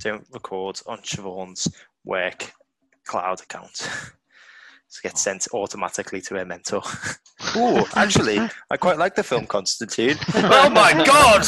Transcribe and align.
don't 0.00 0.26
record 0.32 0.80
on 0.86 0.98
Siobhan's 0.98 1.68
work 2.04 2.52
cloud 3.06 3.40
account. 3.40 3.88
It 4.92 5.04
gets 5.04 5.20
sent 5.20 5.46
automatically 5.54 6.20
to 6.22 6.34
her 6.34 6.44
mentor. 6.44 6.82
Ooh, 7.56 7.84
actually, 7.94 8.40
I 8.72 8.76
quite 8.76 8.98
like 8.98 9.14
the 9.14 9.22
film 9.22 9.46
Constantine. 9.46 10.16
oh 10.34 10.68
my 10.68 11.04
god! 11.04 11.46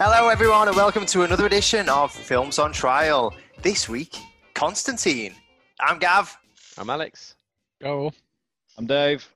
Hello, 0.00 0.28
everyone, 0.28 0.66
and 0.66 0.76
welcome 0.76 1.06
to 1.06 1.22
another 1.22 1.46
edition 1.46 1.88
of 1.88 2.10
Films 2.10 2.58
on 2.58 2.72
Trial. 2.72 3.32
This 3.60 3.88
week, 3.88 4.16
Constantine. 4.54 5.34
I'm 5.80 5.98
Gav, 5.98 6.36
I'm 6.78 6.90
Alex. 6.90 7.34
Go. 7.82 8.12
I'm 8.76 8.86
Dave. 8.86 9.28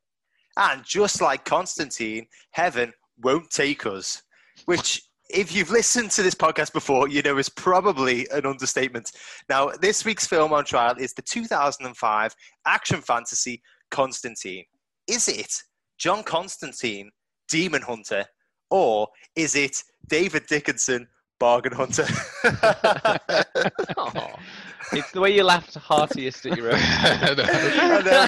and 0.56 0.84
just 0.84 1.20
like 1.20 1.44
Constantine, 1.44 2.26
heaven 2.52 2.92
won't 3.20 3.50
take 3.50 3.84
us. 3.84 4.22
Which, 4.66 5.02
if 5.28 5.52
you've 5.52 5.70
listened 5.70 6.12
to 6.12 6.22
this 6.22 6.36
podcast 6.36 6.72
before, 6.72 7.08
you 7.08 7.20
know 7.22 7.38
is 7.38 7.48
probably 7.48 8.28
an 8.30 8.46
understatement. 8.46 9.10
Now, 9.48 9.70
this 9.80 10.04
week's 10.04 10.26
film 10.26 10.52
on 10.52 10.64
trial 10.64 10.94
is 10.98 11.12
the 11.14 11.22
2005 11.22 12.34
action 12.64 13.00
fantasy 13.00 13.60
Constantine. 13.90 14.64
Is 15.08 15.26
it 15.26 15.52
John 15.98 16.22
Constantine, 16.22 17.10
Demon 17.48 17.82
Hunter, 17.82 18.24
or 18.70 19.08
is 19.34 19.56
it 19.56 19.76
David 20.08 20.46
Dickinson, 20.46 21.08
Bargain 21.42 21.76
Hunter? 21.76 22.06
Aw. 24.92 24.96
it's 24.96 25.10
the 25.12 25.20
way 25.20 25.34
you 25.34 25.44
laughed 25.44 25.74
heartiest 25.74 26.46
at 26.46 26.56
your 26.56 26.72
own. 26.72 26.78
And, 27.22 28.08
uh, 28.08 28.26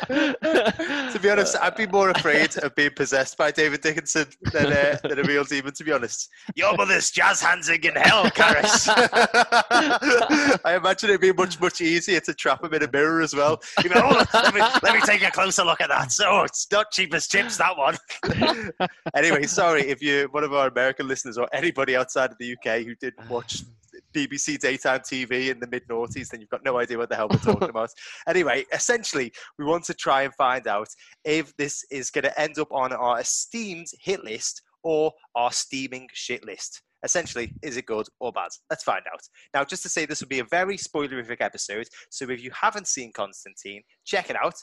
to 1.12 1.18
be 1.20 1.30
honest, 1.30 1.56
I'd 1.60 1.76
be 1.76 1.86
more 1.86 2.10
afraid 2.10 2.56
of 2.58 2.74
being 2.74 2.90
possessed 2.94 3.36
by 3.36 3.50
David 3.50 3.80
Dickinson 3.80 4.26
than, 4.52 4.66
uh, 4.66 4.98
than 5.02 5.18
a 5.18 5.22
real 5.22 5.44
demon, 5.44 5.72
to 5.74 5.84
be 5.84 5.92
honest. 5.92 6.28
Your 6.54 6.76
mother's 6.76 7.10
jazz 7.10 7.40
hands 7.40 7.68
are 7.70 7.74
in 7.74 7.94
hell, 7.94 8.24
Karis. 8.26 8.88
I 10.64 10.76
imagine 10.76 11.10
it'd 11.10 11.20
be 11.20 11.32
much, 11.32 11.60
much 11.60 11.80
easier 11.80 12.20
to 12.20 12.34
trap 12.34 12.62
him 12.64 12.74
in 12.74 12.82
a 12.82 12.90
mirror 12.90 13.22
as 13.22 13.34
well. 13.34 13.60
You'd 13.82 13.92
be 13.92 13.98
"Oh, 13.98 14.24
let, 14.32 14.54
me, 14.54 14.60
let 14.82 14.94
me 14.94 15.00
take 15.04 15.22
a 15.22 15.30
closer 15.30 15.64
look 15.64 15.80
at 15.80 15.88
that. 15.88 16.12
So 16.12 16.42
it's 16.42 16.70
not 16.70 16.90
cheap 16.90 17.14
as 17.14 17.26
chips, 17.26 17.56
that 17.58 17.76
one. 17.76 17.96
anyway, 19.14 19.46
sorry 19.46 19.82
if 19.82 20.02
you're 20.02 20.28
one 20.28 20.44
of 20.44 20.52
our 20.52 20.68
American 20.68 21.08
listeners 21.08 21.38
or 21.38 21.48
anybody 21.52 21.96
outside 21.96 22.30
of 22.30 22.38
the 22.38 22.52
UK 22.52 22.84
who 22.84 22.94
didn't 22.94 23.28
watch 23.28 23.62
BBC 24.14 24.58
daytime 24.58 25.00
TV 25.00 25.50
in 25.50 25.60
the 25.60 25.66
mid 25.66 25.86
noughties, 25.88 26.28
then 26.28 26.40
you've 26.40 26.50
got 26.50 26.64
no 26.64 26.78
idea 26.78 26.98
what 26.98 27.08
the 27.08 27.16
hell 27.16 27.28
we're 27.30 27.38
talking 27.38 27.68
about. 27.70 27.90
Anyway, 28.28 28.64
essentially, 28.72 29.32
we 29.58 29.64
want 29.64 29.84
to 29.84 29.94
try 29.94 30.22
and 30.22 30.34
find 30.34 30.66
out 30.66 30.88
if 31.24 31.54
this 31.56 31.84
is 31.90 32.10
going 32.10 32.24
to 32.24 32.40
end 32.40 32.58
up 32.58 32.72
on 32.72 32.92
our 32.92 33.20
esteemed 33.20 33.88
hit 34.00 34.24
list 34.24 34.62
or 34.82 35.12
our 35.34 35.52
steaming 35.52 36.08
shit 36.12 36.44
list. 36.44 36.82
Essentially, 37.04 37.52
is 37.62 37.76
it 37.76 37.84
good 37.84 38.06
or 38.18 38.32
bad? 38.32 38.48
Let's 38.70 38.82
find 38.82 39.02
out. 39.12 39.20
Now, 39.52 39.62
just 39.62 39.82
to 39.82 39.90
say, 39.90 40.06
this 40.06 40.22
will 40.22 40.28
be 40.28 40.38
a 40.38 40.44
very 40.44 40.78
spoilerific 40.78 41.36
episode. 41.40 41.86
So 42.08 42.30
if 42.30 42.42
you 42.42 42.50
haven't 42.58 42.88
seen 42.88 43.12
Constantine, 43.12 43.82
check 44.06 44.30
it 44.30 44.36
out. 44.42 44.54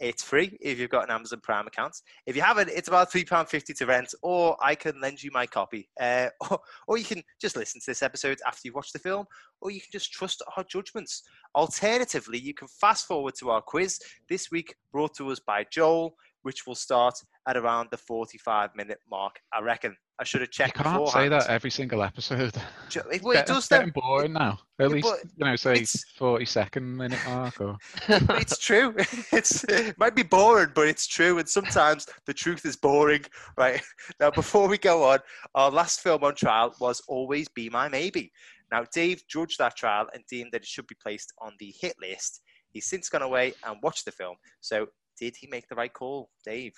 It's 0.00 0.22
free 0.22 0.56
if 0.60 0.78
you've 0.78 0.90
got 0.90 1.04
an 1.04 1.10
Amazon 1.10 1.40
Prime 1.42 1.66
account. 1.66 1.96
If 2.26 2.36
you 2.36 2.42
haven't, 2.42 2.68
it's 2.68 2.88
about 2.88 3.10
£3.50 3.10 3.76
to 3.76 3.86
rent, 3.86 4.14
or 4.22 4.56
I 4.62 4.74
can 4.74 5.00
lend 5.00 5.22
you 5.22 5.30
my 5.32 5.46
copy. 5.46 5.88
Uh, 6.00 6.28
or, 6.50 6.60
or 6.86 6.98
you 6.98 7.04
can 7.04 7.22
just 7.40 7.56
listen 7.56 7.80
to 7.80 7.86
this 7.90 8.02
episode 8.02 8.38
after 8.46 8.60
you've 8.64 8.76
watched 8.76 8.92
the 8.92 9.00
film, 9.00 9.26
or 9.60 9.70
you 9.70 9.80
can 9.80 9.90
just 9.92 10.12
trust 10.12 10.42
our 10.56 10.64
judgments. 10.64 11.22
Alternatively, 11.56 12.38
you 12.38 12.54
can 12.54 12.68
fast 12.68 13.06
forward 13.06 13.34
to 13.40 13.50
our 13.50 13.60
quiz 13.60 13.98
this 14.28 14.50
week, 14.50 14.74
brought 14.92 15.14
to 15.16 15.30
us 15.30 15.40
by 15.40 15.64
Joel, 15.70 16.14
which 16.42 16.66
will 16.66 16.76
start 16.76 17.14
at 17.48 17.56
around 17.56 17.88
the 17.90 17.96
45 17.96 18.70
minute 18.76 18.98
mark, 19.10 19.40
I 19.52 19.60
reckon. 19.60 19.96
I 20.20 20.24
should 20.24 20.40
have 20.40 20.50
checked. 20.50 20.76
You 20.78 20.82
can't 20.84 21.08
say 21.08 21.28
that 21.28 21.46
every 21.48 21.70
single 21.70 22.02
episode. 22.02 22.54
Well, 22.96 23.04
it 23.12 23.22
getting- 23.22 23.54
does 23.54 23.68
then. 23.68 23.78
getting 23.80 23.92
boring 23.92 24.32
now. 24.32 24.58
At 24.80 24.86
Yeah, 24.90 24.94
least 24.96 25.08
you 25.36 25.44
know, 25.44 25.56
say 25.56 25.84
forty 26.16 26.44
second 26.44 26.96
minute 26.96 27.20
mark 27.26 27.60
or 27.60 27.76
it's 28.08 28.58
true. 28.58 28.94
It's 29.32 29.62
it 29.64 29.96
might 29.98 30.16
be 30.16 30.22
boring, 30.24 30.72
but 30.74 30.88
it's 30.88 31.06
true. 31.06 31.38
And 31.38 31.48
sometimes 31.48 32.06
the 32.26 32.34
truth 32.34 32.64
is 32.64 32.76
boring. 32.76 33.24
Right 33.56 33.80
now, 34.18 34.30
before 34.30 34.66
we 34.68 34.78
go 34.78 35.04
on, 35.04 35.18
our 35.54 35.70
last 35.70 36.00
film 36.00 36.24
on 36.24 36.34
trial 36.34 36.74
was 36.80 37.00
"Always 37.08 37.48
Be 37.48 37.68
My 37.70 37.88
Maybe." 37.88 38.32
Now, 38.72 38.84
Dave 38.92 39.22
judged 39.28 39.58
that 39.58 39.76
trial 39.76 40.06
and 40.12 40.22
deemed 40.28 40.50
that 40.52 40.62
it 40.62 40.66
should 40.68 40.86
be 40.86 40.96
placed 41.02 41.32
on 41.40 41.52
the 41.58 41.72
hit 41.80 41.94
list. 42.00 42.40
He's 42.70 42.86
since 42.86 43.08
gone 43.08 43.22
away 43.22 43.54
and 43.66 43.76
watched 43.82 44.04
the 44.06 44.12
film. 44.12 44.36
So, 44.60 44.86
did 45.18 45.36
he 45.36 45.46
make 45.46 45.68
the 45.68 45.74
right 45.76 45.92
call, 45.92 46.30
Dave? 46.44 46.74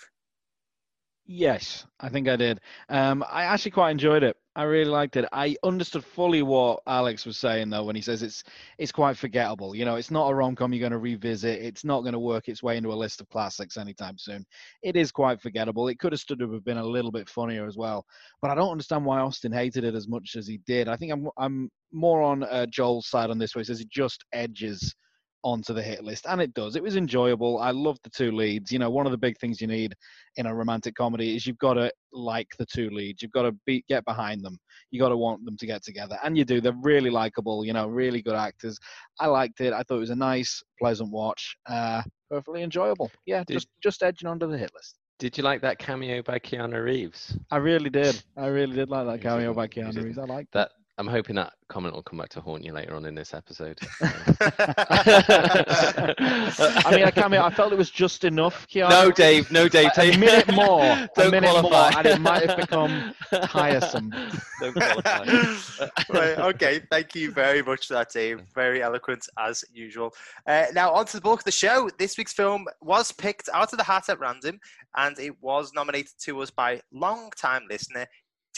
Yes, 1.33 1.87
I 2.01 2.09
think 2.09 2.27
I 2.29 2.35
did. 2.35 2.61
Um, 2.89 3.25
I 3.31 3.45
actually 3.45 3.71
quite 3.71 3.93
enjoyed 3.93 4.25
it. 4.25 4.37
I 4.57 4.65
really 4.65 4.91
liked 4.91 5.15
it. 5.15 5.27
I 5.33 5.55
understood 5.63 6.05
fully 6.05 6.43
what 6.43 6.81
Alex 6.89 7.25
was 7.25 7.39
saying 7.39 7.71
though 7.71 7.85
when 7.85 7.95
he 7.95 8.03
says 8.03 8.25
it's 8.25 8.43
it's 8.79 8.91
quite 8.91 9.17
forgettable. 9.17 9.77
You 9.77 9.85
know, 9.85 9.95
it's 9.95 10.11
not 10.11 10.29
a 10.29 10.35
rom 10.35 10.57
com 10.57 10.73
you're 10.73 10.81
going 10.81 10.91
to 10.91 10.99
revisit. 10.99 11.63
It's 11.63 11.85
not 11.85 12.01
going 12.01 12.15
to 12.15 12.19
work 12.19 12.49
its 12.49 12.65
way 12.65 12.77
into 12.77 12.93
a 12.93 12.99
list 12.99 13.21
of 13.21 13.29
classics 13.29 13.77
anytime 13.77 14.19
soon. 14.19 14.45
It 14.83 14.97
is 14.97 15.13
quite 15.13 15.41
forgettable. 15.41 15.87
It 15.87 16.01
could 16.01 16.11
have 16.13 16.21
stood 16.21 16.41
to 16.41 16.51
have 16.53 16.65
been 16.65 16.79
a 16.79 16.85
little 16.85 17.13
bit 17.13 17.29
funnier 17.29 17.65
as 17.65 17.77
well. 17.77 18.05
But 18.43 18.51
I 18.51 18.57
don't 18.57 18.73
understand 18.73 19.05
why 19.05 19.21
Austin 19.21 19.53
hated 19.53 19.85
it 19.85 19.95
as 19.95 20.09
much 20.09 20.35
as 20.37 20.49
he 20.49 20.59
did. 20.67 20.89
I 20.89 20.97
think 20.97 21.13
I'm 21.13 21.29
I'm 21.39 21.71
more 21.93 22.23
on 22.23 22.43
uh, 22.43 22.67
Joel's 22.67 23.07
side 23.07 23.31
on 23.31 23.39
this 23.39 23.55
where 23.55 23.61
he 23.61 23.67
says 23.67 23.81
it 23.81 23.89
just 23.89 24.25
edges 24.33 24.97
onto 25.43 25.73
the 25.73 25.83
hit 25.83 26.05
list 26.05 26.27
and 26.29 26.41
it 26.41 26.53
does. 26.55 26.77
It 26.77 26.83
was 26.83 26.97
enjoyable. 26.97 27.59
I 27.59 27.71
loved 27.71 28.01
the 28.03 28.11
two 28.11 28.33
leads. 28.33 28.71
You 28.71 28.79
know 28.79 28.91
one 28.91 29.07
of 29.07 29.13
the 29.13 29.19
big 29.19 29.39
things 29.39 29.61
you 29.61 29.67
need 29.67 29.95
in 30.37 30.47
a 30.47 30.55
romantic 30.55 30.95
comedy 30.95 31.37
is 31.37 31.47
you've 31.47 31.59
got 31.59 31.75
to 31.75 31.91
like 32.13 32.49
the 32.59 32.67
two 32.67 32.91
leads. 32.91 33.23
You've 33.23 33.33
got 33.33 33.43
to 33.43 33.53
be 33.67 33.85
get 33.89 34.05
behind 34.05 34.45
them. 34.45 34.59
You 34.91 35.01
got 35.01 35.09
to 35.11 35.17
want 35.17 35.45
them 35.45 35.57
to 35.57 35.67
get 35.67 35.83
together. 35.83 36.19
And 36.23 36.37
you 36.37 36.45
do. 36.45 36.61
They're 36.61 36.73
really 36.83 37.11
likable 37.11 37.65
you 37.65 37.73
know 37.73 37.89
really 37.89 38.23
good 38.23 38.35
actors. 38.37 38.79
I 39.19 39.27
liked 39.27 39.61
it. 39.61 39.73
I 39.73 39.83
thought 39.83 39.97
it 39.97 40.01
was 40.01 40.11
a 40.11 40.17
nice 40.17 40.63
pleasant 40.79 41.11
watch. 41.11 41.57
Uh 41.67 42.03
perfectly 42.31 42.63
enjoyable. 42.63 43.11
Yeah 43.27 43.45
Did- 43.47 43.55
just 43.55 43.69
just 43.83 44.03
edging 44.03 44.29
onto 44.29 44.47
the 44.51 44.59
hit 44.59 44.71
list. 44.75 44.97
Did 45.19 45.37
you 45.37 45.45
like 45.45 45.61
that 45.61 45.79
cameo 45.79 46.23
by 46.23 46.39
Keanu 46.39 46.83
Reeves? 46.83 47.37
i 47.51 47.59
really 47.59 47.91
did. 47.91 48.23
I 48.39 48.47
really 48.47 48.75
did 48.75 48.89
like 48.89 49.07
that 49.07 49.21
cameo 49.21 49.53
by 49.53 49.69
keanu 49.69 50.03
reeves. 50.03 50.17
I 50.17 50.25
liked 50.25 50.51
That 50.55 50.71
I'm 51.01 51.07
hoping 51.07 51.37
that 51.37 51.55
comment 51.71 51.95
will 51.95 52.03
come 52.03 52.19
back 52.19 52.29
to 52.29 52.43
haunt 52.43 52.63
you 52.63 52.75
later 52.75 52.95
on 52.95 53.07
in 53.07 53.15
this 53.15 53.33
episode. 53.33 53.79
i 54.01 54.05
mean 56.91 57.05
i 57.05 57.11
cameo 57.11 57.43
i 57.43 57.49
felt 57.49 57.73
it 57.73 57.79
was 57.79 57.91
just 57.91 58.25
enough 58.25 58.67
keanu 58.69 58.91
no, 58.91 59.11
Dave. 59.11 59.51
No, 59.51 59.67
Dave. 59.67 59.87
a 59.87 59.91
take- 59.95 60.19
minute 60.19 60.47
more, 60.55 60.83
Don't 61.17 61.29
a 61.29 61.31
minute 61.31 61.51
more, 61.63 61.71
qualify. 61.71 61.99
and 62.01 62.07
it 62.07 62.21
might 62.21 62.47
have 62.51 62.59
become 62.59 63.15
tiresome. 63.45 64.13
Don't 64.61 64.75
qualify. 64.75 65.25
right, 66.11 66.39
okay, 66.39 66.83
thank 66.91 67.15
you 67.15 67.31
very 67.31 67.63
much 67.63 67.87
for 67.87 67.95
that, 67.95 68.11
Dave. 68.11 68.43
Very 68.55 68.83
eloquent 68.83 69.27
as 69.39 69.65
usual. 69.73 70.13
Uh, 70.47 70.67
now, 70.75 70.93
on 70.93 71.07
to 71.07 71.17
the 71.17 71.23
bulk 71.23 71.41
of 71.41 71.45
the 71.45 71.51
show. 71.51 71.89
This 71.99 72.19
week's 72.19 72.35
film 72.35 72.67
was 72.83 73.11
picked 73.11 73.49
out 73.55 73.73
of 73.73 73.79
the 73.79 73.85
hat 73.85 74.11
at 74.11 74.21
random, 74.21 74.61
and 74.99 75.19
it 75.19 75.33
was 75.41 75.73
nominated 75.75 76.13
to 76.25 76.43
us 76.43 76.51
by 76.51 76.83
long-time 76.93 77.63
listener 77.71 78.07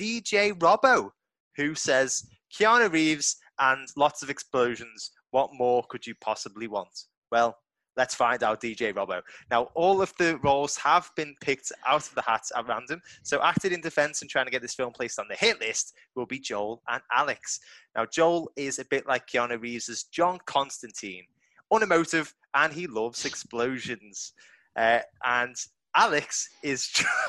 DJ 0.00 0.52
Robbo, 0.54 1.10
who 1.56 1.74
says, 1.74 2.26
Keanu 2.52 2.92
Reeves 2.92 3.36
and 3.58 3.88
lots 3.96 4.22
of 4.22 4.30
explosions. 4.30 5.10
What 5.30 5.50
more 5.52 5.84
could 5.88 6.06
you 6.06 6.14
possibly 6.20 6.68
want? 6.68 7.06
Well, 7.30 7.56
let's 7.96 8.14
find 8.14 8.42
out, 8.42 8.60
DJ 8.60 8.92
Robbo. 8.92 9.22
Now, 9.50 9.68
all 9.74 10.02
of 10.02 10.12
the 10.18 10.38
roles 10.38 10.76
have 10.78 11.10
been 11.16 11.34
picked 11.40 11.72
out 11.86 12.06
of 12.06 12.14
the 12.14 12.22
hat 12.22 12.42
at 12.56 12.68
random. 12.68 13.00
So, 13.22 13.42
acting 13.42 13.72
in 13.72 13.80
defense 13.80 14.20
and 14.20 14.30
trying 14.30 14.46
to 14.46 14.50
get 14.50 14.62
this 14.62 14.74
film 14.74 14.92
placed 14.92 15.18
on 15.18 15.26
the 15.28 15.36
hit 15.36 15.60
list 15.60 15.94
will 16.14 16.26
be 16.26 16.38
Joel 16.38 16.82
and 16.88 17.02
Alex. 17.12 17.60
Now, 17.96 18.06
Joel 18.06 18.50
is 18.56 18.78
a 18.78 18.84
bit 18.86 19.06
like 19.06 19.26
Keanu 19.26 19.60
Reeves' 19.60 20.04
John 20.04 20.38
Constantine, 20.46 21.24
unemotive, 21.70 22.34
and 22.55 22.72
he 22.72 22.87
loves 22.87 23.25
explosions. 23.25 24.32
Uh, 24.76 25.00
and 25.25 25.56
Alex 25.94 26.48
is 26.62 26.90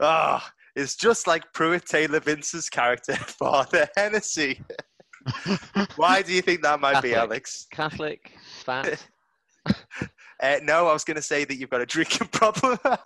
ah, 0.00 0.52
is 0.76 0.94
just 0.94 1.26
like 1.26 1.52
Pruitt 1.52 1.86
Taylor 1.86 2.20
Vince's 2.20 2.68
character, 2.68 3.14
Father 3.16 3.88
Hennessy. 3.96 4.60
Why 5.96 6.22
do 6.22 6.32
you 6.32 6.42
think 6.42 6.62
that 6.62 6.78
might 6.78 7.02
be, 7.02 7.14
Alex? 7.14 7.66
Catholic, 7.72 8.32
fat. 8.64 9.04
Uh, 10.42 10.56
no, 10.62 10.86
I 10.86 10.92
was 10.92 11.02
going 11.02 11.14
to 11.14 11.22
say 11.22 11.46
that 11.46 11.56
you've 11.56 11.70
got 11.70 11.80
a 11.80 11.86
drinking 11.86 12.28
problem. 12.28 12.78
oh, 12.84 13.00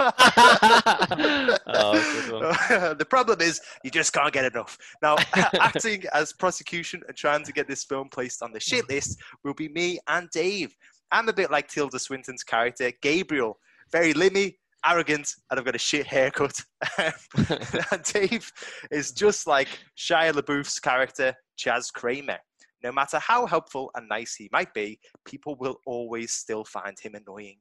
the 2.98 3.06
problem 3.08 3.40
is 3.40 3.60
you 3.84 3.90
just 3.92 4.12
can't 4.12 4.32
get 4.32 4.44
enough. 4.52 4.76
Now, 5.00 5.16
acting 5.60 6.02
as 6.12 6.32
prosecution 6.32 7.02
and 7.06 7.16
trying 7.16 7.44
to 7.44 7.52
get 7.52 7.68
this 7.68 7.84
film 7.84 8.08
placed 8.08 8.42
on 8.42 8.50
the 8.50 8.58
shit 8.58 8.88
list 8.88 9.16
will 9.44 9.54
be 9.54 9.68
me 9.68 10.00
and 10.08 10.28
Dave. 10.30 10.74
I'm 11.12 11.28
a 11.28 11.32
bit 11.32 11.52
like 11.52 11.68
Tilda 11.68 12.00
Swinton's 12.00 12.42
character, 12.42 12.90
Gabriel. 13.00 13.60
Very 13.92 14.12
limmy, 14.12 14.56
arrogant, 14.86 15.28
and 15.50 15.58
I've 15.58 15.64
got 15.64 15.74
a 15.74 15.78
shit 15.78 16.06
haircut. 16.06 16.60
and 16.98 18.02
Dave 18.12 18.50
is 18.90 19.12
just 19.12 19.46
like 19.46 19.68
Shia 19.96 20.32
LaBeouf's 20.32 20.80
character, 20.80 21.34
Chaz 21.58 21.92
Kramer. 21.92 22.38
No 22.82 22.92
matter 22.92 23.18
how 23.18 23.46
helpful 23.46 23.90
and 23.94 24.08
nice 24.08 24.34
he 24.34 24.48
might 24.52 24.72
be, 24.72 24.98
people 25.26 25.56
will 25.56 25.76
always 25.86 26.32
still 26.32 26.64
find 26.64 26.98
him 26.98 27.14
annoying. 27.14 27.58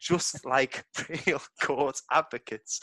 just 0.00 0.44
like 0.44 0.84
real 1.26 1.40
court 1.62 2.00
advocates, 2.10 2.80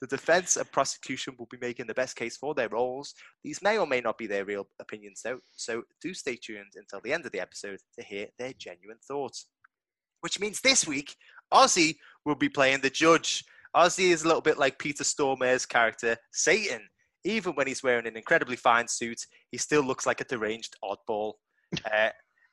the 0.00 0.06
defense 0.06 0.56
and 0.56 0.70
prosecution 0.70 1.34
will 1.38 1.48
be 1.50 1.58
making 1.60 1.86
the 1.86 1.94
best 1.94 2.16
case 2.16 2.36
for 2.36 2.54
their 2.54 2.68
roles. 2.68 3.14
These 3.44 3.62
may 3.62 3.78
or 3.78 3.86
may 3.86 4.00
not 4.00 4.16
be 4.16 4.26
their 4.26 4.44
real 4.44 4.66
opinions, 4.80 5.20
though, 5.22 5.40
so 5.56 5.82
do 6.00 6.14
stay 6.14 6.36
tuned 6.36 6.72
until 6.76 7.00
the 7.02 7.12
end 7.12 7.26
of 7.26 7.32
the 7.32 7.40
episode 7.40 7.80
to 7.98 8.04
hear 8.04 8.28
their 8.38 8.52
genuine 8.56 8.98
thoughts. 9.06 9.46
Which 10.20 10.40
means 10.40 10.60
this 10.60 10.86
week, 10.86 11.16
Ozzy 11.52 11.96
will 12.24 12.34
be 12.34 12.48
playing 12.48 12.80
the 12.80 12.90
judge. 12.90 13.44
Ozzy 13.76 14.10
is 14.10 14.22
a 14.22 14.26
little 14.26 14.42
bit 14.42 14.58
like 14.58 14.78
Peter 14.78 15.04
Stormare's 15.04 15.66
character, 15.66 16.16
Satan. 16.32 16.82
Even 17.24 17.52
when 17.54 17.66
he's 17.66 17.82
wearing 17.82 18.06
an 18.06 18.16
incredibly 18.16 18.56
fine 18.56 18.88
suit, 18.88 19.20
he 19.50 19.58
still 19.58 19.82
looks 19.82 20.06
like 20.06 20.20
a 20.20 20.24
deranged 20.24 20.76
oddball. 20.84 21.34
Uh, 21.84 22.08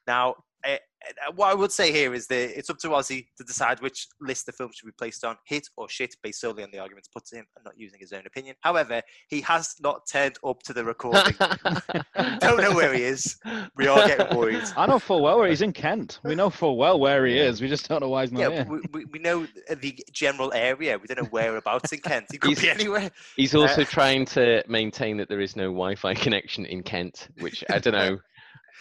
now, 0.06 0.36
uh, 0.66 0.72
uh, 0.74 1.32
what 1.36 1.50
I 1.50 1.54
would 1.54 1.72
say 1.72 1.92
here 1.92 2.14
is 2.14 2.28
that 2.28 2.58
it's 2.58 2.70
up 2.70 2.78
to 2.80 2.90
Ozzy 2.90 3.28
to 3.38 3.44
decide 3.44 3.80
which 3.82 4.08
list 4.20 4.46
the 4.48 4.52
film 4.52 4.72
should 4.74 4.88
be 4.88 4.92
placed 4.98 5.24
on, 5.24 5.38
hit 5.46 5.68
or 5.78 5.88
shit, 5.88 6.16
based 6.24 6.42
solely 6.42 6.64
on 6.64 6.72
the 6.72 6.80
arguments 6.80 7.08
put 7.08 7.26
to 7.28 7.38
him 7.38 7.46
and 7.56 7.64
not 7.64 7.76
using 7.78 8.00
his 8.00 8.12
own 8.14 8.24
opinion. 8.26 8.56
However, 8.62 9.02
he 9.30 9.40
has 9.42 9.76
not 9.80 10.02
turned 10.12 10.38
up 10.46 10.64
to 10.64 10.74
the 10.74 10.84
recording. 10.84 11.36
Don't 12.40 12.62
know 12.62 12.74
where 12.74 12.94
he 12.94 13.04
is. 13.04 13.38
We 13.76 13.88
are 13.88 14.08
getting 14.08 14.36
worried. 14.38 14.64
I 14.76 14.88
know 14.88 15.00
full 15.00 15.22
well 15.22 15.38
where 15.40 15.50
he's 15.50 15.62
in 15.62 15.72
Kent. 15.74 16.20
We 16.24 16.36
know 16.36 16.50
full 16.50 16.78
well 16.78 17.00
where 17.00 17.26
he 17.26 17.38
is. 17.38 17.62
We 17.62 17.68
just 17.68 17.88
don't 17.88 18.02
know 18.02 18.10
why 18.10 18.24
he's 18.24 18.32
not 18.32 18.40
Yeah, 18.52 18.64
here. 18.64 18.66
we, 18.66 18.80
we, 18.92 19.06
we 19.06 19.20
know 19.20 19.48
the 19.70 20.00
general 20.12 20.52
area. 20.54 20.98
We 20.98 21.06
don't 21.08 21.22
know 21.24 21.30
whereabouts 21.30 21.94
in 21.94 22.00
Kent. 22.00 22.26
He 22.32 22.38
could 22.38 22.56
be 22.56 22.62
He's- 22.62 22.76
anywhere. 22.80 23.12
He's 23.36 23.56
also 23.56 23.84
trying 23.84 24.26
to 24.26 24.64
maintain 24.68 25.18
that 25.18 25.30
there 25.30 25.40
is 25.42 25.56
no 25.56 25.66
Wi-Fi 25.66 26.16
connection 26.16 26.66
in 26.66 26.82
Kent, 26.84 27.30
which 27.40 27.64
I 27.70 27.80
don't 27.80 27.94
know. 27.94 28.18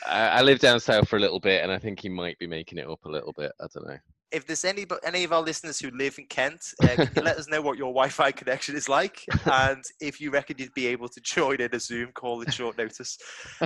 I, 0.05 0.29
I 0.29 0.43
live 0.43 0.59
down 0.59 0.81
south 0.81 1.09
for 1.09 1.17
a 1.17 1.21
little 1.21 1.41
bit, 1.41 1.63
and 1.63 1.73
I 1.73 1.79
think 1.79 2.01
he 2.01 2.09
might 2.09 2.39
be 2.39 2.47
making 2.47 2.79
it 2.79 2.89
up 2.89 3.05
a 3.05 3.09
little 3.09 3.33
bit. 3.33 3.53
I 3.61 3.67
don't 3.73 3.89
know. 3.89 3.99
If 4.33 4.45
there's 4.47 4.65
any 4.65 4.85
any 5.05 5.23
of 5.23 5.33
our 5.33 5.41
listeners 5.41 5.79
who 5.79 5.91
live 5.93 6.19
in 6.19 6.27
Kent, 6.27 6.61
uh, 6.83 6.89
can 6.89 7.11
you 7.15 7.23
let 7.23 7.37
us 7.37 7.49
know 7.49 7.63
what 7.63 7.79
your 7.79 7.93
Wi-Fi 7.93 8.33
connection 8.33 8.75
is 8.75 8.89
like, 8.89 9.25
and 9.47 9.83
if 10.01 10.21
you 10.21 10.31
reckon 10.31 10.57
you'd 10.59 10.75
be 10.75 10.89
able 10.89 11.09
to 11.09 11.21
join 11.21 11.61
in 11.61 11.73
a 11.73 11.79
Zoom 11.79 12.11
call 12.13 12.43
at 12.43 12.53
short 12.53 12.77
notice. 12.77 13.19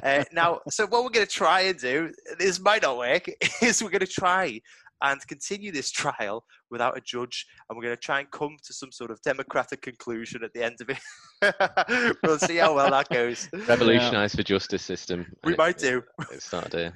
Uh, 0.02 0.24
now, 0.32 0.60
so 0.68 0.86
what 0.86 1.02
we're 1.02 1.10
going 1.10 1.26
to 1.26 1.32
try 1.32 1.62
and 1.62 1.78
do, 1.78 2.12
this 2.38 2.60
might 2.60 2.82
not 2.82 2.98
work, 2.98 3.26
is 3.62 3.82
we're 3.82 3.90
going 3.90 4.00
to 4.00 4.06
try 4.06 4.60
and 5.02 5.26
continue 5.26 5.72
this 5.72 5.90
trial 5.90 6.44
without 6.70 6.96
a 6.96 7.00
judge, 7.00 7.46
and 7.68 7.76
we're 7.76 7.84
going 7.84 7.96
to 7.96 8.00
try 8.00 8.20
and 8.20 8.30
come 8.30 8.56
to 8.64 8.72
some 8.72 8.92
sort 8.92 9.10
of 9.10 9.20
democratic 9.22 9.82
conclusion 9.82 10.44
at 10.44 10.52
the 10.52 10.62
end 10.62 10.76
of 10.80 10.90
it. 10.90 12.16
we'll 12.22 12.38
see 12.38 12.56
how 12.56 12.74
well 12.74 12.90
that 12.90 13.08
goes. 13.08 13.48
Revolutionise 13.52 14.32
the 14.32 14.44
justice 14.44 14.82
system. 14.82 15.26
We 15.44 15.56
might 15.56 15.82
it- 15.82 15.90
do. 15.90 16.02
It 16.32 16.42
started 16.42 16.72
here. 16.72 16.94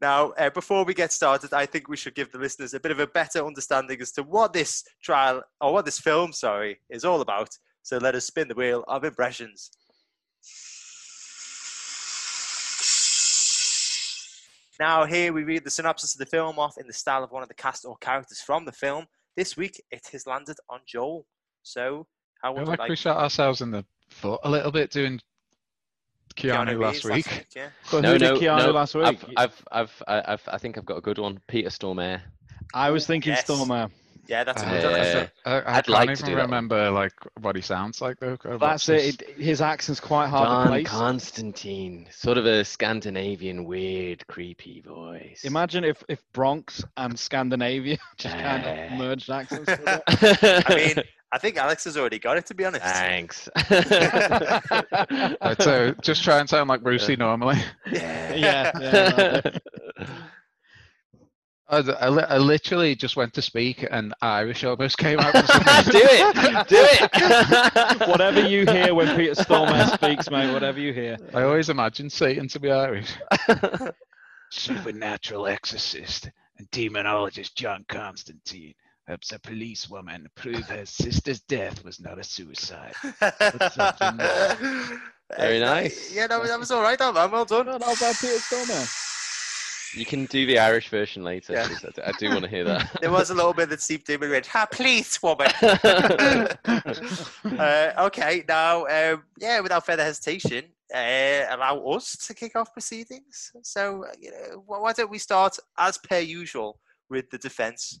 Now, 0.00 0.30
uh, 0.32 0.50
before 0.50 0.84
we 0.84 0.94
get 0.94 1.12
started, 1.12 1.52
I 1.52 1.64
think 1.64 1.88
we 1.88 1.96
should 1.96 2.16
give 2.16 2.32
the 2.32 2.38
listeners 2.38 2.74
a 2.74 2.80
bit 2.80 2.90
of 2.90 2.98
a 2.98 3.06
better 3.06 3.46
understanding 3.46 4.00
as 4.00 4.10
to 4.12 4.24
what 4.24 4.52
this 4.52 4.82
trial, 5.00 5.44
or 5.60 5.72
what 5.72 5.84
this 5.84 6.00
film, 6.00 6.32
sorry, 6.32 6.80
is 6.90 7.04
all 7.04 7.20
about. 7.20 7.50
So 7.82 7.98
let 7.98 8.16
us 8.16 8.26
spin 8.26 8.48
the 8.48 8.54
wheel 8.56 8.84
of 8.88 9.04
impressions. 9.04 9.70
Now, 14.80 15.04
here 15.04 15.32
we 15.32 15.44
read 15.44 15.64
the 15.64 15.70
synopsis 15.70 16.14
of 16.14 16.18
the 16.18 16.26
film 16.26 16.58
off 16.58 16.78
in 16.78 16.86
the 16.86 16.92
style 16.92 17.22
of 17.22 17.30
one 17.30 17.42
of 17.42 17.48
the 17.48 17.54
cast 17.54 17.84
or 17.84 17.96
characters 18.00 18.40
from 18.40 18.64
the 18.64 18.72
film. 18.72 19.06
This 19.36 19.56
week, 19.56 19.80
it 19.90 20.06
has 20.12 20.26
landed 20.26 20.56
on 20.68 20.80
Joel. 20.86 21.26
So, 21.62 22.06
how 22.42 22.52
would 22.52 22.60
feel 22.60 22.66
like 22.66 22.78
like 22.80 22.88
we 22.90 22.96
shot 22.96 23.18
ourselves 23.18 23.60
in 23.60 23.70
the 23.70 23.84
foot 24.10 24.40
a 24.44 24.50
little 24.50 24.72
bit 24.72 24.90
doing 24.90 25.20
Keanu, 26.36 26.80
last 26.80 27.04
Reeves 27.04 27.28
week. 27.28 27.46
yeah. 27.54 27.68
But 27.90 28.00
no, 28.02 28.16
no, 28.16 28.36
Keanu 28.38 28.66
no. 28.66 28.70
last 28.72 28.94
week? 28.94 29.04
I've, 29.04 29.24
I've, 29.36 29.64
I've, 29.70 30.02
I- 30.08 30.32
I've, 30.32 30.48
I 30.48 30.58
think 30.58 30.78
I've 30.78 30.86
got 30.86 30.96
a 30.96 31.00
good 31.02 31.18
one. 31.18 31.40
Peter 31.48 31.68
Stormare. 31.68 32.20
I 32.74 32.90
was 32.90 33.06
thinking 33.06 33.32
Yes. 33.32 33.44
Stormer. 33.44 33.88
Yeah, 34.28 34.44
that's 34.44 34.62
a 34.62 34.66
Uh, 34.66 34.70
good 34.70 34.84
one. 34.84 34.94
Yeah. 35.00 35.26
I, 35.44 35.50
I 35.52 35.56
I'd 35.58 35.64
can't 35.86 35.88
like 35.88 36.06
to 36.06 36.12
even 36.12 36.26
do 36.26 36.34
that 36.36 36.42
remember 36.42 36.90
like 36.90 37.12
what 37.40 37.56
he 37.56 37.62
sounds 37.62 38.00
like 38.00 38.18
though. 38.20 38.38
Uh, 38.44 38.56
that's 38.56 38.88
it. 38.88 39.20
it. 39.22 39.30
His 39.36 39.60
accent's 39.60 40.00
quite 40.00 40.28
hard 40.28 40.48
to 40.48 40.54
John 40.54 40.66
place. 40.68 40.88
Constantine. 40.88 42.06
Sort 42.10 42.38
of 42.38 42.46
a 42.46 42.64
Scandinavian, 42.64 43.64
weird, 43.64 44.26
creepy 44.28 44.80
voice. 44.80 45.42
Imagine 45.44 45.84
if, 45.84 46.04
if 46.08 46.22
Bronx 46.32 46.84
and 46.96 47.18
Scandinavia 47.18 47.98
just 48.16 48.36
kind 48.36 48.64
of 48.64 48.98
merged 48.98 49.28
accents. 49.28 49.68
I 50.06 50.64
mean, 50.68 51.04
I 51.32 51.38
think 51.38 51.56
Alex 51.56 51.84
has 51.84 51.96
already 51.96 52.18
got 52.18 52.36
it, 52.36 52.46
to 52.46 52.54
be 52.54 52.64
honest. 52.64 52.82
Thanks. 52.84 53.48
Right, 53.70 53.82
uh, 55.40 55.54
so 55.58 55.94
just 56.02 56.22
try 56.22 56.38
and 56.40 56.48
sound 56.48 56.68
like 56.68 56.82
Brucey 56.82 57.16
normally. 57.16 57.56
yeah, 57.90 58.34
yeah. 58.36 59.40
I, 61.72 61.78
I, 61.78 62.08
li- 62.10 62.24
I 62.28 62.36
literally 62.36 62.94
just 62.94 63.16
went 63.16 63.32
to 63.32 63.42
speak 63.42 63.86
and 63.90 64.12
Irish 64.20 64.62
almost 64.62 64.98
came 64.98 65.18
out. 65.18 65.32
do 65.32 65.40
it. 65.44 66.68
Do 66.68 66.76
it. 66.78 68.08
whatever 68.08 68.46
you 68.46 68.66
hear 68.66 68.94
when 68.94 69.16
Peter 69.16 69.34
Stormare 69.34 69.90
speaks, 69.94 70.30
mate, 70.30 70.52
whatever 70.52 70.78
you 70.78 70.92
hear. 70.92 71.16
I 71.32 71.42
always 71.44 71.70
imagine 71.70 72.10
Satan 72.10 72.46
to 72.48 72.60
be 72.60 72.70
Irish. 72.70 73.10
Supernatural 74.50 75.46
exorcist 75.46 76.30
and 76.58 76.70
demonologist 76.72 77.54
John 77.54 77.86
Constantine 77.88 78.74
helps 79.06 79.32
a 79.32 79.38
policewoman 79.38 80.28
prove 80.34 80.68
her 80.68 80.84
sister's 80.84 81.40
death 81.40 81.82
was 81.84 82.00
not 82.00 82.18
a 82.18 82.24
suicide. 82.24 82.92
Very 85.38 85.58
nice. 85.58 86.14
Yeah, 86.14 86.26
no, 86.26 86.44
that 86.46 86.58
was 86.58 86.70
all 86.70 86.82
right, 86.82 86.98
that 86.98 87.14
man. 87.14 87.30
Well 87.30 87.46
done. 87.46 87.64
No, 87.64 87.78
not 87.78 87.98
bad, 87.98 88.14
Peter 88.20 88.34
Stormare. 88.36 89.08
You 89.94 90.06
can 90.06 90.24
do 90.26 90.46
the 90.46 90.58
Irish 90.58 90.88
version 90.88 91.22
later. 91.22 91.52
Yeah. 91.52 91.68
'cause 91.68 91.84
I 91.84 91.90
do, 91.90 92.02
I 92.06 92.12
do 92.12 92.28
want 92.30 92.44
to 92.44 92.48
hear 92.50 92.64
that. 92.64 92.90
There 93.00 93.10
was 93.10 93.30
a 93.30 93.34
little 93.34 93.52
bit 93.52 93.68
that 93.68 93.80
seeped 93.80 94.08
in. 94.10 94.20
We 94.20 94.30
went, 94.30 94.46
"Ha, 94.46 94.66
please, 94.70 95.22
woman." 95.22 95.48
uh, 97.58 97.92
okay, 98.06 98.44
now, 98.48 98.86
um, 98.86 99.24
yeah, 99.38 99.60
without 99.60 99.84
further 99.84 100.04
hesitation, 100.04 100.64
uh, 100.94 101.44
allow 101.50 101.78
us 101.90 102.16
to 102.26 102.34
kick 102.34 102.56
off 102.56 102.72
proceedings. 102.72 103.52
So, 103.62 104.04
uh, 104.04 104.12
you 104.18 104.30
know, 104.30 104.62
why 104.66 104.92
don't 104.92 105.10
we 105.10 105.18
start 105.18 105.58
as 105.78 105.98
per 105.98 106.18
usual 106.20 106.80
with 107.10 107.28
the 107.30 107.38
defence? 107.38 108.00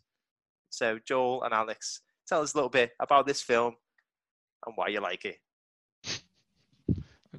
So, 0.70 0.98
Joel 1.06 1.42
and 1.42 1.52
Alex, 1.52 2.00
tell 2.26 2.40
us 2.42 2.54
a 2.54 2.56
little 2.56 2.70
bit 2.70 2.92
about 3.00 3.26
this 3.26 3.42
film 3.42 3.76
and 4.66 4.74
why 4.76 4.88
you 4.88 5.00
like 5.00 5.24
it. 5.26 5.38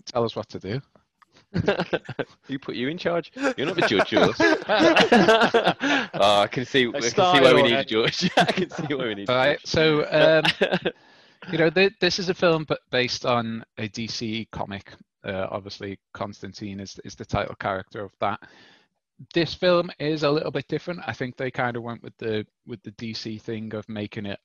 Tell 0.05 0.23
us 0.25 0.35
what 0.35 0.49
to 0.49 0.59
do. 0.59 0.81
Who 2.43 2.59
put 2.59 2.75
you 2.75 2.87
in 2.87 2.97
charge? 2.97 3.31
You're 3.57 3.67
not 3.67 3.75
the 3.75 3.87
judge, 3.87 4.11
yours. 4.11 4.35
oh, 4.39 6.41
I 6.41 6.47
can 6.47 6.65
see. 6.65 6.87
I 6.87 6.91
can 6.91 7.01
see 7.01 7.09
started 7.09 7.43
why 7.43 7.53
we 7.53 7.63
need 7.63 7.73
a 7.73 7.85
judge. 7.85 8.29
I 8.37 8.45
can 8.45 8.69
see 8.69 8.95
why 8.95 9.05
we 9.05 9.15
need. 9.15 9.29
All 9.29 9.35
a 9.35 9.39
right, 9.39 9.59
so 9.63 10.05
um, 10.11 10.43
you 11.51 11.57
know, 11.57 11.69
th- 11.69 11.93
this 11.99 12.19
is 12.19 12.29
a 12.29 12.33
film 12.33 12.65
b- 12.67 12.75
based 12.91 13.25
on 13.25 13.63
a 13.77 13.87
DC 13.89 14.49
comic. 14.51 14.93
Uh, 15.23 15.47
obviously, 15.51 15.99
Constantine 16.13 16.79
is 16.79 16.99
is 17.05 17.15
the 17.15 17.25
title 17.25 17.55
character 17.55 18.03
of 18.03 18.11
that. 18.19 18.39
This 19.33 19.53
film 19.53 19.91
is 19.99 20.23
a 20.23 20.31
little 20.31 20.51
bit 20.51 20.67
different. 20.67 21.01
I 21.05 21.13
think 21.13 21.37
they 21.37 21.51
kind 21.51 21.77
of 21.77 21.83
went 21.83 22.01
with 22.01 22.17
the 22.17 22.45
with 22.65 22.81
the 22.83 22.91
DC 22.93 23.41
thing 23.41 23.73
of 23.75 23.87
making 23.87 24.25
it 24.25 24.39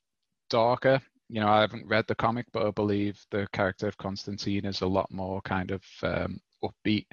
darker. 0.49 1.01
You 1.27 1.41
know, 1.41 1.47
I 1.47 1.61
haven't 1.61 1.87
read 1.87 2.05
the 2.07 2.15
comic, 2.15 2.45
but 2.51 2.65
I 2.65 2.71
believe 2.71 3.23
the 3.29 3.47
character 3.51 3.87
of 3.87 3.97
Constantine 3.97 4.65
is 4.65 4.81
a 4.81 4.87
lot 4.87 5.11
more 5.11 5.41
kind 5.41 5.71
of 5.71 5.83
um, 6.01 6.39
upbeat, 6.63 7.05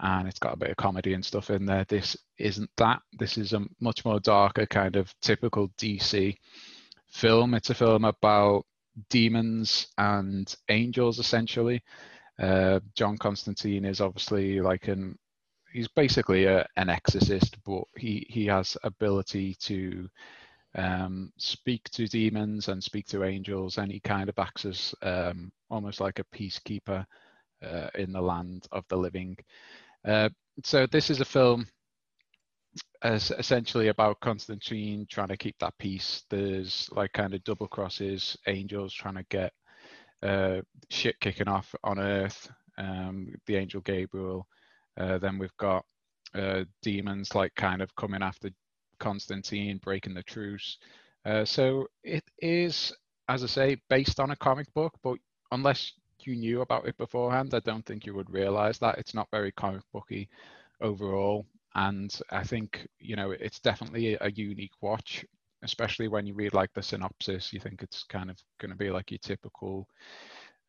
and 0.00 0.28
it's 0.28 0.38
got 0.38 0.54
a 0.54 0.58
bit 0.58 0.70
of 0.70 0.76
comedy 0.76 1.14
and 1.14 1.24
stuff 1.24 1.50
in 1.50 1.64
there. 1.66 1.84
This 1.88 2.16
isn't 2.38 2.70
that. 2.76 3.00
This 3.18 3.38
is 3.38 3.52
a 3.52 3.64
much 3.80 4.04
more 4.04 4.20
darker 4.20 4.66
kind 4.66 4.96
of 4.96 5.12
typical 5.22 5.68
DC 5.78 6.36
film. 7.08 7.54
It's 7.54 7.70
a 7.70 7.74
film 7.74 8.04
about 8.04 8.64
demons 9.10 9.88
and 9.98 10.54
angels, 10.68 11.18
essentially. 11.18 11.82
Uh, 12.38 12.80
John 12.94 13.16
Constantine 13.16 13.84
is 13.84 14.00
obviously 14.00 14.60
like 14.60 14.88
an 14.88 15.18
he's 15.72 15.88
basically 15.88 16.44
a, 16.46 16.66
an 16.76 16.88
exorcist, 16.88 17.56
but 17.64 17.84
he 17.96 18.26
he 18.28 18.46
has 18.46 18.76
ability 18.82 19.54
to 19.60 20.08
um, 20.74 21.32
speak 21.38 21.84
to 21.90 22.06
demons 22.06 22.68
and 22.68 22.82
speak 22.82 23.06
to 23.08 23.24
angels, 23.24 23.78
and 23.78 23.90
he 23.90 24.00
kind 24.00 24.28
of 24.28 24.38
acts 24.38 24.64
as 24.64 24.94
um, 25.02 25.50
almost 25.70 26.00
like 26.00 26.18
a 26.18 26.36
peacekeeper 26.36 27.04
uh, 27.62 27.88
in 27.94 28.12
the 28.12 28.20
land 28.20 28.66
of 28.72 28.84
the 28.88 28.96
living. 28.96 29.36
Uh, 30.04 30.28
so 30.64 30.86
this 30.86 31.10
is 31.10 31.20
a 31.20 31.24
film 31.24 31.66
as 33.02 33.30
essentially 33.32 33.88
about 33.88 34.20
Constantine 34.20 35.06
trying 35.08 35.28
to 35.28 35.36
keep 35.36 35.58
that 35.58 35.76
peace. 35.78 36.24
There's 36.30 36.88
like 36.92 37.12
kind 37.12 37.34
of 37.34 37.44
double 37.44 37.68
crosses, 37.68 38.36
angels 38.46 38.92
trying 38.92 39.16
to 39.16 39.24
get 39.28 39.52
uh, 40.22 40.62
shit 40.90 41.18
kicking 41.20 41.48
off 41.48 41.74
on 41.84 41.98
Earth. 41.98 42.50
Um, 42.78 43.34
the 43.46 43.56
angel 43.56 43.80
Gabriel. 43.80 44.46
Uh, 44.98 45.18
then 45.18 45.38
we've 45.38 45.56
got 45.58 45.84
uh, 46.34 46.64
demons 46.82 47.34
like 47.34 47.54
kind 47.54 47.82
of 47.82 47.94
coming 47.96 48.22
after 48.22 48.50
Constantine, 48.98 49.78
breaking 49.82 50.14
the 50.14 50.22
truce. 50.22 50.78
Uh, 51.24 51.44
so 51.44 51.86
it 52.04 52.24
is, 52.38 52.92
as 53.28 53.42
I 53.42 53.46
say, 53.46 53.76
based 53.88 54.20
on 54.20 54.30
a 54.30 54.36
comic 54.36 54.72
book, 54.74 54.94
but 55.02 55.16
unless 55.52 55.92
you 56.26 56.36
knew 56.36 56.60
about 56.62 56.86
it 56.88 56.96
beforehand, 56.98 57.54
I 57.54 57.60
don't 57.60 57.84
think 57.84 58.06
you 58.06 58.14
would 58.14 58.30
realize 58.30 58.78
that 58.78 58.98
it's 58.98 59.14
not 59.14 59.28
very 59.30 59.52
comic 59.52 59.82
booky 59.92 60.28
overall. 60.80 61.46
And 61.74 62.18
I 62.30 62.42
think 62.42 62.86
you 62.98 63.16
know 63.16 63.32
it's 63.32 63.60
definitely 63.60 64.16
a 64.20 64.30
unique 64.30 64.72
watch, 64.80 65.24
especially 65.62 66.08
when 66.08 66.26
you 66.26 66.34
read 66.34 66.54
like 66.54 66.72
the 66.74 66.82
synopsis. 66.82 67.52
You 67.52 67.60
think 67.60 67.82
it's 67.82 68.04
kind 68.04 68.30
of 68.30 68.38
going 68.60 68.70
to 68.70 68.76
be 68.76 68.90
like 68.90 69.10
your 69.10 69.18
typical, 69.18 69.86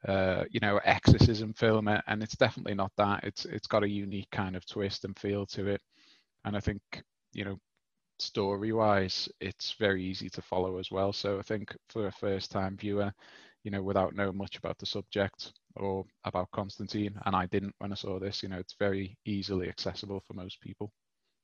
uh, 0.08 0.44
you 0.52 0.60
know, 0.62 0.80
exorcism 0.84 1.54
film, 1.54 1.88
and 1.88 2.24
it's 2.24 2.36
definitely 2.38 2.76
not 2.76 2.92
that. 2.98 3.24
It's 3.24 3.46
it's 3.46 3.68
got 3.68 3.84
a 3.84 3.90
unique 3.90 4.30
kind 4.32 4.56
of 4.56 4.66
twist 4.66 5.06
and 5.06 5.18
feel 5.18 5.46
to 5.48 5.68
it, 5.68 5.82
and 6.46 6.56
I 6.58 6.60
think 6.60 6.82
you 7.34 7.46
know 7.46 7.58
story 8.20 8.72
wise 8.74 9.30
it's 9.42 9.74
very 9.80 10.04
easy 10.04 10.30
to 10.30 10.42
follow 10.42 10.78
as 10.80 10.90
well 10.92 11.14
so 11.14 11.38
i 11.38 11.42
think 11.44 11.76
for 11.90 12.08
a 12.08 12.12
first 12.12 12.52
time 12.52 12.76
viewer 12.78 13.12
you 13.68 13.72
know 13.72 13.84
without 13.84 14.16
knowing 14.16 14.38
much 14.38 14.56
about 14.58 14.78
the 14.78 14.86
subject 14.86 15.52
or 15.76 16.06
about 16.24 16.50
constantine 16.52 17.14
and 17.26 17.36
i 17.36 17.46
didn't 17.48 17.76
when 17.80 17.92
i 17.92 17.96
saw 17.96 18.18
this 18.18 18.42
you 18.42 18.48
know 18.48 18.58
it's 18.58 18.76
very 18.80 19.18
easily 19.26 19.68
accessible 19.68 20.24
for 20.26 20.34
most 20.36 20.62
people. 20.62 20.90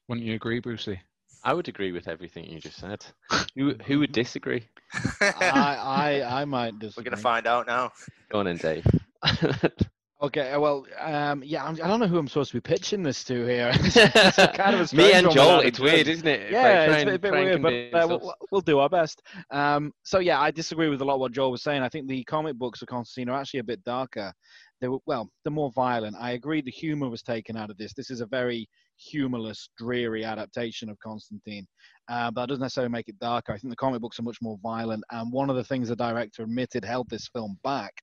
Wouldn't 0.08 0.26
you 0.26 0.34
agree 0.36 0.62
brucey? 0.62 1.02
I 1.44 1.54
would 1.54 1.68
agree 1.68 1.92
with 1.92 2.08
everything 2.08 2.46
you 2.46 2.62
just 2.62 2.78
said. 2.78 3.06
Who, 3.58 3.74
who 3.86 4.00
would 4.00 4.14
disagree? 4.14 4.64
I, 5.22 6.22
I 6.22 6.42
i 6.42 6.46
might 6.46 6.80
disagree. 6.80 7.04
We're 7.04 7.10
gonna 7.12 7.22
find 7.22 7.46
out 7.46 7.68
now. 7.68 7.92
go 8.32 8.40
on 8.40 8.46
then 8.46 8.58
dave 8.58 8.86
Okay, 10.24 10.52
uh, 10.52 10.60
well, 10.60 10.86
um, 11.02 11.44
yeah, 11.46 11.66
I'm, 11.66 11.76
I 11.84 11.88
don't 11.88 12.00
know 12.00 12.08
who 12.08 12.18
I'm 12.18 12.30
supposed 12.30 12.52
to 12.52 12.58
be 12.58 12.62
pitching 12.62 13.04
this 13.04 13.26
to 13.26 13.46
here. 13.46 13.74
it's, 13.76 14.38
kind 14.56 14.74
of 14.74 14.94
a 14.94 14.96
me 14.96 15.12
and 15.12 15.30
joel 15.30 15.60
it's 15.60 15.82
weird 15.82 16.08
isn't 16.08 16.26
it 16.26 16.50
Yeah, 16.50 16.88
Like, 16.90 17.08
it's 17.08 17.16
a 17.16 17.20
bit 17.20 17.32
weird, 17.34 17.62
but 17.62 17.74
uh, 17.74 18.08
we'll, 18.08 18.34
we'll 18.50 18.62
do 18.62 18.80
our 18.80 18.88
best. 18.88 19.22
Um, 19.52 19.92
so 20.04 20.20
yeah, 20.20 20.40
I 20.40 20.50
disagree 20.50 20.88
with 20.88 21.02
a 21.02 21.06
lot 21.06 21.16
of 21.16 21.20
what 21.20 21.34
Joel 21.34 21.52
was 21.52 21.62
saying. 21.62 21.82
I 21.82 21.90
think 21.90 22.08
the 22.08 22.24
comic 22.24 22.56
books 22.56 22.82
of 22.82 22.88
Constantine 22.88 23.28
are 23.28 23.38
actually 23.38 23.60
a 23.60 23.66
bit 23.66 23.84
darker. 23.84 24.32
They 24.80 24.88
were 24.88 25.00
well, 25.06 25.30
they're 25.44 25.52
more 25.52 25.74
violent. 25.74 26.16
I 26.18 26.32
agree. 26.32 26.62
The 26.62 26.72
humor 26.72 27.10
was 27.10 27.22
taken 27.22 27.58
out 27.58 27.70
of 27.70 27.78
this. 27.78 27.94
This 27.94 28.10
is 28.10 28.22
a 28.22 28.26
very 28.26 28.70
humorless, 28.96 29.68
dreary 29.78 30.24
adaptation 30.24 30.90
of 30.90 30.98
Constantine, 31.00 31.68
uh, 32.08 32.32
but 32.32 32.44
that 32.44 32.48
doesn't 32.48 32.62
necessarily 32.62 32.92
make 32.92 33.10
it 33.10 33.20
darker. 33.20 33.52
I 33.52 33.58
think 33.58 33.74
the 33.74 33.76
comic 33.76 34.00
books 34.00 34.20
are 34.20 34.24
much 34.24 34.42
more 34.42 34.58
violent, 34.64 35.04
and 35.12 35.34
one 35.34 35.50
of 35.50 35.58
the 35.58 35.66
things 35.66 35.90
the 35.90 35.98
director 35.98 36.44
admitted 36.44 36.86
held 36.86 37.10
this 37.10 37.28
film 37.28 37.60
back 37.66 37.94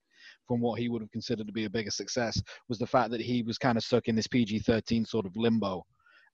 from 0.50 0.60
what 0.60 0.80
he 0.80 0.88
would 0.88 1.00
have 1.00 1.12
considered 1.12 1.46
to 1.46 1.52
be 1.52 1.64
a 1.64 1.70
bigger 1.70 1.92
success 1.92 2.42
was 2.68 2.76
the 2.76 2.86
fact 2.86 3.12
that 3.12 3.20
he 3.20 3.40
was 3.40 3.56
kind 3.56 3.78
of 3.78 3.84
stuck 3.84 4.08
in 4.08 4.16
this 4.16 4.26
PG-13 4.26 5.06
sort 5.06 5.24
of 5.24 5.36
limbo 5.36 5.86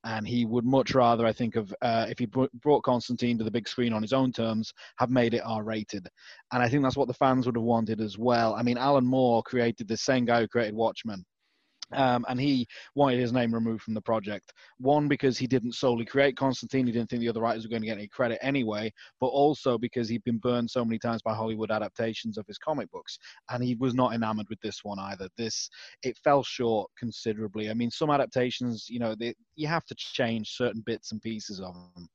and 0.05 0.27
he 0.27 0.47
would 0.47 0.65
much 0.65 0.95
rather, 0.95 1.27
I 1.27 1.35
think, 1.35 1.55
of 1.55 1.75
uh, 1.83 2.07
if 2.09 2.19
he 2.19 2.27
brought 2.27 2.83
Constantine 2.83 3.37
to 3.37 3.45
the 3.45 3.51
big 3.51 3.69
screen 3.69 3.93
on 3.93 4.01
his 4.01 4.15
own 4.15 4.33
terms, 4.33 4.73
have 4.99 5.11
made 5.11 5.35
it 5.35 5.43
R-rated, 5.45 6.09
and 6.53 6.63
I 6.63 6.69
think 6.69 6.83
that's 6.83 6.97
what 6.97 7.09
the 7.09 7.15
fans 7.15 7.45
would 7.45 7.57
have 7.57 7.65
wanted 7.65 8.01
as 8.01 8.17
well. 8.17 8.55
I 8.55 8.63
mean, 8.63 8.79
Alan 8.79 9.05
Moore 9.05 9.43
created 9.43 9.87
the 9.87 9.97
same 9.99 10.25
guy 10.25 10.41
who 10.41 10.49
created 10.49 10.75
Watchmen. 10.75 11.23
Um, 11.93 12.25
and 12.28 12.40
he 12.40 12.66
wanted 12.95 13.21
his 13.21 13.33
name 13.33 13.55
removed 13.55 13.83
from 13.83 13.95
the 13.95 14.00
project. 14.00 14.52
One, 14.78 15.07
because 15.07 15.38
he 15.38 15.47
didn't 15.47 15.75
solely 15.75 16.05
create 16.05 16.37
Constantine, 16.37 16.87
he 16.87 16.93
didn't 16.93 17.09
think 17.09 17.21
the 17.21 17.28
other 17.28 17.40
writers 17.40 17.64
were 17.64 17.71
going 17.71 17.83
to 17.83 17.87
get 17.87 17.99
any 17.99 18.09
credit 18.09 18.38
anyway, 18.43 18.93
but 19.21 19.28
also 19.28 19.78
because 19.78 20.09
he'd 20.09 20.25
been 20.25 20.38
burned 20.38 20.71
so 20.71 20.85
many 20.85 20.99
times 20.99 21.23
by 21.23 21.35
Hollywood 21.35 21.71
adaptations 21.71 22.38
of 22.38 22.47
his 22.47 22.59
comic 22.59 22.90
books, 22.90 23.19
and 23.50 23.62
he 23.62 23.76
was 23.76 23.95
not 23.95 24.14
enamored 24.14 24.49
with 24.50 24.61
this 24.61 24.81
one 24.83 24.99
either. 24.99 25.28
This 25.37 25.71
it 26.02 26.19
fell 26.25 26.43
short 26.43 26.90
considerably. 26.99 27.71
I 27.71 27.75
mean, 27.75 27.90
some 27.90 28.11
adaptations, 28.11 28.87
you 28.88 28.99
know, 28.99 29.14
they, 29.14 29.35
you 29.55 29.69
have 29.69 29.85
to 29.87 29.95
change 29.97 30.57
certain 30.57 30.83
bits 30.85 31.12
and 31.12 31.23
pieces 31.23 31.61
of 31.61 31.75
them. 31.95 32.09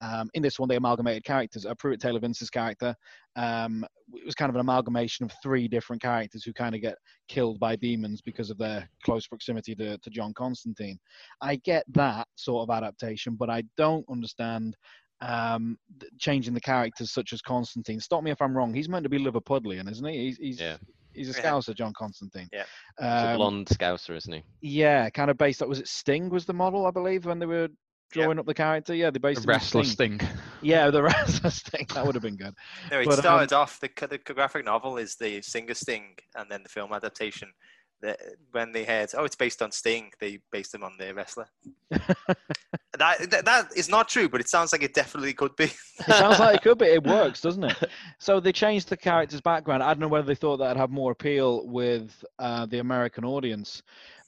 Um, 0.00 0.28
in 0.34 0.42
this 0.42 0.58
one, 0.58 0.68
they 0.68 0.76
amalgamated 0.76 1.24
characters. 1.24 1.64
Uh, 1.66 1.74
Pruitt 1.74 2.00
Taylor 2.00 2.20
Vince's 2.20 2.50
character 2.50 2.94
um, 3.36 3.84
it 4.12 4.24
was 4.26 4.34
kind 4.34 4.48
of 4.48 4.56
an 4.56 4.60
amalgamation 4.60 5.24
of 5.24 5.32
three 5.42 5.68
different 5.68 6.02
characters 6.02 6.42
who 6.44 6.52
kind 6.52 6.74
of 6.74 6.80
get 6.80 6.96
killed 7.28 7.60
by 7.60 7.76
demons 7.76 8.20
because 8.20 8.50
of 8.50 8.58
their 8.58 8.88
close 9.04 9.26
proximity 9.26 9.74
to, 9.76 9.96
to 9.98 10.10
John 10.10 10.34
Constantine. 10.34 10.98
I 11.40 11.56
get 11.56 11.84
that 11.92 12.26
sort 12.34 12.68
of 12.68 12.74
adaptation, 12.74 13.36
but 13.36 13.48
I 13.48 13.62
don't 13.76 14.04
understand 14.10 14.76
um, 15.20 15.76
changing 16.18 16.54
the 16.54 16.60
characters 16.60 17.12
such 17.12 17.32
as 17.32 17.40
Constantine. 17.40 18.00
Stop 18.00 18.24
me 18.24 18.30
if 18.30 18.40
I'm 18.42 18.56
wrong. 18.56 18.74
He's 18.74 18.88
meant 18.88 19.04
to 19.04 19.10
be 19.10 19.18
Liverpudlian, 19.18 19.90
isn't 19.90 20.06
he? 20.06 20.18
He's 20.26 20.36
he's, 20.38 20.60
Yeah. 20.60 20.78
he's 21.12 21.28
a 21.36 21.40
Yeah. 21.40 21.52
Scouser, 21.52 21.74
John 21.74 21.92
Constantine. 21.96 22.48
Yeah. 22.52 22.64
He's 22.98 23.06
a 23.06 23.30
Um, 23.30 23.36
blonde 23.36 23.66
scouser 23.66 24.16
isn't 24.16 24.32
he 24.32 24.42
yeah, 24.60 25.08
kind 25.10 25.30
of 25.30 25.36
based. 25.38 25.62
On 25.62 25.68
was 25.68 25.78
it 25.78 25.88
Sting 25.88 26.30
was 26.30 26.46
the 26.46 26.54
model, 26.54 26.86
I 26.86 26.90
believe, 26.90 27.26
when 27.26 27.38
they 27.38 27.46
were 27.46 27.68
drawing 28.10 28.38
up 28.38 28.46
the 28.46 28.54
character? 28.54 28.94
Yeah, 28.94 29.10
they 29.10 29.18
based 29.18 29.42
the 29.42 29.48
him 29.48 29.54
on 29.54 29.56
restless 29.56 29.92
Sting. 29.92 30.18
thing 30.18 30.28
Yeah, 30.62 30.90
the 30.90 31.02
restless 31.14 31.56
Sting. 31.56 31.86
That 31.94 32.06
would 32.06 32.14
have 32.14 32.22
been 32.22 32.36
good. 32.36 32.54
No, 32.90 33.00
it 33.00 33.06
But, 33.06 33.14
um, 33.14 33.20
started 33.20 33.52
off 33.52 33.80
the 33.80 33.90
the 34.06 34.18
graphic 34.18 34.64
novel 34.64 34.96
is 34.98 35.16
the 35.16 35.42
Singer 35.42 35.74
Sting, 35.74 36.16
and 36.36 36.50
then 36.50 36.62
the 36.62 36.68
film 36.68 36.92
adaptation. 36.92 37.52
That 38.02 38.18
when 38.52 38.72
they 38.72 38.84
heard, 38.84 39.10
oh, 39.14 39.24
it's 39.24 39.36
based 39.36 39.60
on 39.60 39.72
Sting, 39.72 40.10
they 40.20 40.38
based 40.50 40.74
him 40.74 40.82
on 40.82 40.96
the 40.98 41.12
wrestler. 41.12 41.46
that, 41.90 43.30
that 43.30 43.44
that 43.44 43.68
is 43.76 43.90
not 43.90 44.08
true, 44.08 44.26
but 44.26 44.40
it 44.40 44.48
sounds 44.48 44.72
like 44.72 44.82
it 44.82 44.94
definitely 44.94 45.34
could 45.34 45.54
be. 45.56 45.64
It 45.64 46.14
sounds 46.14 46.38
like 46.38 46.56
it 46.56 46.62
could 46.62 46.78
be. 46.78 46.86
It 46.86 47.04
works, 47.06 47.42
doesn't 47.42 47.64
it? 47.64 47.76
So 48.18 48.40
they 48.40 48.52
changed 48.52 48.88
the 48.88 48.96
character's 48.96 49.42
background. 49.42 49.82
I 49.82 49.88
don't 49.88 50.00
know 50.00 50.08
whether 50.08 50.26
they 50.26 50.34
thought 50.34 50.56
that'd 50.56 50.78
have 50.78 50.90
more 50.90 51.12
appeal 51.12 51.66
with 51.66 52.24
uh, 52.38 52.64
the 52.64 52.78
American 52.78 53.24
audience, 53.26 53.82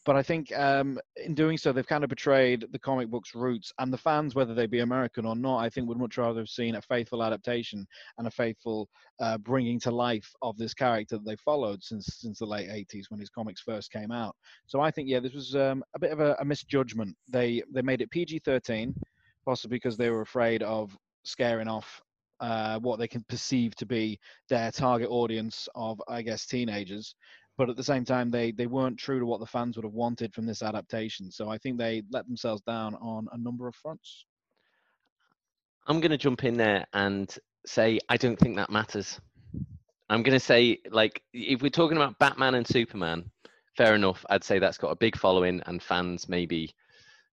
but 0.04 0.16
I 0.16 0.22
think 0.22 0.56
um, 0.58 0.98
in 1.16 1.34
doing 1.34 1.56
so, 1.56 1.72
they've 1.72 1.86
kind 1.86 2.02
of 2.02 2.10
betrayed 2.10 2.66
the 2.72 2.78
comic 2.78 3.08
book's 3.08 3.34
roots. 3.34 3.72
And 3.78 3.92
the 3.92 3.98
fans, 3.98 4.34
whether 4.34 4.52
they 4.52 4.66
be 4.66 4.80
American 4.80 5.24
or 5.24 5.36
not, 5.36 5.58
I 5.58 5.68
think 5.68 5.88
would 5.88 5.98
much 5.98 6.18
rather 6.18 6.40
have 6.40 6.48
seen 6.48 6.74
a 6.74 6.82
faithful 6.82 7.22
adaptation 7.22 7.86
and 8.18 8.26
a 8.26 8.30
faithful 8.30 8.88
uh, 9.20 9.38
bringing 9.38 9.78
to 9.80 9.92
life 9.92 10.32
of 10.42 10.56
this 10.58 10.74
character 10.74 11.18
that 11.18 11.24
they 11.24 11.36
followed 11.36 11.84
since 11.84 12.06
since 12.06 12.40
the 12.40 12.46
late 12.46 12.68
80s 12.68 13.04
when 13.10 13.20
his 13.20 13.30
comics 13.30 13.60
first 13.60 13.92
came 13.92 14.10
out. 14.10 14.34
So 14.66 14.80
I 14.80 14.90
think, 14.90 15.08
yeah, 15.08 15.20
this 15.20 15.34
was 15.34 15.54
um, 15.54 15.84
a 15.94 15.98
bit 16.00 16.10
of 16.10 16.18
a, 16.18 16.36
a 16.40 16.44
misjudgment. 16.44 17.16
They 17.28 17.62
they 17.72 17.82
made 17.82 18.00
it 18.00 18.10
PG-13, 18.10 18.94
possibly 19.44 19.76
because 19.76 19.96
they 19.96 20.10
were 20.10 20.22
afraid 20.22 20.64
of 20.64 20.96
scaring 21.24 21.68
off 21.68 22.02
uh, 22.42 22.80
what 22.80 22.98
they 22.98 23.06
can 23.06 23.24
perceive 23.28 23.74
to 23.76 23.86
be 23.86 24.18
their 24.48 24.72
target 24.72 25.08
audience 25.08 25.68
of, 25.76 26.02
I 26.08 26.22
guess, 26.22 26.44
teenagers. 26.44 27.14
But 27.62 27.70
at 27.70 27.76
the 27.76 27.84
same 27.84 28.04
time, 28.04 28.28
they, 28.28 28.50
they 28.50 28.66
weren't 28.66 28.98
true 28.98 29.20
to 29.20 29.24
what 29.24 29.38
the 29.38 29.46
fans 29.46 29.76
would 29.76 29.84
have 29.84 29.94
wanted 29.94 30.34
from 30.34 30.46
this 30.46 30.64
adaptation. 30.64 31.30
So 31.30 31.48
I 31.48 31.58
think 31.58 31.78
they 31.78 32.02
let 32.10 32.26
themselves 32.26 32.60
down 32.62 32.96
on 32.96 33.28
a 33.30 33.38
number 33.38 33.68
of 33.68 33.76
fronts. 33.76 34.26
I'm 35.86 36.00
going 36.00 36.10
to 36.10 36.18
jump 36.18 36.42
in 36.42 36.56
there 36.56 36.84
and 36.92 37.32
say 37.64 38.00
I 38.08 38.16
don't 38.16 38.36
think 38.36 38.56
that 38.56 38.68
matters. 38.68 39.20
I'm 40.10 40.24
going 40.24 40.36
to 40.36 40.44
say, 40.44 40.80
like, 40.90 41.22
if 41.32 41.62
we're 41.62 41.68
talking 41.68 41.96
about 41.96 42.18
Batman 42.18 42.56
and 42.56 42.66
Superman, 42.66 43.30
fair 43.76 43.94
enough. 43.94 44.26
I'd 44.28 44.42
say 44.42 44.58
that's 44.58 44.76
got 44.76 44.90
a 44.90 44.96
big 44.96 45.16
following 45.16 45.62
and 45.66 45.80
fans 45.80 46.28
maybe, 46.28 46.68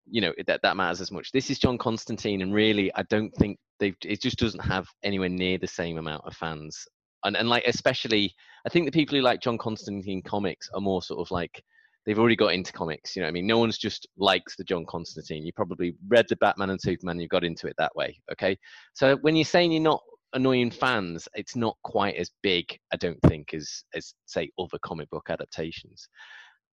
you 0.04 0.20
know, 0.20 0.34
that 0.46 0.60
that 0.60 0.76
matters 0.76 1.00
as 1.00 1.10
much. 1.10 1.32
This 1.32 1.48
is 1.48 1.58
John 1.58 1.78
Constantine, 1.78 2.42
and 2.42 2.52
really, 2.52 2.94
I 2.94 3.02
don't 3.04 3.34
think 3.36 3.58
they've. 3.78 3.96
It 4.04 4.20
just 4.20 4.38
doesn't 4.38 4.60
have 4.60 4.88
anywhere 5.02 5.30
near 5.30 5.56
the 5.56 5.66
same 5.66 5.96
amount 5.96 6.26
of 6.26 6.36
fans. 6.36 6.86
And 7.24 7.36
and 7.36 7.48
like 7.48 7.64
especially, 7.66 8.34
I 8.66 8.68
think 8.68 8.86
the 8.86 8.92
people 8.92 9.16
who 9.16 9.22
like 9.22 9.40
John 9.40 9.58
Constantine 9.58 10.22
comics 10.22 10.68
are 10.74 10.80
more 10.80 11.02
sort 11.02 11.20
of 11.20 11.30
like 11.30 11.62
they've 12.06 12.18
already 12.18 12.36
got 12.36 12.54
into 12.54 12.72
comics. 12.72 13.14
You 13.14 13.22
know, 13.22 13.28
I 13.28 13.30
mean, 13.30 13.46
no 13.46 13.58
one's 13.58 13.78
just 13.78 14.08
likes 14.16 14.56
the 14.56 14.64
John 14.64 14.86
Constantine. 14.86 15.44
You 15.44 15.52
probably 15.52 15.94
read 16.08 16.26
the 16.28 16.36
Batman 16.36 16.70
and 16.70 16.80
Superman. 16.80 17.20
You 17.20 17.28
got 17.28 17.44
into 17.44 17.66
it 17.66 17.74
that 17.78 17.94
way. 17.94 18.18
Okay, 18.32 18.56
so 18.94 19.16
when 19.16 19.36
you're 19.36 19.44
saying 19.44 19.72
you're 19.72 19.82
not 19.82 20.02
annoying 20.34 20.70
fans, 20.70 21.28
it's 21.34 21.56
not 21.56 21.76
quite 21.82 22.16
as 22.16 22.30
big, 22.42 22.78
I 22.92 22.96
don't 22.96 23.20
think, 23.22 23.54
as 23.54 23.84
as 23.94 24.14
say 24.26 24.50
other 24.58 24.78
comic 24.82 25.10
book 25.10 25.26
adaptations. 25.28 26.08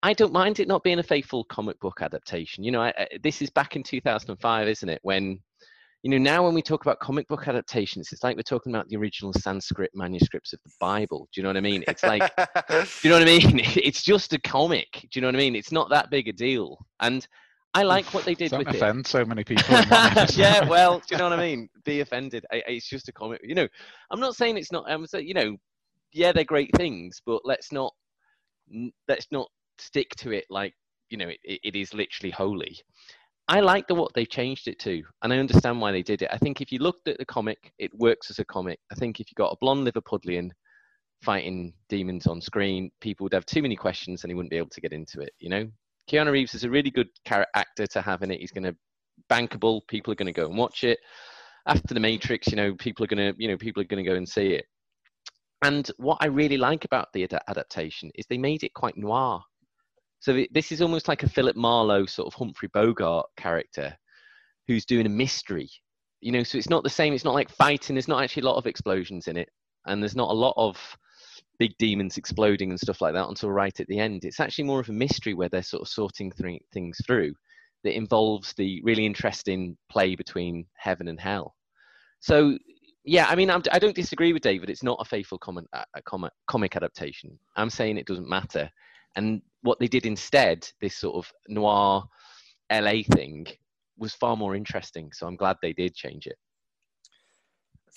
I 0.04 0.14
don't 0.14 0.34
mind 0.34 0.60
it 0.60 0.68
not 0.68 0.84
being 0.84 1.00
a 1.00 1.04
faithful 1.04 1.44
comic 1.46 1.80
book 1.80 2.00
adaptation. 2.02 2.64
You 2.64 2.72
know, 2.72 2.82
I, 2.82 2.94
I, 2.98 3.08
this 3.24 3.42
is 3.42 3.50
back 3.50 3.75
in 3.75 3.82
2005, 3.82 4.68
isn't 4.68 4.90
it? 4.90 5.00
When 5.02 5.40
you 6.06 6.12
know 6.12 6.20
now 6.20 6.46
when 6.46 6.54
we 6.54 6.62
talk 6.62 6.86
about 6.86 7.00
comic 7.00 7.28
book 7.28 7.48
adaptations, 7.48 8.10
it's 8.12 8.24
like 8.24 8.36
we're 8.36 8.44
talking 8.44 8.72
about 8.72 8.88
the 8.90 8.96
original 8.96 9.34
Sanskrit 9.34 9.90
manuscripts 9.96 10.54
of 10.54 10.60
the 10.64 10.70
Bible. 10.80 11.28
Do 11.34 11.42
you 11.42 11.44
know 11.44 11.50
what 11.50 11.58
I 11.58 11.62
mean? 11.62 11.84
It's 11.88 12.04
like 12.04 12.32
do 12.36 12.86
you 13.02 13.10
know 13.10 13.18
what 13.18 13.28
I 13.28 13.40
mean? 13.40 13.60
It's 13.76 14.04
just 14.04 14.32
a 14.32 14.40
comic. 14.40 14.88
Do 15.02 15.08
you 15.14 15.22
know 15.22 15.30
what 15.30 15.34
I 15.36 15.40
mean? 15.40 15.56
It's 15.56 15.72
not 15.72 15.90
that 15.90 16.12
big 16.12 16.28
a 16.28 16.32
deal. 16.32 16.78
And 17.00 17.28
I 17.74 17.82
like 17.82 18.06
what 18.14 18.24
they 18.24 18.36
did 18.36 18.52
Don't 18.52 18.60
with 18.60 18.68
it. 18.68 18.76
offend 18.76 19.08
so 19.08 19.26
many 19.26 19.44
people. 19.52 19.66
in 19.76 19.90
one 19.90 20.16
episode. 20.16 20.38
yeah, 20.38 20.64
well, 20.70 21.00
do 21.00 21.06
you 21.10 21.18
know 21.18 21.28
what 21.28 21.40
I 21.40 21.42
mean? 21.42 21.70
Be 21.86 22.02
offended. 22.02 22.46
I, 22.54 22.62
it's 22.68 22.88
just 22.88 23.10
a 23.10 23.12
comic. 23.12 23.42
You 23.44 23.56
know, 23.56 23.68
I'm 24.12 24.20
not 24.20 24.36
saying 24.36 24.58
it's 24.58 24.72
not. 24.72 24.86
I'm 24.88 25.08
saying, 25.08 25.28
you 25.28 25.34
know, 25.34 25.58
yeah, 26.14 26.32
they're 26.32 26.44
great 26.44 26.70
things, 26.78 27.20
but 27.26 27.42
let's 27.46 27.72
not 27.72 27.96
let's 29.08 29.26
not 29.32 29.48
stick 29.80 30.12
to 30.18 30.32
it 30.32 30.46
like 30.52 30.74
you 31.10 31.18
know 31.18 31.30
it, 31.30 31.40
it 31.44 31.60
it 31.64 31.76
is 31.76 31.96
literally 31.96 32.30
holy. 32.30 32.78
I 33.48 33.60
like 33.60 33.88
the 33.88 33.96
what 33.96 34.14
they 34.16 34.25
changed 34.25 34.68
it 34.68 34.80
to, 34.80 35.04
and 35.22 35.32
I 35.32 35.38
understand 35.38 35.80
why 35.80 35.92
they 35.92 36.02
did 36.02 36.24
it. 36.24 36.30
I 36.32 36.38
think 36.38 36.62
if 36.62 36.72
you 36.72 36.80
looked 36.80 37.08
at 37.08 37.20
the 37.20 37.25
comic, 37.25 37.72
it 37.78 37.92
works 37.94 38.32
as 38.32 38.40
a 38.40 38.46
comic. 38.46 38.80
I 38.92 38.96
think 38.96 39.20
if 39.20 39.30
you 39.30 39.36
got 39.36 39.52
a 39.52 39.58
blonde 39.62 39.88
Liverpudlian 39.88 40.50
fighting 41.22 41.74
demons 41.88 42.25
on 42.28 42.42
screen, 42.42 42.90
people 43.02 43.24
would 43.24 43.34
have 43.34 43.46
too 43.46 43.62
many 43.62 43.75
questions 43.75 44.24
and 44.24 44.32
he 44.32 44.36
wouldn't 44.36 44.52
be 44.52 44.58
able 44.58 44.70
to 44.70 44.82
get 44.82 44.94
into 44.94 45.22
it. 45.22 45.32
You 45.40 45.50
know, 45.50 45.68
Keanu 46.10 46.32
Reeves 46.32 46.56
is 46.56 46.64
a 46.64 46.70
really 46.70 46.90
good 46.90 47.10
actor 47.56 47.88
to 47.88 48.02
have 48.02 48.24
in 48.24 48.32
it. 48.32 48.40
He's 48.40 48.52
going 48.52 48.64
to 48.64 48.75
bankable. 49.30 49.82
People 49.88 50.12
are 50.14 50.16
going 50.16 50.34
to 50.34 50.42
go 50.42 50.48
and 50.48 50.58
watch 50.58 50.84
it. 50.84 51.00
After 51.68 51.94
the 51.94 52.00
Matrix, 52.00 52.48
you 52.48 52.56
know, 52.56 52.75
people 52.75 53.04
are 53.04 53.08
going 53.08 53.34
to, 53.34 53.42
you 53.42 53.48
know, 53.48 53.58
people 53.58 53.82
are 53.82 53.88
going 53.88 54.04
to 54.04 54.10
go 54.10 54.16
and 54.16 54.28
see 54.28 54.54
it. 54.54 54.66
And 55.64 55.90
what 55.98 56.18
I 56.22 56.28
really 56.28 56.58
like 56.58 56.86
about 56.86 57.12
the 57.14 57.24
ad- 57.24 57.42
adaptation 57.48 58.12
is 58.16 58.25
they 58.28 58.38
made 58.38 58.64
it 58.64 58.74
quite 58.74 58.98
noir. 58.98 59.42
So 60.19 60.43
this 60.51 60.72
is 60.72 60.81
almost 60.81 61.07
like 61.07 61.24
a 61.24 61.29
Philip 61.29 61.55
Marlowe 61.55 62.05
sort 62.05 62.27
of 62.27 62.34
Humphrey 62.34 62.69
Bogart 62.74 63.27
character 63.38 63.95
who's 64.67 64.86
doing 64.86 65.05
a 65.05 65.10
mystery. 65.10 65.69
You 66.22 66.31
know, 66.31 66.43
so 66.43 66.57
it's 66.57 66.69
not 66.69 66.84
the 66.84 66.89
same. 66.89 67.13
It's 67.13 67.25
not 67.25 67.36
like 67.36 67.50
fighting. 67.50 67.95
There's 67.95 68.07
not 68.07 68.24
actually 68.24 68.43
a 68.43 68.45
lot 68.48 68.57
of 68.57 68.65
explosions 68.65 69.27
in 69.27 69.38
it, 69.38 69.50
and 69.86 70.01
there's 70.01 70.15
not 70.15 70.31
a 70.31 70.34
lot 70.34 70.53
of 70.57 70.77
big 71.60 71.77
demons 71.77 72.17
exploding 72.17 72.72
and 72.72 72.79
stuff 72.79 73.01
like 73.01 73.13
that 73.13 73.27
until 73.27 73.51
right 73.51 73.79
at 73.79 73.88
the 73.88 74.00
end. 74.00 74.25
It's 74.25 74.39
actually 74.39 74.65
more 74.65 74.79
of 74.79 74.89
a 74.89 74.93
mystery 74.93 75.34
where 75.34 75.50
they're 75.50 75.63
sort 75.63 75.81
of 75.81 75.88
sorting 75.88 76.31
th- 76.31 76.62
things 76.74 77.00
through 77.05 77.34
that 77.84 77.95
involves 77.95 78.53
the 78.53 78.81
really 78.84 79.05
interesting 79.05 79.77
play 79.89 80.15
between 80.15 80.65
heaven 80.75 81.07
and 81.07 81.19
hell. 81.19 81.55
So 82.19 82.57
yeah, 83.03 83.27
I 83.29 83.36
mean, 83.36 83.51
I'm, 83.51 83.62
I 83.72 83.77
do 83.77 83.88
not 83.88 83.95
disagree 83.95 84.34
with 84.34 84.41
David. 84.41 84.69
It's 84.69 84.84
not 84.84 84.98
a 85.00 85.05
faithful 85.05 85.38
comic 85.38 86.75
adaptation. 86.75 87.38
I'm 87.55 87.69
saying 87.69 87.98
it 87.98 88.07
doesn't 88.07 88.27
matter. 88.27 88.69
And 89.15 89.41
what 89.65 89.79
they 89.79 89.88
did 89.88 90.05
instead, 90.05 90.67
this 90.79 90.95
sort 90.95 91.15
of 91.15 91.31
noir 91.48 92.03
LA 92.72 93.01
thing, 93.12 93.48
was 93.98 94.13
far 94.13 94.38
more 94.38 94.55
interesting. 94.55 95.12
So 95.13 95.27
I'm 95.27 95.36
glad 95.36 95.57
they 95.62 95.74
did 95.74 95.95
change 95.95 96.27
it. 96.27 96.38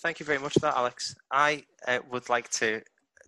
Thank 0.02 0.20
you 0.20 0.26
very 0.26 0.38
much 0.38 0.54
for 0.54 0.60
that, 0.60 0.76
Alex. 0.76 1.14
I 1.30 1.64
uh, 1.86 1.98
would 2.10 2.28
like 2.28 2.48
to 2.50 2.82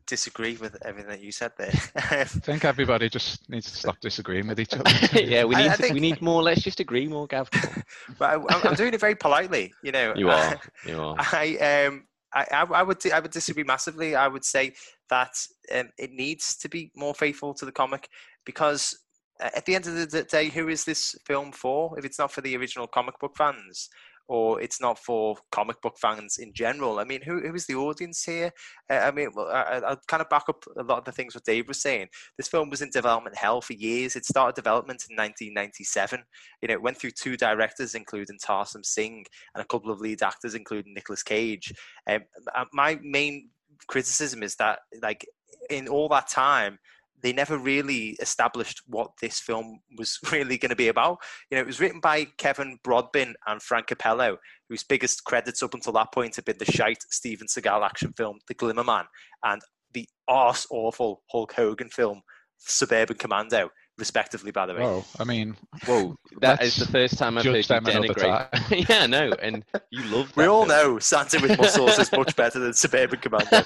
disagree 0.06 0.56
with 0.56 0.76
everything 0.84 1.10
that 1.10 1.20
you 1.20 1.32
said 1.32 1.52
there. 1.58 1.72
I 1.96 2.24
think 2.24 2.64
everybody 2.64 3.08
just 3.08 3.48
needs 3.50 3.70
to 3.70 3.76
stop 3.76 4.00
disagreeing 4.00 4.46
with 4.48 4.60
each 4.60 4.74
other. 4.74 4.90
yeah, 5.20 5.44
we 5.44 5.56
need 5.56 5.68
I, 5.68 5.72
I 5.72 5.76
think... 5.76 5.94
we 5.94 6.00
need 6.00 6.22
more. 6.22 6.42
Let's 6.42 6.62
just 6.62 6.80
agree 6.80 7.08
more, 7.08 7.26
Gav. 7.26 7.50
but 8.18 8.40
I, 8.50 8.68
am 8.68 8.74
doing 8.74 8.94
it 8.94 9.00
very 9.00 9.16
politely, 9.16 9.72
you 9.82 9.92
know. 9.92 10.14
You 10.16 10.30
are. 10.30 10.60
You 10.86 11.00
are. 11.00 11.16
I 11.18 11.86
um. 11.86 12.04
I, 12.32 12.46
I, 12.52 12.84
would 12.84 13.04
I 13.10 13.18
would 13.18 13.32
disagree 13.32 13.64
massively. 13.64 14.14
I 14.14 14.28
would 14.28 14.44
say 14.44 14.74
that 15.08 15.34
um, 15.74 15.90
it 15.98 16.12
needs 16.12 16.54
to 16.58 16.68
be 16.68 16.92
more 16.94 17.12
faithful 17.12 17.54
to 17.54 17.64
the 17.64 17.72
comic 17.72 18.08
because 18.44 18.96
at 19.40 19.64
the 19.64 19.74
end 19.74 19.86
of 19.86 20.10
the 20.10 20.22
day, 20.24 20.48
who 20.48 20.68
is 20.68 20.84
this 20.84 21.14
film 21.26 21.52
for? 21.52 21.98
If 21.98 22.04
it's 22.04 22.18
not 22.18 22.32
for 22.32 22.40
the 22.40 22.56
original 22.56 22.86
comic 22.86 23.18
book 23.18 23.36
fans, 23.36 23.88
or 24.30 24.60
it's 24.60 24.80
not 24.80 24.96
for 24.96 25.36
comic 25.50 25.82
book 25.82 25.96
fans 26.00 26.38
in 26.38 26.52
general. 26.54 27.00
I 27.00 27.04
mean, 27.04 27.20
who, 27.20 27.40
who 27.40 27.52
is 27.52 27.66
the 27.66 27.74
audience 27.74 28.22
here? 28.22 28.52
Uh, 28.88 28.98
I 28.98 29.10
mean, 29.10 29.28
I, 29.36 29.80
will 29.80 29.96
kind 30.06 30.20
of 30.20 30.28
back 30.28 30.44
up 30.48 30.62
a 30.78 30.84
lot 30.84 30.98
of 30.98 31.04
the 31.04 31.10
things 31.10 31.34
what 31.34 31.44
Dave 31.44 31.66
was 31.66 31.82
saying. 31.82 32.06
This 32.36 32.46
film 32.46 32.70
was 32.70 32.80
in 32.80 32.90
development 32.90 33.36
hell 33.36 33.60
for 33.60 33.72
years. 33.72 34.14
It 34.14 34.24
started 34.24 34.54
development 34.54 35.04
in 35.10 35.16
1997. 35.16 36.22
You 36.62 36.68
know, 36.68 36.74
it 36.74 36.82
went 36.82 36.96
through 36.96 37.10
two 37.10 37.36
directors, 37.36 37.96
including 37.96 38.38
Tarsem 38.38 38.86
Singh, 38.86 39.24
and 39.56 39.64
a 39.64 39.66
couple 39.66 39.90
of 39.90 39.98
lead 39.98 40.22
actors, 40.22 40.54
including 40.54 40.94
Nicolas 40.94 41.24
Cage. 41.24 41.72
Um, 42.08 42.20
uh, 42.54 42.66
my 42.72 43.00
main 43.02 43.48
criticism 43.88 44.44
is 44.44 44.54
that, 44.56 44.78
like, 45.02 45.26
in 45.70 45.88
all 45.88 46.08
that 46.10 46.28
time, 46.28 46.78
they 47.22 47.32
never 47.32 47.58
really 47.58 48.10
established 48.20 48.82
what 48.86 49.10
this 49.20 49.40
film 49.40 49.80
was 49.96 50.18
really 50.32 50.58
going 50.58 50.70
to 50.70 50.76
be 50.76 50.88
about. 50.88 51.18
You 51.50 51.56
know, 51.56 51.62
it 51.62 51.66
was 51.66 51.80
written 51.80 52.00
by 52.00 52.26
Kevin 52.38 52.78
Brodbin 52.84 53.34
and 53.46 53.62
Frank 53.62 53.88
Cappello, 53.88 54.36
whose 54.68 54.84
biggest 54.84 55.24
credits 55.24 55.62
up 55.62 55.74
until 55.74 55.92
that 55.94 56.12
point 56.12 56.36
had 56.36 56.44
been 56.44 56.58
the 56.58 56.70
shite 56.70 57.02
Steven 57.10 57.46
Seagal 57.46 57.84
action 57.84 58.12
film, 58.16 58.38
The 58.48 58.54
Glimmer 58.54 58.84
Man, 58.84 59.04
and 59.44 59.60
the 59.92 60.08
arse 60.28 60.66
awful 60.70 61.22
Hulk 61.30 61.52
Hogan 61.52 61.90
film, 61.90 62.22
Suburban 62.58 63.16
Commando 63.16 63.70
respectively, 64.00 64.50
by 64.50 64.66
the 64.66 64.74
way. 64.74 64.82
Oh, 64.82 65.04
I 65.18 65.24
mean, 65.24 65.56
whoa, 65.86 66.16
that 66.40 66.62
is 66.62 66.76
the 66.76 66.86
first 66.86 67.18
time 67.18 67.38
I've 67.38 67.44
heard 67.44 67.56
you 67.56 67.62
denigrate. 67.62 68.88
yeah, 68.88 69.06
no, 69.06 69.30
and 69.40 69.64
you 69.90 70.02
love. 70.04 70.36
We 70.36 70.46
all 70.46 70.66
film. 70.66 70.68
know 70.68 70.98
Santa 70.98 71.38
with 71.40 71.56
muscles 71.56 71.98
is 71.98 72.10
much 72.10 72.34
better 72.34 72.58
than 72.58 72.72
Suburban 72.72 73.20
Commando. 73.20 73.62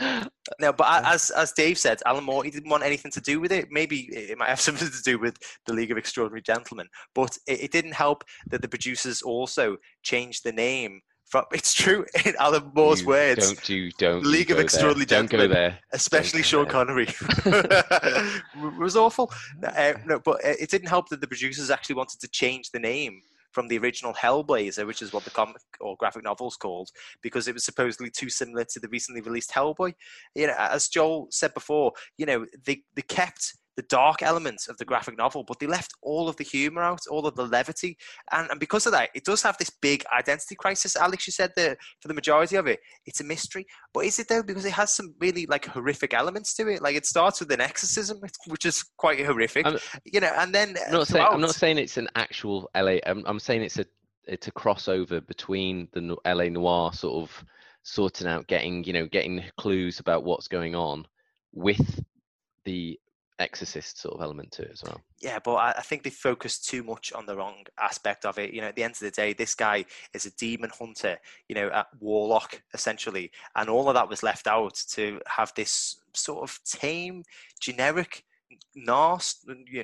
no, 0.60 0.72
but 0.72 1.04
as 1.06 1.30
as 1.30 1.52
Dave 1.52 1.78
said, 1.78 2.00
Alan 2.04 2.24
Moore 2.24 2.44
he 2.44 2.50
didn't 2.50 2.68
want 2.68 2.82
anything 2.82 3.12
to 3.12 3.20
do 3.20 3.40
with 3.40 3.52
it. 3.52 3.68
Maybe 3.70 4.08
it 4.12 4.36
might 4.36 4.50
have 4.50 4.60
something 4.60 4.88
to 4.88 5.02
do 5.02 5.18
with 5.18 5.36
the 5.66 5.72
League 5.72 5.90
of 5.90 5.96
Extraordinary 5.96 6.42
Gentlemen, 6.42 6.88
but 7.14 7.38
it, 7.46 7.62
it 7.62 7.72
didn't 7.72 7.94
help 7.94 8.24
that 8.48 8.60
the 8.60 8.68
producers 8.68 9.22
also 9.22 9.76
changed 10.02 10.44
the 10.44 10.52
name 10.52 11.00
from, 11.28 11.44
it's 11.52 11.74
true 11.74 12.04
in 12.24 12.34
Alan 12.38 12.70
Moore's 12.74 13.02
you 13.02 13.08
words. 13.08 13.46
Don't 13.46 13.64
do 13.64 13.90
don't. 13.92 14.24
League 14.24 14.50
of 14.50 14.58
Extraordinary 14.58 15.04
there. 15.04 15.22
Gentlemen. 15.22 15.48
Don't 15.48 15.48
go 15.48 15.54
there. 15.54 15.78
Especially 15.92 16.42
Sean 16.42 16.64
there. 16.64 16.72
Connery. 16.72 17.06
it 17.46 18.78
was 18.78 18.96
awful. 18.96 19.32
Uh, 19.62 19.94
no, 20.06 20.18
but 20.18 20.40
it 20.42 20.70
didn't 20.70 20.88
help 20.88 21.08
that 21.10 21.20
the 21.20 21.26
producers 21.26 21.70
actually 21.70 21.96
wanted 21.96 22.20
to 22.20 22.28
change 22.28 22.70
the 22.70 22.80
name 22.80 23.20
from 23.52 23.68
the 23.68 23.78
original 23.78 24.12
Hellblazer, 24.12 24.86
which 24.86 25.02
is 25.02 25.12
what 25.12 25.24
the 25.24 25.30
comic 25.30 25.62
or 25.80 25.96
graphic 25.96 26.22
novel's 26.22 26.56
called, 26.56 26.90
because 27.22 27.48
it 27.48 27.54
was 27.54 27.64
supposedly 27.64 28.10
too 28.10 28.28
similar 28.28 28.64
to 28.64 28.78
the 28.78 28.88
recently 28.88 29.20
released 29.20 29.50
Hellboy. 29.50 29.94
You 30.34 30.48
know, 30.48 30.54
as 30.58 30.88
Joel 30.88 31.28
said 31.30 31.54
before, 31.54 31.92
you 32.18 32.26
know, 32.26 32.46
they, 32.64 32.82
they 32.94 33.02
kept 33.02 33.54
the 33.78 33.82
dark 33.82 34.24
elements 34.24 34.66
of 34.66 34.76
the 34.76 34.84
graphic 34.84 35.16
novel, 35.16 35.44
but 35.44 35.60
they 35.60 35.66
left 35.68 35.92
all 36.02 36.28
of 36.28 36.34
the 36.34 36.42
humor 36.42 36.82
out, 36.82 36.98
all 37.08 37.28
of 37.28 37.36
the 37.36 37.46
levity, 37.46 37.96
and, 38.32 38.50
and 38.50 38.58
because 38.58 38.86
of 38.86 38.92
that, 38.92 39.08
it 39.14 39.24
does 39.24 39.40
have 39.40 39.56
this 39.56 39.70
big 39.70 40.02
identity 40.18 40.56
crisis. 40.56 40.96
Alex, 40.96 41.28
you 41.28 41.32
said 41.32 41.52
that 41.54 41.78
for 42.02 42.08
the 42.08 42.14
majority 42.14 42.56
of 42.56 42.66
it, 42.66 42.80
it's 43.06 43.20
a 43.20 43.24
mystery, 43.24 43.64
but 43.94 44.04
is 44.04 44.18
it 44.18 44.26
though? 44.28 44.42
Because 44.42 44.64
it 44.64 44.72
has 44.72 44.92
some 44.92 45.14
really 45.20 45.46
like 45.46 45.64
horrific 45.64 46.12
elements 46.12 46.54
to 46.54 46.66
it. 46.66 46.82
Like 46.82 46.96
it 46.96 47.06
starts 47.06 47.38
with 47.38 47.52
an 47.52 47.60
exorcism, 47.60 48.18
which 48.48 48.66
is 48.66 48.82
quite 48.96 49.24
horrific, 49.24 49.64
I'm, 49.64 49.78
you 50.04 50.18
know, 50.18 50.32
and 50.36 50.52
then 50.52 50.74
I'm 50.88 50.92
not, 50.94 51.06
saying, 51.06 51.26
I'm 51.30 51.40
not 51.40 51.54
saying 51.54 51.78
it's 51.78 51.98
an 51.98 52.08
actual 52.16 52.68
LA. 52.76 52.96
I'm, 53.06 53.22
I'm 53.26 53.38
saying 53.38 53.62
it's 53.62 53.78
a 53.78 53.86
it's 54.26 54.48
a 54.48 54.52
crossover 54.52 55.24
between 55.24 55.86
the 55.92 56.16
LA 56.26 56.48
noir 56.48 56.92
sort 56.92 57.22
of 57.22 57.44
sorting 57.84 58.26
out, 58.26 58.48
getting 58.48 58.82
you 58.82 58.92
know, 58.92 59.06
getting 59.06 59.44
clues 59.56 60.00
about 60.00 60.24
what's 60.24 60.48
going 60.48 60.74
on 60.74 61.06
with 61.52 62.02
the 62.64 62.98
exorcist 63.38 64.00
sort 64.00 64.14
of 64.14 64.20
element 64.20 64.52
to 64.52 64.62
it 64.62 64.70
as 64.72 64.82
well. 64.82 65.00
Yeah, 65.20 65.38
but 65.42 65.54
I, 65.54 65.70
I 65.78 65.82
think 65.82 66.02
they 66.02 66.10
focus 66.10 66.58
too 66.58 66.82
much 66.82 67.12
on 67.12 67.26
the 67.26 67.36
wrong 67.36 67.64
aspect 67.78 68.24
of 68.24 68.38
it. 68.38 68.52
You 68.52 68.60
know, 68.60 68.68
at 68.68 68.76
the 68.76 68.82
end 68.82 68.92
of 68.92 69.00
the 69.00 69.10
day, 69.10 69.32
this 69.32 69.54
guy 69.54 69.84
is 70.14 70.26
a 70.26 70.30
demon 70.32 70.70
hunter, 70.78 71.18
you 71.48 71.54
know, 71.54 71.68
a 71.68 71.86
warlock 72.00 72.62
essentially, 72.74 73.30
and 73.56 73.68
all 73.68 73.88
of 73.88 73.94
that 73.94 74.08
was 74.08 74.22
left 74.22 74.46
out 74.46 74.74
to 74.90 75.20
have 75.26 75.52
this 75.54 75.96
sort 76.14 76.42
of 76.42 76.58
tame, 76.64 77.22
generic 77.60 78.24
noir, 78.74 79.18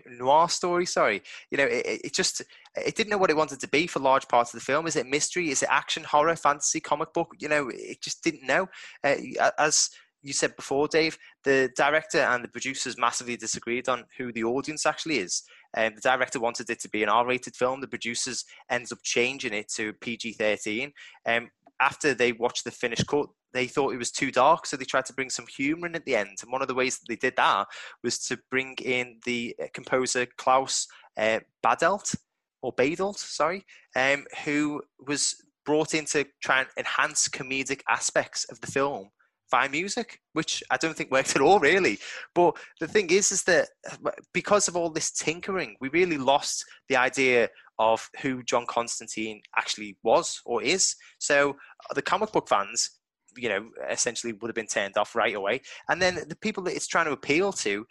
noir 0.07 0.49
story. 0.49 0.87
Sorry, 0.87 1.23
you 1.51 1.59
know, 1.59 1.65
it, 1.65 2.01
it, 2.05 2.15
just 2.15 2.43
it 2.77 2.95
didn't 2.97 3.11
know 3.11 3.19
what 3.19 3.31
it 3.31 3.37
wanted 3.37 3.61
to 3.61 3.69
be 3.69 3.87
for 3.87 4.01
large 4.01 4.29
parts 4.29 4.53
of 4.53 4.61
the 4.61 4.65
film. 4.65 4.87
Is 4.87 4.97
it 4.97 5.07
mystery? 5.07 5.51
Is 5.51 5.63
it 5.63 5.69
action, 5.71 6.05
horror, 6.05 6.37
fantasy, 6.37 6.81
comic 6.81 7.13
book? 7.13 7.33
You 7.39 7.49
know, 7.49 7.71
it 7.73 8.01
just 8.01 8.23
didn't 8.23 8.47
know. 8.47 8.69
Uh, 9.03 9.17
as 9.59 9.91
you 10.25 10.33
said 10.33 10.57
before, 10.57 10.89
Dave, 10.89 11.19
the 11.45 11.71
director 11.77 12.19
and 12.19 12.43
the 12.43 12.49
producers 12.49 12.99
massively 12.99 13.37
disagreed 13.37 13.89
on 13.89 14.05
who 14.17 14.33
the 14.33 14.43
audience 14.43 14.87
actually 14.87 15.19
is. 15.19 15.43
And 15.77 15.93
um, 15.93 15.95
the 15.95 16.01
director 16.01 16.41
wanted 16.41 16.71
it 16.71 16.81
to 16.81 16.89
be 16.89 17.03
an 17.03 17.11
R-rated 17.11 17.55
film. 17.55 17.81
The 17.81 17.89
producers 17.89 18.45
ends 18.71 18.91
up 18.91 18.99
changing 19.03 19.53
it 19.53 19.69
to 19.77 19.93
PG-13. 19.93 20.93
Um, 21.27 21.51
after 21.81 22.15
they 22.15 22.33
watched 22.33 22.65
the 22.65 22.71
finished 22.71 23.07
cut, 23.07 23.27
they 23.53 23.67
thought 23.67 23.93
it 23.93 23.99
was 23.99 24.11
too 24.11 24.31
dark, 24.31 24.67
so 24.67 24.77
they 24.77 24.85
tried 24.85 25.05
to 25.07 25.13
bring 25.13 25.31
some 25.31 25.47
humor 25.57 25.87
in 25.87 25.95
at 25.95 26.05
the 26.07 26.17
end. 26.17 26.39
And 26.43 26.51
one 26.51 26.63
of 26.63 26.69
the 26.69 26.75
ways 26.75 26.99
that 26.99 27.07
they 27.09 27.17
did 27.17 27.37
that 27.37 27.67
was 28.03 28.19
to 28.27 28.39
bring 28.51 28.75
in 28.83 29.19
the 29.27 29.55
uh, 29.63 29.67
composer 29.75 30.27
Klaus 30.39 30.87
uh, 31.19 31.41
Badelt 31.65 32.17
or 32.63 32.73
Badelt, 32.75 33.19
sorry, 33.19 33.65
um, 33.95 34.25
who 34.45 34.83
was 35.07 35.37
brought 35.67 35.95
in 35.95 36.07
to 36.07 36.25
try 36.43 36.61
and 36.61 36.69
enhance 36.79 37.29
comedic 37.29 37.83
aspects 37.89 38.45
of 38.51 38.61
the 38.61 38.67
film 38.67 39.11
by 39.55 39.69
music, 39.69 40.19
which 40.33 40.65
I 40.69 40.77
don't 40.77 40.97
think 40.97 41.13
worked 41.13 41.37
at 41.37 41.43
all, 41.47 41.61
really. 41.61 42.01
But 42.35 42.57
the 42.81 42.89
thing 42.89 43.09
is, 43.11 43.31
is 43.31 43.45
that 43.45 43.69
uh, 43.89 44.11
because 44.33 44.67
of 44.67 44.75
all 44.75 44.91
this 44.91 45.13
tinkering, 45.13 45.77
we 45.81 45.89
really 45.91 46.19
lost 46.19 46.65
the 46.89 46.97
idea 46.97 47.49
of 47.79 48.11
who 48.21 48.43
John 48.43 48.67
Constantine 48.67 49.41
actually 49.57 49.97
was 50.03 50.41
or 50.45 50.61
is. 50.61 50.97
So 51.21 51.51
uh, 51.51 51.95
the 51.95 52.03
comic 52.03 52.33
book 52.33 52.49
fans, 52.49 52.99
you 53.37 53.49
know, 53.49 53.71
essentially 53.89 54.33
would 54.33 54.49
have 54.49 54.57
been 54.57 54.67
turned 54.67 54.97
off 54.97 55.15
right 55.15 55.37
away. 55.37 55.61
And 55.89 56.03
then 56.03 56.15
the 56.29 56.43
people 56.47 56.65
that 56.65 56.75
it's 56.75 56.89
trying 56.89 57.07
to 57.07 57.13
appeal 57.13 57.53
to, 57.53 57.87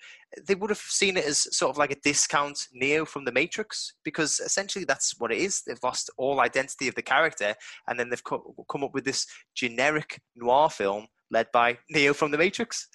they 0.46 0.56
would 0.56 0.70
have 0.70 0.84
seen 1.00 1.16
it 1.16 1.26
as 1.26 1.48
sort 1.56 1.70
of 1.70 1.78
like 1.78 1.94
a 1.94 2.02
discount 2.04 2.68
Neo 2.74 3.06
from 3.06 3.24
the 3.24 3.32
Matrix, 3.32 3.94
because 4.04 4.42
essentially 4.42 4.84
that's 4.84 5.16
what 5.18 5.32
it 5.32 5.38
is. 5.38 5.62
They've 5.62 5.88
lost 5.90 6.10
all 6.18 6.42
identity 6.42 6.90
of 6.90 6.96
the 6.96 7.10
character, 7.14 7.56
and 7.88 7.98
then 7.98 8.10
they've 8.10 8.30
come 8.72 8.84
up 8.84 8.94
with 8.94 9.06
this 9.06 9.28
generic 9.56 10.20
noir 10.36 10.70
film 10.70 11.08
led 11.34 11.52
by 11.52 11.78
Neo 11.90 12.14
from 12.14 12.32
the 12.32 12.38
Matrix. 12.38 12.88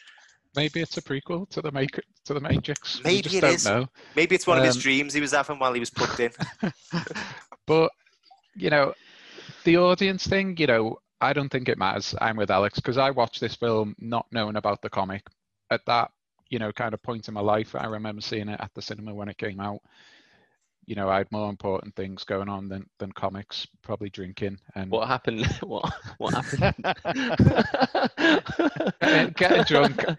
Maybe 0.56 0.80
it's 0.80 0.96
a 0.96 1.02
prequel 1.02 1.48
to 1.50 1.60
the 1.60 1.70
Matrix. 1.70 2.08
To 2.24 2.34
the 2.34 2.40
Matrix. 2.40 3.00
Maybe 3.04 3.36
it 3.36 3.44
is. 3.44 3.66
Know. 3.66 3.86
Maybe 4.16 4.34
it's 4.34 4.46
one 4.46 4.58
um, 4.58 4.62
of 4.62 4.66
his 4.66 4.76
um, 4.76 4.82
dreams 4.82 5.12
he 5.12 5.20
was 5.20 5.32
having 5.32 5.58
while 5.58 5.74
he 5.74 5.80
was 5.80 5.90
plugged 5.90 6.20
in. 6.20 6.30
but 7.66 7.90
you 8.56 8.70
know, 8.70 8.94
the 9.64 9.76
audience 9.76 10.26
thing. 10.26 10.56
You 10.56 10.66
know, 10.66 10.98
I 11.20 11.32
don't 11.32 11.50
think 11.50 11.68
it 11.68 11.78
matters. 11.78 12.14
I'm 12.20 12.36
with 12.36 12.50
Alex 12.50 12.80
because 12.80 12.98
I 12.98 13.10
watched 13.10 13.40
this 13.40 13.56
film 13.56 13.94
not 13.98 14.26
knowing 14.32 14.56
about 14.56 14.80
the 14.82 14.90
comic. 14.90 15.26
At 15.70 15.84
that, 15.86 16.10
you 16.48 16.58
know, 16.58 16.72
kind 16.72 16.94
of 16.94 17.02
point 17.02 17.28
in 17.28 17.34
my 17.34 17.42
life, 17.42 17.74
I 17.74 17.86
remember 17.86 18.22
seeing 18.22 18.48
it 18.48 18.60
at 18.60 18.70
the 18.74 18.82
cinema 18.82 19.14
when 19.14 19.28
it 19.28 19.36
came 19.36 19.60
out. 19.60 19.80
You 20.88 20.94
know, 20.94 21.10
I 21.10 21.18
had 21.18 21.30
more 21.30 21.50
important 21.50 21.94
things 21.94 22.24
going 22.24 22.48
on 22.48 22.66
than, 22.68 22.86
than 22.98 23.12
comics, 23.12 23.66
probably 23.82 24.08
drinking 24.08 24.58
and 24.74 24.90
What 24.90 25.06
happened? 25.06 25.44
What 25.62 25.92
what 26.16 26.32
happened? 26.32 26.74
getting, 29.00 29.32
getting 29.36 29.64
drunk, 29.64 30.02
All 30.08 30.14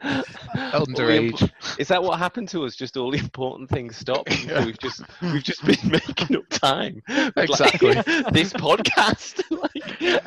the 0.86 1.16
imp- 1.18 1.38
underage. 1.38 1.52
Is 1.80 1.88
that 1.88 2.04
what 2.04 2.20
happened 2.20 2.50
to 2.50 2.66
us? 2.66 2.76
Just 2.76 2.98
all 2.98 3.10
the 3.10 3.18
important 3.18 3.70
things 3.72 3.98
stopped. 3.98 4.30
We've 4.64 4.78
just 4.78 5.02
we've 5.24 5.44
just 5.44 5.66
been 5.66 5.90
making 5.90 6.36
up 6.38 6.48
time. 6.50 7.02
With, 7.08 7.36
like, 7.36 7.50
Exactly. 7.50 7.94
this 8.32 8.54
podcast. 8.54 9.42
like- 9.50 10.24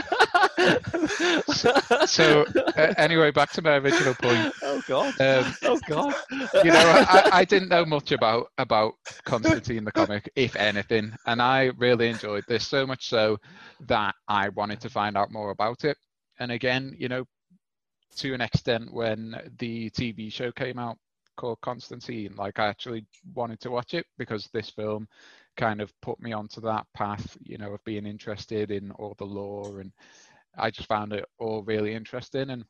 So 2.09 2.45
uh, 2.77 2.95
anyway, 2.99 3.31
back 3.31 3.51
to 3.53 3.63
my 3.63 3.77
original 3.77 4.15
point. 4.15 4.53
oh 4.63 4.83
god. 4.89 5.15
Um, 5.21 5.55
Oh 5.63 5.79
god. 5.89 6.15
you 6.31 6.71
know, 6.73 7.05
I, 7.09 7.29
I 7.33 7.45
didn't 7.45 7.69
know 7.69 7.85
much 7.85 8.11
about 8.13 8.49
about 8.59 8.95
Constantine 9.25 9.85
the 9.85 9.93
comic, 9.93 10.31
if 10.35 10.57
anything, 10.57 11.13
and 11.27 11.43
I 11.43 11.71
really 11.77 12.09
enjoyed 12.09 12.45
this 12.49 12.67
so 12.67 12.87
much 12.87 13.09
so 13.09 13.39
that 13.87 14.15
I 14.29 14.49
wanted 14.51 14.81
to 14.81 14.91
find 14.91 15.17
out 15.17 15.31
more 15.33 15.51
about 15.51 15.85
it. 15.85 15.97
And 16.39 16.53
again, 16.53 16.95
you 16.99 17.09
know, 17.09 17.25
to 18.17 18.35
an 18.35 18.41
extent, 18.41 18.93
when 18.93 19.37
the 19.59 19.91
TV 19.91 20.33
show 20.33 20.51
came 20.53 20.79
out 20.79 20.97
called 21.37 21.61
Constantine, 21.61 22.35
like 22.37 22.59
I 22.59 22.67
actually 22.67 23.07
wanted 23.35 23.61
to 23.61 23.71
watch 23.71 23.95
it 23.95 24.07
because 24.19 24.49
this 24.53 24.71
film 24.71 25.07
kind 25.57 25.81
of 25.81 25.93
put 26.01 26.19
me 26.21 26.33
onto 26.33 26.61
that 26.63 26.87
path, 26.95 27.37
you 27.41 27.59
know, 27.59 27.73
of 27.73 27.85
being 27.85 28.07
interested 28.07 28.71
in 28.71 28.91
all 28.93 29.15
the 29.19 29.25
lore, 29.25 29.81
and 29.81 29.93
I 30.59 30.71
just 30.71 30.89
found 30.89 31.13
it 31.13 31.27
all 31.39 31.63
really 31.63 31.95
interesting 31.95 32.51
and 32.51 32.65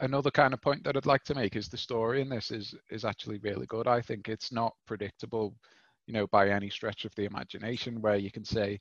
another 0.00 0.30
kind 0.30 0.54
of 0.54 0.60
point 0.60 0.84
that 0.84 0.96
I'd 0.96 1.06
like 1.06 1.24
to 1.24 1.34
make 1.34 1.56
is 1.56 1.68
the 1.68 1.76
story 1.76 2.20
in 2.20 2.28
this 2.28 2.50
is 2.50 2.74
is 2.90 3.04
actually 3.04 3.38
really 3.38 3.66
good. 3.66 3.86
I 3.86 4.00
think 4.00 4.28
it's 4.28 4.52
not 4.52 4.74
predictable, 4.86 5.54
you 6.10 6.18
know, 6.18 6.26
by 6.26 6.50
any 6.50 6.68
stretch 6.70 7.04
of 7.04 7.14
the 7.14 7.24
imagination. 7.24 8.02
Where 8.02 8.16
you 8.16 8.32
can 8.32 8.44
say 8.44 8.80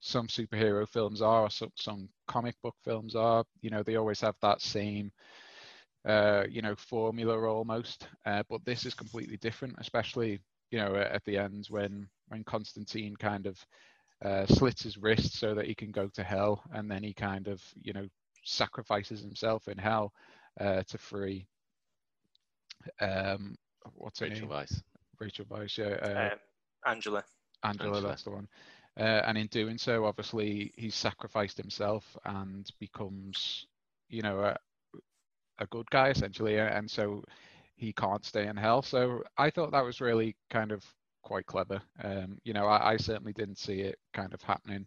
some 0.00 0.28
superhero 0.28 0.88
films 0.88 1.20
are, 1.20 1.42
or 1.42 1.50
some 1.50 1.72
some 1.74 2.08
comic 2.28 2.54
book 2.62 2.76
films 2.84 3.16
are, 3.16 3.44
you 3.62 3.70
know, 3.70 3.82
they 3.82 3.96
always 3.96 4.20
have 4.20 4.36
that 4.42 4.62
same, 4.62 5.10
uh, 6.06 6.44
you 6.48 6.62
know, 6.62 6.76
formula 6.76 7.36
almost. 7.48 8.06
Uh, 8.26 8.44
but 8.48 8.64
this 8.64 8.86
is 8.86 8.94
completely 8.94 9.36
different, 9.38 9.74
especially 9.78 10.40
you 10.70 10.78
know 10.78 10.94
at 10.94 11.24
the 11.24 11.36
end 11.36 11.66
when 11.70 12.08
when 12.28 12.44
Constantine 12.44 13.16
kind 13.16 13.46
of 13.46 13.66
uh, 14.24 14.46
slits 14.46 14.84
his 14.84 14.96
wrist 14.98 15.34
so 15.38 15.54
that 15.54 15.66
he 15.66 15.74
can 15.74 15.90
go 15.90 16.08
to 16.14 16.22
hell, 16.22 16.62
and 16.72 16.90
then 16.90 17.02
he 17.02 17.12
kind 17.12 17.48
of 17.48 17.60
you 17.82 17.92
know 17.92 18.06
sacrifices 18.44 19.20
himself 19.20 19.68
in 19.68 19.76
hell 19.78 20.12
uh, 20.60 20.82
to 20.86 20.98
free 20.98 21.46
um 23.00 23.56
what's 23.94 24.20
her 24.20 24.26
Rachel 24.26 24.48
name 24.48 24.48
Weisz. 24.48 24.82
Rachel 25.20 25.46
Weisz 25.46 25.78
yeah 25.78 25.96
uh, 26.08 26.30
Um, 26.32 26.38
Angela. 26.86 27.24
Angela, 27.64 27.88
Angela. 27.96 28.08
that's 28.08 28.22
the 28.22 28.30
one 28.30 28.48
uh, 28.98 29.22
and 29.26 29.38
in 29.38 29.46
doing 29.48 29.78
so 29.78 30.04
obviously 30.04 30.72
he's 30.76 30.94
sacrificed 30.94 31.56
himself 31.56 32.16
and 32.24 32.70
becomes 32.78 33.66
you 34.08 34.22
know 34.22 34.40
a, 34.40 34.56
a 35.58 35.66
good 35.66 35.88
guy 35.90 36.08
essentially 36.10 36.58
and 36.58 36.90
so 36.90 37.22
he 37.76 37.92
can't 37.92 38.24
stay 38.24 38.46
in 38.46 38.56
hell 38.56 38.82
so 38.82 39.22
I 39.36 39.50
thought 39.50 39.72
that 39.72 39.84
was 39.84 40.00
really 40.00 40.36
kind 40.50 40.72
of 40.72 40.84
quite 41.22 41.46
clever 41.46 41.80
um 42.02 42.38
you 42.44 42.52
know 42.52 42.66
I, 42.66 42.92
I 42.92 42.96
certainly 42.96 43.32
didn't 43.32 43.58
see 43.58 43.80
it 43.80 43.98
kind 44.14 44.32
of 44.32 44.42
happening 44.42 44.86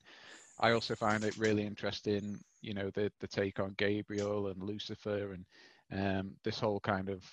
I 0.62 0.71
also 0.73 0.95
find 0.95 1.23
it 1.23 1.36
really 1.38 1.65
interesting, 1.65 2.39
you 2.62 2.73
know, 2.73 2.91
the 2.91 3.12
the 3.19 3.27
take 3.27 3.60
on 3.60 3.73
Gabriel 3.77 4.47
and 4.47 4.62
Lucifer 4.63 5.34
and 5.34 5.45
um, 5.91 6.36
this 6.43 6.60
whole 6.60 6.80
kind 6.80 7.10
of 7.10 7.23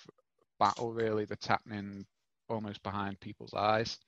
battle 0.59 0.91
really 0.91 1.25
that's 1.25 1.47
happening 1.47 2.05
almost 2.49 2.81
behind 2.83 3.19
people's 3.19 3.53
eyes. 3.53 3.99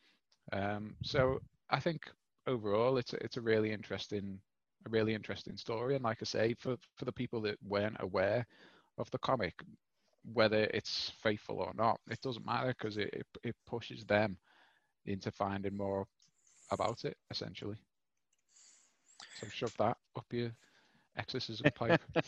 Um, 0.52 0.96
so 1.04 1.40
I 1.70 1.80
think 1.80 2.04
overall 2.48 2.98
it's 2.98 3.14
a, 3.14 3.24
it's 3.24 3.38
a 3.38 3.42
really 3.42 3.72
interesting 3.72 4.40
a 4.86 4.90
really 4.90 5.14
interesting 5.14 5.58
story. 5.58 5.96
And 5.96 6.04
like 6.04 6.20
I 6.22 6.26
say 6.26 6.56
for 6.56 6.78
for 6.96 7.06
the 7.06 7.12
people 7.14 7.42
that 7.42 7.58
weren't 7.64 7.98
aware 8.00 8.46
of 8.98 9.10
the 9.12 9.20
comic 9.20 9.54
whether 10.34 10.66
it's 10.74 11.12
faithful 11.24 11.60
or 11.60 11.72
not 11.76 12.00
it 12.10 12.22
doesn't 12.22 12.46
matter 12.46 12.70
because 12.78 12.98
it, 12.98 13.10
it 13.14 13.26
it 13.44 13.56
pushes 13.66 14.06
them 14.06 14.38
into 15.06 15.32
finding 15.32 15.76
more 15.78 16.06
about 16.72 17.06
it 17.06 17.18
essentially. 17.32 17.78
So 19.34 19.48
shove 19.50 19.76
that 19.78 19.98
up 20.16 20.26
your 20.32 20.52
exorcism 21.18 21.68
pipe. 21.76 22.02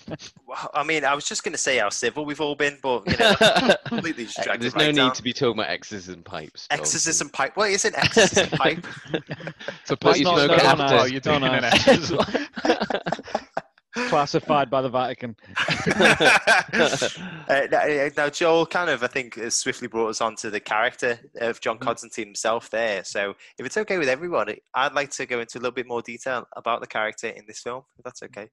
Well, 0.46 0.70
I 0.74 0.84
mean, 0.84 1.04
I 1.06 1.16
was 1.16 1.26
just 1.26 1.44
going 1.44 1.54
to 1.54 1.58
say 1.58 1.78
how 1.78 1.90
civil 1.90 2.26
we've 2.26 2.42
all 2.42 2.56
been, 2.56 2.78
but 2.82 3.08
you 3.08 3.18
know, 3.18 3.76
completely 3.86 4.26
just 4.26 4.42
dragged 4.44 4.62
There's 4.62 4.74
it 4.74 4.78
no 4.78 4.86
right 4.86 4.96
need 4.96 5.14
to 5.16 5.24
be 5.24 5.34
talking 5.34 5.60
about 5.60 5.72
exorcism 5.72 6.22
pipes. 6.22 6.68
Phil. 6.70 6.80
Exorcism 6.80 7.30
pipe. 7.30 7.56
Well, 7.56 7.72
it's 7.74 7.86
an 7.86 7.96
exorcism 7.96 8.50
pipe. 8.58 8.86
It's 9.14 9.92
a 9.92 9.94
Let's 9.94 10.00
pipe 10.02 10.18
you 10.18 10.24
smoke 10.24 10.50
don't 10.50 10.60
after 10.60 10.84
ask, 10.96 11.12
you're 11.12 11.22
don't 11.22 11.42
doing 11.42 11.54
an 11.54 11.64
ask. 11.64 11.88
exorcism. 11.88 13.38
Classified 13.94 14.70
by 14.70 14.82
the 14.82 14.90
Vatican. 14.90 15.36
uh, 15.96 17.68
now, 17.72 18.08
now, 18.18 18.30
Joel 18.30 18.66
kind 18.66 18.90
of, 18.90 19.04
I 19.04 19.08
think, 19.08 19.36
has 19.36 19.56
swiftly 19.56 19.88
brought 19.88 20.10
us 20.10 20.22
on 20.22 20.36
to 20.38 20.50
the 20.50 20.60
character 20.60 21.20
of 21.42 21.60
John 21.62 21.74
Mm-hmm. 21.78 21.86
Constantine 21.86 22.28
himself 22.28 22.70
there. 22.70 23.04
So, 23.04 23.36
if 23.58 23.66
it's 23.66 23.78
okay 23.78 23.98
with 23.98 24.10
everyone, 24.10 24.48
I'd 24.74 24.94
like 24.94 25.10
to 25.12 25.26
go 25.26 25.40
into 25.40 25.58
a 25.58 25.60
little 25.60 25.72
bit 25.74 25.88
more 25.88 26.02
detail 26.02 26.48
about 26.56 26.82
the 26.82 26.88
character 26.88 27.28
in 27.28 27.46
this 27.48 27.60
film, 27.60 27.84
if 27.98 28.04
that's 28.04 28.24
okay. 28.24 28.50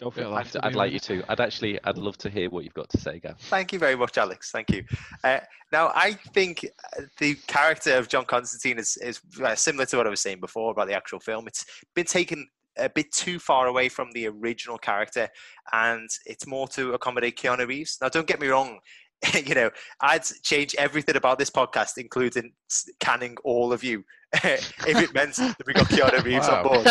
Go 0.00 0.10
for 0.10 0.20
Yeah, 0.22 0.40
it. 0.40 0.56
I'd, 0.56 0.66
I'd 0.66 0.74
like 0.74 0.92
you 0.92 0.98
to. 1.00 1.22
I'd 1.28 1.40
actually. 1.40 1.78
I'd 1.84 1.98
love 1.98 2.16
to 2.18 2.30
hear 2.30 2.50
what 2.50 2.64
you've 2.64 2.74
got 2.74 2.88
to 2.90 2.98
say, 2.98 3.20
Gav. 3.20 3.38
Thank 3.42 3.72
you 3.72 3.78
very 3.78 3.94
much, 3.96 4.18
Alex. 4.18 4.50
Thank 4.50 4.70
you. 4.70 4.84
Uh, 5.22 5.38
now, 5.72 5.92
I 5.94 6.12
think 6.32 6.66
uh, 6.98 7.02
the 7.18 7.34
character 7.46 7.96
of 7.96 8.08
John 8.08 8.24
Constantine 8.24 8.78
is, 8.78 8.96
is 8.96 9.20
uh, 9.42 9.54
similar 9.54 9.86
to 9.86 9.96
what 9.96 10.06
I 10.06 10.10
was 10.10 10.20
saying 10.20 10.40
before 10.40 10.72
about 10.72 10.88
the 10.88 10.94
actual 10.94 11.20
film. 11.20 11.46
It's 11.46 11.64
been 11.94 12.06
taken 12.06 12.48
a 12.78 12.88
bit 12.88 13.12
too 13.12 13.38
far 13.38 13.66
away 13.66 13.88
from 13.88 14.10
the 14.12 14.26
original 14.26 14.78
character, 14.78 15.28
and 15.72 16.08
it's 16.26 16.46
more 16.46 16.68
to 16.68 16.92
accommodate 16.92 17.36
Keanu 17.36 17.66
Reeves. 17.66 17.98
Now, 18.00 18.08
don't 18.08 18.26
get 18.26 18.40
me 18.40 18.48
wrong. 18.48 18.78
You 19.32 19.54
know, 19.54 19.70
I'd 20.02 20.24
change 20.42 20.74
everything 20.76 21.16
about 21.16 21.38
this 21.38 21.48
podcast, 21.48 21.96
including 21.96 22.52
canning 23.00 23.36
all 23.42 23.72
of 23.72 23.82
you, 23.82 24.04
if 24.42 24.72
it 24.86 25.14
meant 25.14 25.36
that 25.36 25.56
we 25.66 25.72
got 25.72 25.86
Keanu 25.86 26.24
Reeves 26.24 26.48
on 26.48 26.62
board. 26.64 26.84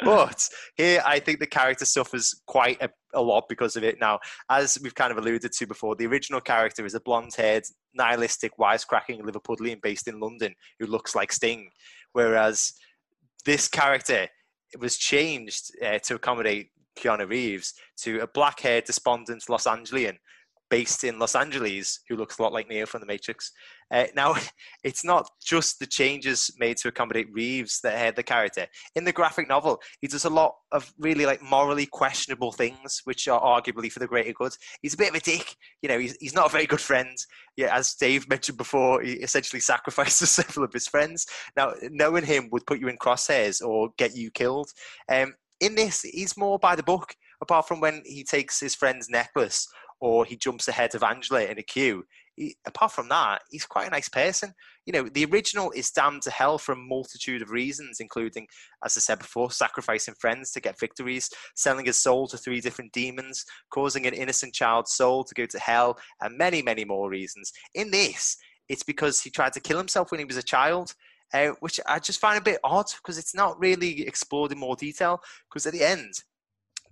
but 0.00 0.48
here, 0.76 1.02
I 1.06 1.18
think 1.18 1.40
the 1.40 1.46
character 1.46 1.84
suffers 1.84 2.42
quite 2.46 2.82
a, 2.82 2.90
a 3.14 3.22
lot 3.22 3.44
because 3.48 3.76
of 3.76 3.84
it. 3.84 3.98
Now, 4.00 4.18
as 4.50 4.78
we've 4.82 4.94
kind 4.94 5.10
of 5.10 5.18
alluded 5.18 5.52
to 5.52 5.66
before, 5.66 5.96
the 5.96 6.06
original 6.06 6.40
character 6.40 6.84
is 6.84 6.94
a 6.94 7.00
blonde-haired, 7.00 7.64
nihilistic, 7.94 8.52
wisecracking 8.58 9.22
Liverpudlian 9.22 9.80
based 9.80 10.08
in 10.08 10.20
London 10.20 10.54
who 10.78 10.86
looks 10.86 11.14
like 11.14 11.32
Sting, 11.32 11.70
whereas 12.12 12.74
this 13.44 13.68
character 13.68 14.28
was 14.78 14.96
changed 14.96 15.70
uh, 15.84 15.98
to 16.00 16.16
accommodate 16.16 16.70
Keanu 16.96 17.28
Reeves 17.28 17.74
to 17.98 18.20
a 18.20 18.26
black-haired, 18.26 18.84
despondent 18.84 19.48
Los 19.48 19.66
Angelian 19.66 20.16
based 20.74 21.04
in 21.04 21.20
Los 21.20 21.36
Angeles 21.36 22.00
who 22.08 22.16
looks 22.16 22.36
a 22.36 22.42
lot 22.42 22.52
like 22.52 22.68
Neo 22.68 22.84
from 22.84 23.00
The 23.00 23.06
Matrix. 23.06 23.52
Uh, 23.92 24.06
now, 24.16 24.34
it's 24.82 25.04
not 25.04 25.30
just 25.40 25.78
the 25.78 25.86
changes 25.86 26.50
made 26.58 26.78
to 26.78 26.88
accommodate 26.88 27.32
Reeves 27.32 27.78
that 27.84 27.96
had 27.96 28.16
the 28.16 28.24
character. 28.24 28.66
In 28.96 29.04
the 29.04 29.12
graphic 29.12 29.48
novel, 29.48 29.80
he 30.00 30.08
does 30.08 30.24
a 30.24 30.30
lot 30.30 30.56
of 30.72 30.92
really 30.98 31.26
like 31.26 31.40
morally 31.40 31.86
questionable 31.86 32.50
things, 32.50 33.02
which 33.04 33.28
are 33.28 33.40
arguably 33.40 33.88
for 33.88 34.00
the 34.00 34.08
greater 34.08 34.32
good. 34.32 34.50
He's 34.82 34.94
a 34.94 34.96
bit 34.96 35.10
of 35.10 35.14
a 35.14 35.20
dick. 35.20 35.54
You 35.80 35.88
know, 35.88 35.98
he's, 36.00 36.16
he's 36.20 36.34
not 36.34 36.46
a 36.46 36.52
very 36.52 36.66
good 36.66 36.80
friend. 36.80 37.16
Yeah, 37.56 37.72
as 37.72 37.94
Dave 37.94 38.28
mentioned 38.28 38.58
before, 38.58 39.00
he 39.00 39.12
essentially 39.12 39.60
sacrifices 39.74 40.32
several 40.32 40.64
of 40.64 40.72
his 40.72 40.88
friends. 40.88 41.24
Now, 41.56 41.74
knowing 41.88 42.24
him 42.24 42.48
would 42.50 42.66
put 42.66 42.80
you 42.80 42.88
in 42.88 42.98
crosshairs 42.98 43.64
or 43.64 43.90
get 43.96 44.16
you 44.16 44.32
killed. 44.32 44.70
Um, 45.08 45.34
in 45.60 45.76
this, 45.76 46.00
he's 46.00 46.36
more 46.36 46.58
by 46.58 46.74
the 46.74 46.82
book, 46.82 47.14
apart 47.40 47.68
from 47.68 47.78
when 47.78 48.02
he 48.04 48.24
takes 48.24 48.58
his 48.58 48.74
friend's 48.74 49.08
necklace 49.08 49.68
or 50.04 50.26
he 50.26 50.36
jumps 50.36 50.68
ahead 50.68 50.94
of 50.94 51.02
Angela 51.02 51.44
in 51.44 51.58
a 51.58 51.62
queue. 51.62 52.04
He, 52.36 52.56
apart 52.66 52.92
from 52.92 53.08
that, 53.08 53.40
he's 53.50 53.64
quite 53.64 53.86
a 53.86 53.90
nice 53.90 54.10
person. 54.10 54.52
You 54.84 54.92
know, 54.92 55.08
the 55.08 55.24
original 55.24 55.70
is 55.70 55.90
damned 55.90 56.20
to 56.22 56.30
hell 56.30 56.58
for 56.58 56.72
a 56.72 56.76
multitude 56.76 57.40
of 57.40 57.50
reasons, 57.50 58.00
including, 58.00 58.46
as 58.84 58.98
I 58.98 59.00
said 59.00 59.18
before, 59.18 59.50
sacrificing 59.50 60.12
friends 60.20 60.50
to 60.50 60.60
get 60.60 60.78
victories, 60.78 61.30
selling 61.54 61.86
his 61.86 61.98
soul 61.98 62.26
to 62.28 62.36
three 62.36 62.60
different 62.60 62.92
demons, 62.92 63.46
causing 63.70 64.06
an 64.06 64.12
innocent 64.12 64.52
child's 64.52 64.92
soul 64.92 65.24
to 65.24 65.34
go 65.34 65.46
to 65.46 65.58
hell, 65.58 65.96
and 66.20 66.36
many, 66.36 66.60
many 66.60 66.84
more 66.84 67.08
reasons. 67.08 67.50
In 67.74 67.90
this, 67.90 68.36
it's 68.68 68.82
because 68.82 69.22
he 69.22 69.30
tried 69.30 69.54
to 69.54 69.60
kill 69.60 69.78
himself 69.78 70.10
when 70.10 70.18
he 70.18 70.26
was 70.26 70.36
a 70.36 70.42
child. 70.42 70.92
Uh, 71.32 71.48
which 71.60 71.80
I 71.86 71.98
just 71.98 72.20
find 72.20 72.38
a 72.38 72.44
bit 72.44 72.60
odd 72.62 72.86
because 72.98 73.18
it's 73.18 73.34
not 73.34 73.58
really 73.58 74.06
explored 74.06 74.52
in 74.52 74.58
more 74.58 74.76
detail. 74.76 75.20
Because 75.48 75.66
at 75.66 75.72
the 75.72 75.82
end, 75.82 76.12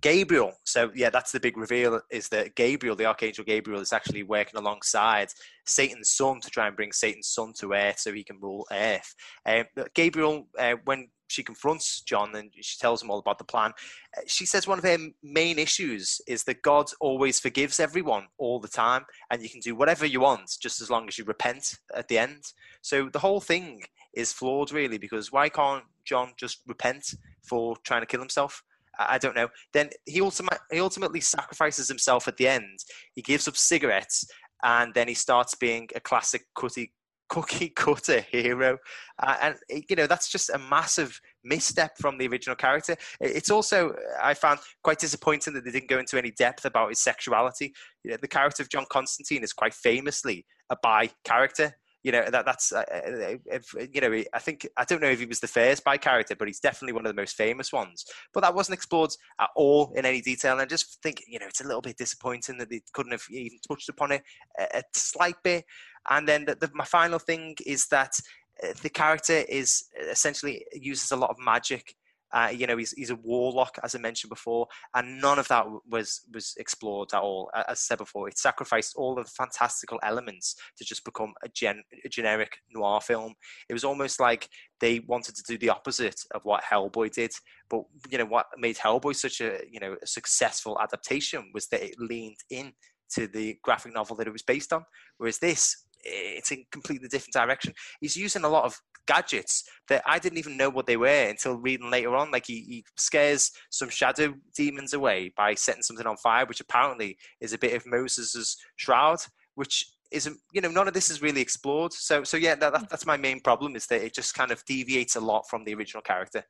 Gabriel. 0.03 0.51
So 0.65 0.91
yeah, 0.93 1.09
that's 1.09 1.31
the 1.31 1.39
big 1.39 1.57
reveal: 1.57 2.01
is 2.11 2.29
that 2.29 2.55
Gabriel, 2.55 2.95
the 2.95 3.05
archangel 3.05 3.45
Gabriel, 3.45 3.81
is 3.81 3.93
actually 3.93 4.21
working 4.23 4.59
alongside 4.59 5.29
Satan's 5.65 6.09
son 6.09 6.41
to 6.41 6.49
try 6.49 6.67
and 6.67 6.75
bring 6.75 6.91
Satan's 6.91 7.29
son 7.29 7.53
to 7.59 7.73
Earth 7.73 7.99
so 7.99 8.13
he 8.13 8.23
can 8.23 8.39
rule 8.39 8.67
Earth. 8.71 9.15
Um, 9.45 9.63
Gabriel, 9.95 10.47
uh, 10.59 10.75
when 10.83 11.07
she 11.29 11.41
confronts 11.41 12.01
John 12.01 12.35
and 12.35 12.51
she 12.61 12.77
tells 12.77 13.01
him 13.01 13.09
all 13.09 13.17
about 13.17 13.39
the 13.39 13.43
plan. 13.43 13.71
Uh, 14.15 14.21
she 14.27 14.45
says 14.45 14.67
one 14.67 14.77
of 14.77 14.83
her 14.83 14.97
main 15.23 15.57
issues 15.57 16.21
is 16.27 16.43
that 16.43 16.61
God 16.61 16.87
always 16.99 17.39
forgives 17.39 17.79
everyone 17.79 18.27
all 18.37 18.59
the 18.59 18.67
time, 18.67 19.05
and 19.31 19.41
you 19.41 19.49
can 19.49 19.61
do 19.61 19.73
whatever 19.73 20.05
you 20.05 20.19
want 20.19 20.51
just 20.61 20.81
as 20.81 20.91
long 20.91 21.07
as 21.07 21.17
you 21.17 21.23
repent 21.23 21.79
at 21.95 22.07
the 22.07 22.19
end. 22.19 22.43
So 22.81 23.09
the 23.09 23.19
whole 23.19 23.41
thing 23.41 23.81
is 24.13 24.33
flawed, 24.33 24.71
really, 24.71 24.97
because 24.97 25.31
why 25.31 25.49
can't 25.49 25.85
John 26.05 26.33
just 26.37 26.59
repent 26.67 27.15
for 27.41 27.75
trying 27.83 28.01
to 28.01 28.07
kill 28.07 28.19
himself? 28.19 28.61
I 28.99 29.17
don't 29.17 29.35
know. 29.35 29.49
Then 29.73 29.89
he 30.05 30.21
ultimately 30.21 30.59
he 30.71 30.79
ultimately 30.79 31.21
sacrifices 31.21 31.87
himself 31.87 32.27
at 32.27 32.37
the 32.37 32.47
end. 32.47 32.79
He 33.13 33.21
gives 33.21 33.47
up 33.47 33.57
cigarettes, 33.57 34.25
and 34.63 34.93
then 34.93 35.07
he 35.07 35.13
starts 35.13 35.55
being 35.55 35.89
a 35.95 35.99
classic 35.99 36.43
cutty 36.57 36.93
cookie 37.33 37.69
cutter 37.75 38.21
hero. 38.21 38.77
Uh, 39.21 39.35
and, 39.41 39.55
you 39.89 39.95
know, 39.95 40.07
that's 40.07 40.31
just 40.31 40.49
a 40.49 40.57
massive 40.57 41.19
misstep 41.43 41.97
from 41.97 42.17
the 42.17 42.27
original 42.27 42.55
character. 42.55 42.95
It's 43.19 43.49
also, 43.49 43.95
I 44.21 44.33
found, 44.33 44.59
quite 44.83 44.99
disappointing 44.99 45.53
that 45.53 45.65
they 45.65 45.71
didn't 45.71 45.89
go 45.89 45.99
into 45.99 46.17
any 46.17 46.31
depth 46.31 46.65
about 46.65 46.89
his 46.89 46.99
sexuality. 46.99 47.73
You 48.03 48.11
know, 48.11 48.17
the 48.21 48.27
character 48.27 48.61
of 48.61 48.69
John 48.69 48.85
Constantine 48.91 49.43
is 49.43 49.53
quite 49.53 49.73
famously 49.73 50.45
a 50.69 50.77
bi 50.81 51.09
character. 51.23 51.75
You 52.03 52.11
know 52.11 52.29
that 52.29 52.45
that's 52.45 52.71
uh, 52.73 52.79
uh 52.79 53.37
if, 53.45 53.73
you 53.93 54.01
know 54.01 54.23
I 54.33 54.39
think 54.39 54.67
I 54.75 54.83
don't 54.83 55.01
know 55.01 55.09
if 55.09 55.19
he 55.19 55.25
was 55.25 55.39
the 55.39 55.47
first 55.47 55.83
bi 55.83 55.97
character, 55.97 56.35
but 56.35 56.47
he's 56.47 56.59
definitely 56.59 56.93
one 56.93 57.05
of 57.05 57.15
the 57.15 57.21
most 57.21 57.35
famous 57.35 57.71
ones. 57.71 58.05
But 58.33 58.41
that 58.41 58.53
wasn't 58.53 58.75
explored 58.75 59.11
at 59.39 59.49
all 59.55 59.93
in 59.95 60.05
any 60.05 60.21
detail, 60.21 60.53
and 60.53 60.61
I 60.61 60.65
just 60.65 61.01
think 61.01 61.23
you 61.27 61.39
know 61.39 61.47
it's 61.47 61.61
a 61.61 61.67
little 61.67 61.81
bit 61.81 61.97
disappointing 61.97 62.57
that 62.57 62.69
they 62.69 62.81
couldn't 62.91 63.13
have 63.13 63.23
even 63.31 63.59
touched 63.67 63.89
upon 63.89 64.11
it 64.11 64.23
a, 64.59 64.79
a 64.79 64.83
slight 64.93 65.35
bit. 65.43 65.65
And 66.09 66.27
then 66.27 66.45
the, 66.45 66.55
the, 66.55 66.69
my 66.73 66.85
final 66.85 67.19
thing 67.19 67.55
is 67.65 67.87
that 67.87 68.13
uh, 68.61 68.73
the 68.81 68.89
character 68.89 69.43
is 69.49 69.85
uh, 69.99 70.09
essentially 70.09 70.65
uses 70.73 71.11
a 71.11 71.15
lot 71.15 71.29
of 71.29 71.37
magic. 71.39 71.95
Uh, 72.33 72.49
you 72.51 72.65
know, 72.65 72.77
he's, 72.77 72.91
he's 72.91 73.11
a 73.11 73.15
warlock, 73.15 73.77
as 73.83 73.93
I 73.93 73.99
mentioned 73.99 74.29
before, 74.29 74.67
and 74.95 75.21
none 75.21 75.37
of 75.37 75.47
that 75.49 75.65
was 75.87 76.25
was 76.33 76.55
explored 76.57 77.09
at 77.13 77.21
all. 77.21 77.51
As 77.55 77.63
I 77.67 77.73
said 77.75 77.99
before, 77.99 78.27
it 78.27 78.37
sacrificed 78.37 78.95
all 78.95 79.17
of 79.19 79.25
the 79.25 79.31
fantastical 79.31 79.99
elements 80.03 80.55
to 80.77 80.83
just 80.83 81.05
become 81.05 81.33
a, 81.43 81.49
gen, 81.49 81.83
a 82.03 82.09
generic 82.09 82.57
noir 82.73 83.01
film. 83.01 83.33
It 83.69 83.73
was 83.73 83.83
almost 83.83 84.19
like 84.19 84.49
they 84.79 85.01
wanted 85.01 85.35
to 85.35 85.43
do 85.47 85.57
the 85.57 85.69
opposite 85.69 86.19
of 86.33 86.43
what 86.43 86.63
Hellboy 86.63 87.11
did. 87.11 87.31
But 87.69 87.83
you 88.09 88.17
know, 88.17 88.25
what 88.25 88.47
made 88.57 88.77
Hellboy 88.77 89.15
such 89.15 89.39
a 89.41 89.59
you 89.69 89.79
know 89.79 89.95
a 90.01 90.07
successful 90.07 90.77
adaptation 90.81 91.51
was 91.53 91.67
that 91.67 91.83
it 91.83 91.95
leaned 91.99 92.37
in 92.49 92.73
to 93.11 93.27
the 93.27 93.57
graphic 93.61 93.93
novel 93.93 94.15
that 94.15 94.27
it 94.27 94.33
was 94.33 94.41
based 94.41 94.73
on. 94.73 94.83
Whereas 95.17 95.37
this 95.37 95.85
it's 96.03 96.51
in 96.51 96.65
completely 96.71 97.07
different 97.07 97.33
direction. 97.33 97.73
He's 98.01 98.17
using 98.17 98.43
a 98.43 98.49
lot 98.49 98.65
of 98.65 98.79
gadgets 99.07 99.63
that 99.89 100.03
I 100.05 100.19
didn't 100.19 100.37
even 100.37 100.57
know 100.57 100.69
what 100.69 100.85
they 100.85 100.97
were 100.97 101.29
until 101.29 101.55
reading 101.57 101.91
later 101.91 102.15
on. 102.15 102.31
Like 102.31 102.45
he, 102.45 102.61
he 102.61 102.85
scares 102.97 103.51
some 103.69 103.89
shadow 103.89 104.33
demons 104.55 104.93
away 104.93 105.33
by 105.35 105.53
setting 105.55 105.83
something 105.83 106.07
on 106.07 106.17
fire, 106.17 106.45
which 106.45 106.61
apparently 106.61 107.17
is 107.41 107.53
a 107.53 107.57
bit 107.57 107.73
of 107.73 107.85
Moses's 107.85 108.57
shroud, 108.75 109.19
which 109.55 109.85
is 110.11 110.29
you 110.53 110.61
know 110.61 110.69
none 110.69 110.87
of 110.87 110.93
this 110.93 111.09
is 111.09 111.21
really 111.21 111.41
explored. 111.41 111.93
So 111.93 112.23
so 112.23 112.37
yeah, 112.37 112.55
that, 112.55 112.89
that's 112.89 113.05
my 113.05 113.17
main 113.17 113.39
problem 113.41 113.75
is 113.75 113.87
that 113.87 114.03
it 114.03 114.13
just 114.13 114.35
kind 114.35 114.51
of 114.51 114.63
deviates 114.65 115.15
a 115.15 115.21
lot 115.21 115.49
from 115.49 115.63
the 115.63 115.73
original 115.73 116.01
character. 116.01 116.43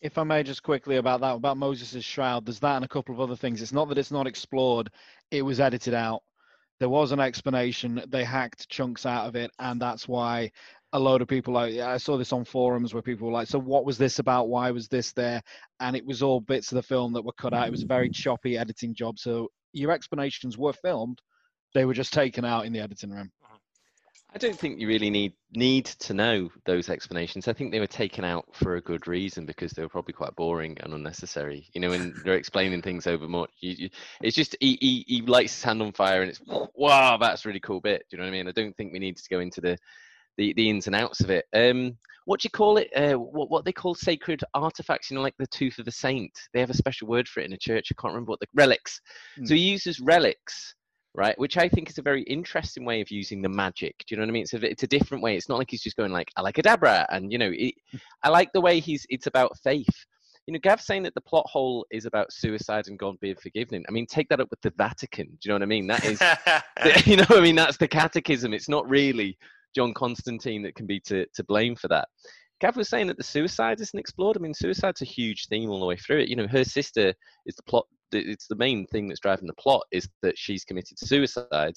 If 0.00 0.16
I 0.16 0.22
may 0.22 0.44
just 0.44 0.62
quickly 0.62 0.96
about 0.96 1.20
that, 1.22 1.34
about 1.34 1.56
Moses' 1.56 2.04
shroud, 2.04 2.46
there's 2.46 2.60
that 2.60 2.76
and 2.76 2.84
a 2.84 2.88
couple 2.88 3.12
of 3.12 3.20
other 3.20 3.34
things. 3.34 3.60
It's 3.60 3.72
not 3.72 3.88
that 3.88 3.98
it's 3.98 4.12
not 4.12 4.28
explored, 4.28 4.90
it 5.32 5.42
was 5.42 5.58
edited 5.58 5.94
out 5.94 6.22
there 6.78 6.88
was 6.88 7.12
an 7.12 7.20
explanation. 7.20 8.02
They 8.08 8.24
hacked 8.24 8.68
chunks 8.68 9.04
out 9.04 9.26
of 9.26 9.36
it, 9.36 9.50
and 9.58 9.80
that's 9.80 10.06
why 10.06 10.50
a 10.92 10.98
load 10.98 11.20
of 11.20 11.28
people 11.28 11.52
like 11.52 11.76
I 11.78 11.98
saw 11.98 12.16
this 12.16 12.32
on 12.32 12.44
forums 12.44 12.94
where 12.94 13.02
people 13.02 13.26
were 13.26 13.32
like, 13.32 13.48
"So 13.48 13.58
what 13.58 13.84
was 13.84 13.98
this 13.98 14.18
about? 14.18 14.48
Why 14.48 14.70
was 14.70 14.88
this 14.88 15.12
there?" 15.12 15.42
And 15.80 15.94
it 15.96 16.04
was 16.04 16.22
all 16.22 16.40
bits 16.40 16.72
of 16.72 16.76
the 16.76 16.82
film 16.82 17.12
that 17.12 17.24
were 17.24 17.32
cut 17.32 17.54
out. 17.54 17.68
It 17.68 17.72
was 17.72 17.82
a 17.82 17.86
very 17.86 18.10
choppy 18.10 18.56
editing 18.56 18.94
job. 18.94 19.18
So 19.18 19.48
your 19.72 19.90
explanations 19.90 20.56
were 20.56 20.72
filmed; 20.72 21.20
they 21.74 21.84
were 21.84 21.94
just 21.94 22.12
taken 22.12 22.44
out 22.44 22.66
in 22.66 22.72
the 22.72 22.80
editing 22.80 23.10
room. 23.10 23.30
I 24.34 24.36
don't 24.36 24.58
think 24.58 24.78
you 24.78 24.88
really 24.88 25.08
need 25.08 25.32
need 25.52 25.86
to 25.86 26.12
know 26.12 26.50
those 26.66 26.90
explanations. 26.90 27.48
I 27.48 27.54
think 27.54 27.72
they 27.72 27.80
were 27.80 27.86
taken 27.86 28.24
out 28.24 28.46
for 28.52 28.76
a 28.76 28.80
good 28.80 29.08
reason 29.08 29.46
because 29.46 29.72
they 29.72 29.82
were 29.82 29.88
probably 29.88 30.12
quite 30.12 30.36
boring 30.36 30.76
and 30.80 30.92
unnecessary. 30.92 31.66
You 31.72 31.80
know, 31.80 31.88
when 31.88 32.14
they're 32.24 32.36
explaining 32.36 32.82
things 32.82 33.06
over 33.06 33.26
much, 33.26 33.50
you, 33.60 33.74
you, 33.78 33.90
it's 34.22 34.36
just 34.36 34.54
he, 34.60 34.76
he, 34.82 35.04
he 35.08 35.22
lights 35.22 35.54
his 35.54 35.64
hand 35.64 35.80
on 35.80 35.92
fire 35.92 36.20
and 36.20 36.30
it's 36.30 36.42
wow, 36.74 37.16
that's 37.16 37.44
a 37.44 37.48
really 37.48 37.60
cool 37.60 37.80
bit. 37.80 38.04
Do 38.10 38.16
you 38.16 38.18
know 38.18 38.28
what 38.28 38.34
I 38.34 38.38
mean? 38.38 38.48
I 38.48 38.52
don't 38.52 38.76
think 38.76 38.92
we 38.92 38.98
need 38.98 39.16
to 39.16 39.28
go 39.30 39.40
into 39.40 39.62
the 39.62 39.78
the, 40.38 40.54
the 40.54 40.70
ins 40.70 40.86
and 40.86 40.96
outs 40.96 41.20
of 41.20 41.30
it. 41.30 41.44
Um, 41.54 41.98
what 42.24 42.40
do 42.40 42.46
you 42.46 42.50
call 42.50 42.78
it? 42.78 42.90
Uh, 42.94 43.18
what 43.18 43.50
what 43.50 43.64
they 43.64 43.72
call 43.72 43.94
sacred 43.94 44.42
artifacts? 44.54 45.10
You 45.10 45.16
know, 45.16 45.22
like 45.22 45.36
the 45.38 45.46
tooth 45.46 45.78
of 45.78 45.88
a 45.88 45.92
saint. 45.92 46.32
They 46.52 46.60
have 46.60 46.70
a 46.70 46.74
special 46.74 47.08
word 47.08 47.28
for 47.28 47.40
it 47.40 47.46
in 47.46 47.52
a 47.52 47.58
church. 47.58 47.88
I 47.90 48.00
can't 48.00 48.12
remember 48.12 48.30
what 48.30 48.40
the 48.40 48.46
relics. 48.54 49.00
Mm. 49.38 49.48
So 49.48 49.54
he 49.54 49.60
uses 49.60 50.00
relics 50.00 50.74
right? 51.18 51.38
Which 51.38 51.56
I 51.56 51.68
think 51.68 51.90
is 51.90 51.98
a 51.98 52.02
very 52.02 52.22
interesting 52.22 52.84
way 52.84 53.00
of 53.00 53.10
using 53.10 53.42
the 53.42 53.48
magic. 53.48 54.04
Do 54.06 54.14
you 54.14 54.16
know 54.16 54.22
what 54.22 54.30
I 54.30 54.32
mean? 54.32 54.42
It's 54.42 54.54
a, 54.54 54.70
it's 54.70 54.82
a 54.84 54.88
different 54.88 55.22
way. 55.22 55.36
It's 55.36 55.48
not 55.48 55.58
like 55.58 55.68
he's 55.68 55.82
just 55.82 55.96
going 55.96 56.12
like, 56.12 56.30
I 56.36 56.42
like 56.42 56.58
a 56.58 56.62
Dabra. 56.62 57.06
And, 57.10 57.32
you 57.32 57.38
know, 57.38 57.50
it, 57.52 57.74
I 58.22 58.28
like 58.28 58.52
the 58.52 58.60
way 58.60 58.78
he's, 58.78 59.04
it's 59.08 59.26
about 59.26 59.58
faith. 59.58 60.06
You 60.46 60.52
know, 60.52 60.60
Gav's 60.62 60.86
saying 60.86 61.02
that 61.02 61.14
the 61.14 61.20
plot 61.20 61.46
hole 61.48 61.84
is 61.90 62.06
about 62.06 62.32
suicide 62.32 62.86
and 62.86 62.98
God 62.98 63.18
being 63.20 63.34
forgiven. 63.34 63.84
I 63.88 63.92
mean, 63.92 64.06
take 64.06 64.28
that 64.28 64.40
up 64.40 64.48
with 64.50 64.60
the 64.60 64.72
Vatican. 64.78 65.26
Do 65.26 65.38
you 65.42 65.48
know 65.50 65.56
what 65.56 65.62
I 65.62 65.66
mean? 65.66 65.86
That 65.88 66.04
is, 66.04 66.20
you 67.06 67.16
know, 67.16 67.26
I 67.30 67.40
mean, 67.40 67.56
that's 67.56 67.76
the 67.76 67.88
catechism. 67.88 68.54
It's 68.54 68.68
not 68.68 68.88
really 68.88 69.36
John 69.78 69.94
Constantine 69.94 70.62
that 70.62 70.74
can 70.74 70.86
be 70.86 70.98
to, 71.06 71.24
to 71.34 71.44
blame 71.44 71.76
for 71.76 71.86
that. 71.86 72.08
Gav 72.60 72.76
was 72.76 72.88
saying 72.88 73.06
that 73.06 73.16
the 73.16 73.22
suicide 73.22 73.80
isn't 73.80 73.98
explored. 73.98 74.36
I 74.36 74.40
mean, 74.40 74.52
suicide's 74.52 75.02
a 75.02 75.04
huge 75.04 75.46
theme 75.46 75.70
all 75.70 75.78
the 75.78 75.86
way 75.86 75.96
through 75.96 76.18
it. 76.18 76.28
You 76.28 76.34
know, 76.34 76.48
her 76.48 76.64
sister 76.64 77.14
is 77.46 77.54
the 77.54 77.62
plot. 77.62 77.86
It's 78.10 78.48
the 78.48 78.56
main 78.56 78.88
thing 78.88 79.06
that's 79.06 79.20
driving 79.20 79.46
the 79.46 79.54
plot 79.54 79.84
is 79.92 80.08
that 80.22 80.36
she's 80.36 80.64
committed 80.64 80.98
suicide, 80.98 81.74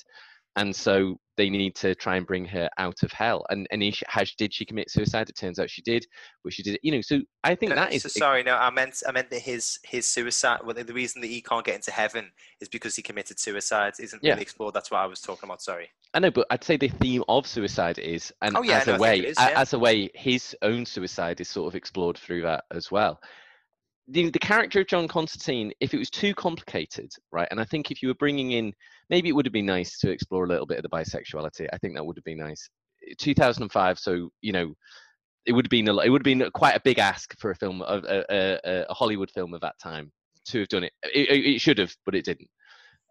and 0.56 0.76
so 0.76 1.18
they 1.38 1.50
need 1.50 1.76
to 1.76 1.96
try 1.96 2.18
and 2.18 2.28
bring 2.28 2.46
her 2.46 2.70
out 2.78 3.04
of 3.04 3.12
hell. 3.12 3.46
And 3.50 3.68
and 3.72 3.82
he, 3.82 3.94
has, 4.08 4.34
did 4.34 4.54
she 4.54 4.66
commit 4.66 4.92
suicide? 4.92 5.30
It 5.30 5.36
turns 5.36 5.60
out 5.60 5.70
she 5.70 5.82
did, 5.82 6.06
but 6.44 6.54
she 6.54 6.62
did. 6.62 6.78
You 6.84 6.92
know, 6.92 7.02
so 7.02 7.22
I 7.44 7.56
think 7.56 7.74
that 7.74 7.94
is. 7.94 8.04
So 8.04 8.10
sorry, 8.10 8.44
no, 8.44 8.56
I 8.56 8.70
meant 8.70 9.02
I 9.08 9.12
meant 9.12 9.30
that 9.30 9.42
his 9.42 9.80
his 9.84 10.06
suicide. 10.08 10.60
Well, 10.64 10.76
the 10.76 10.94
reason 10.94 11.22
that 11.22 11.28
he 11.28 11.42
can't 11.42 11.66
get 11.66 11.76
into 11.76 11.92
heaven 11.92 12.32
is 12.60 12.68
because 12.68 12.96
he 12.96 13.02
committed 13.02 13.40
suicide. 13.40 13.94
Isn't 14.00 14.24
yeah. 14.24 14.32
really 14.32 14.44
explored. 14.44 14.74
That's 14.74 14.92
what 14.92 15.00
I 15.00 15.06
was 15.06 15.22
talking 15.22 15.48
about. 15.48 15.62
Sorry. 15.62 15.90
I 16.14 16.20
know, 16.20 16.32
but 16.32 16.46
I'd 16.52 16.64
say 16.64 16.76
the 16.76 16.90
theme 16.90 17.24
of 17.30 17.48
suicide 17.48 17.98
is, 17.98 18.34
and 18.42 18.58
oh, 18.58 18.64
yeah, 18.64 18.80
as 18.80 18.88
no, 18.88 18.96
a 18.96 19.00
way, 19.00 19.20
is, 19.20 19.38
yeah. 19.40 19.54
as 19.56 19.72
a 19.72 19.80
way, 19.80 20.10
his 20.14 20.54
own 20.62 20.86
suicide 20.86 21.40
is 21.40 21.48
sort 21.48 21.72
of 21.72 21.76
explored 21.76 22.18
through 22.18 22.42
that 22.42 22.66
as 22.72 22.92
well 22.92 23.22
the, 24.12 24.30
the 24.30 24.40
character 24.40 24.82
of 24.82 24.88
John 24.88 25.08
Constantine, 25.08 25.72
if 25.80 25.94
it 25.94 25.98
was 25.98 26.10
too 26.10 26.34
complicated, 26.36 27.12
right? 27.32 27.48
And 27.50 27.60
I 27.60 27.66
think 27.66 27.92
if 27.92 28.02
you 28.02 28.10
were 28.10 28.16
bringing 28.16 28.52
in, 28.52 28.74
maybe 29.12 29.30
it 29.30 29.34
would 29.34 29.45
have 29.45 29.54
been 29.54 29.65
nice 29.65 30.00
to 30.00 30.10
explore 30.10 30.45
a 30.45 30.47
little 30.47 30.65
bit 30.65 30.78
of 30.78 30.84
the 30.84 30.89
bisexuality. 30.89 31.67
I 31.71 31.78
think 31.78 31.95
that 31.95 32.04
would 32.04 32.17
have 32.17 32.24
been 32.24 32.39
nice. 32.39 32.67
2005, 33.19 34.00
so 34.00 34.30
you 34.41 34.54
know, 34.54 34.74
it 35.45 35.52
would 35.52 35.65
have 35.65 35.69
been 35.69 35.89
a, 35.89 35.97
it 36.00 36.10
would 36.10 36.21
have 36.21 36.39
been 36.39 36.50
quite 36.54 36.76
a 36.76 36.82
big 36.84 36.97
ask 36.97 37.38
for 37.39 37.52
a 37.52 37.56
film, 37.56 37.82
a, 37.82 37.86
a, 37.86 37.97
uh, 37.97 38.24
uh, 38.30 38.67
uh, 38.67 38.86
a 38.89 38.93
Hollywood 38.93 39.30
film 39.30 39.54
of 39.54 39.62
that 39.62 39.76
time, 39.82 40.12
to 40.45 40.60
have 40.60 40.69
done 40.69 40.86
it. 40.86 40.93
It, 41.04 41.30
it 41.30 41.62
should 41.62 41.78
have, 41.78 41.93
but 42.06 42.15
it 42.15 42.26
didn't. 42.26 42.50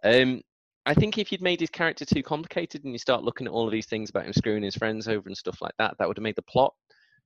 Um, 0.03 0.41
I 0.87 0.95
think 0.95 1.19
if 1.19 1.31
you'd 1.31 1.43
made 1.43 1.61
his 1.61 1.71
character 1.71 2.05
too 2.05 2.23
complicated 2.23 2.85
and 2.85 2.93
you 2.93 2.99
start 2.99 3.23
looking 3.23 3.47
at 3.47 3.53
all 3.53 3.67
of 3.67 3.73
these 3.73 3.87
things 3.87 4.09
about 4.11 4.25
him 4.25 4.33
screwing 4.33 4.63
his 4.63 4.77
friends 4.77 5.07
over 5.07 5.29
and 5.29 5.37
stuff 5.37 5.61
like 5.61 5.75
that, 5.79 5.95
that 5.99 6.09
would 6.09 6.17
have 6.17 6.23
made 6.23 6.37
the 6.37 6.43
plot 6.43 6.73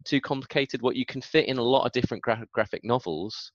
too 0.04 0.20
complicated. 0.20 0.82
What 0.82 0.96
you 0.96 1.06
can 1.06 1.20
fit 1.20 1.46
in 1.46 1.58
a 1.58 1.62
lot 1.62 1.86
of 1.86 1.92
different 1.92 2.22
gra- 2.22 2.46
graphic 2.52 2.82
novels 2.82 3.52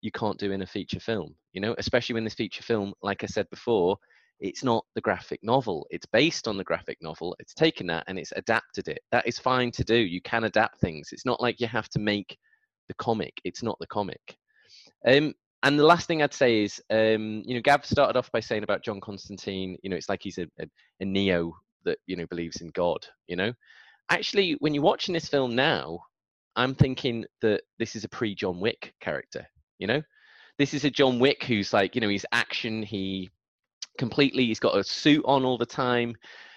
you 0.00 0.10
can't 0.12 0.38
do 0.38 0.52
in 0.52 0.62
a 0.62 0.66
feature 0.66 1.00
film 1.00 1.34
you 1.52 1.60
know 1.60 1.74
especially 1.78 2.14
when 2.14 2.24
this 2.24 2.34
feature 2.34 2.62
film 2.62 2.92
like 3.02 3.24
i 3.24 3.26
said 3.26 3.48
before 3.50 3.96
it's 4.40 4.62
not 4.62 4.84
the 4.94 5.00
graphic 5.00 5.40
novel. 5.42 5.86
It's 5.90 6.06
based 6.06 6.46
on 6.46 6.56
the 6.56 6.64
graphic 6.64 6.98
novel. 7.00 7.36
It's 7.38 7.54
taken 7.54 7.86
that 7.88 8.04
and 8.06 8.18
it's 8.18 8.32
adapted 8.36 8.88
it. 8.88 9.00
That 9.10 9.26
is 9.26 9.38
fine 9.38 9.70
to 9.72 9.84
do. 9.84 9.96
You 9.96 10.20
can 10.20 10.44
adapt 10.44 10.80
things. 10.80 11.08
It's 11.12 11.26
not 11.26 11.40
like 11.40 11.60
you 11.60 11.66
have 11.66 11.88
to 11.90 11.98
make 11.98 12.38
the 12.86 12.94
comic. 12.94 13.40
It's 13.44 13.62
not 13.62 13.78
the 13.80 13.86
comic. 13.86 14.36
Um, 15.06 15.34
and 15.64 15.78
the 15.78 15.84
last 15.84 16.06
thing 16.06 16.22
i'd 16.22 16.32
say 16.32 16.62
is 16.62 16.80
um, 16.90 17.42
you 17.44 17.54
know 17.54 17.60
gav 17.60 17.84
started 17.84 18.16
off 18.16 18.30
by 18.32 18.40
saying 18.40 18.62
about 18.62 18.84
john 18.84 19.00
constantine 19.00 19.76
you 19.82 19.90
know 19.90 19.96
it's 19.96 20.08
like 20.08 20.22
he's 20.22 20.38
a, 20.38 20.46
a, 20.60 20.66
a 21.00 21.04
neo 21.04 21.52
that 21.84 21.98
you 22.06 22.16
know 22.16 22.26
believes 22.26 22.60
in 22.60 22.68
god 22.68 23.04
you 23.26 23.36
know? 23.36 23.52
Actually 24.10 24.52
when 24.60 24.72
you're 24.72 24.82
watching 24.82 25.12
this 25.12 25.28
film 25.28 25.54
now 25.54 25.98
i'm 26.56 26.74
thinking 26.74 27.24
that 27.42 27.62
this 27.78 27.96
is 27.96 28.04
a 28.04 28.08
pre 28.08 28.34
john 28.34 28.60
wick 28.60 28.94
character 29.00 29.46
you 29.78 29.86
know? 29.86 30.02
This 30.58 30.74
is 30.74 30.84
a 30.84 30.90
john 30.90 31.18
wick 31.18 31.44
who's 31.44 31.72
like 31.72 31.94
you 31.94 32.00
know 32.00 32.08
he's 32.08 32.26
action. 32.32 32.82
He 32.82 33.30
completely 33.98 34.46
he's 34.46 34.60
got 34.60 34.78
a 34.78 34.84
suit 34.84 35.24
on 35.26 35.44
all 35.44 35.58
the 35.58 35.66
time. 35.66 36.14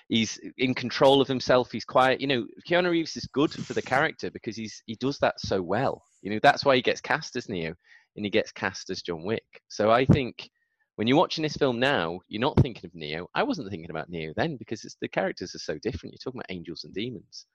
He's 0.08 0.40
in 0.58 0.74
control 0.74 1.22
of 1.22 1.28
himself. 1.28 1.72
He's 1.72 1.86
quiet. 1.86 2.22
You 2.22 2.28
know 2.28 2.48
keanu 2.68 2.92
reeves 2.92 3.18
is 3.18 3.28
good 3.34 3.52
for 3.52 3.74
the 3.74 3.82
character 3.82 4.32
because 4.32 4.56
he's 4.56 4.82
he 4.86 4.96
does 4.96 5.18
that 5.20 5.40
so 5.40 5.62
well. 5.62 6.04
You 6.22 6.32
know 6.32 6.40
that's 6.42 6.64
why 6.64 6.76
he 6.76 6.82
gets 6.82 7.02
cast 7.02 7.36
as 7.36 7.50
neo 7.50 7.74
and 8.16 8.26
he 8.26 8.30
gets 8.30 8.52
cast 8.52 8.90
as 8.90 9.02
john 9.02 9.24
wick. 9.24 9.62
So 9.68 9.92
i 9.92 10.06
think 10.06 10.50
when 10.96 11.08
you're 11.08 11.18
watching 11.18 11.42
this 11.42 11.56
film 11.56 11.80
now 11.80 12.20
you're 12.28 12.42
not 12.42 12.58
thinking 12.62 12.86
of 12.86 12.96
neo. 12.96 13.28
I 13.36 13.44
wasn't 13.44 13.70
thinking 13.70 13.90
about 13.90 14.10
neo 14.10 14.34
then 14.36 14.58
because 14.58 14.86
the 15.02 15.08
characters 15.08 15.56
are 15.56 15.60
so 15.60 15.78
different. 15.80 16.14
You're 16.14 16.24
talking 16.24 16.40
about 16.40 16.56
angels 16.56 16.84
and 16.84 16.94
demons. 16.94 17.46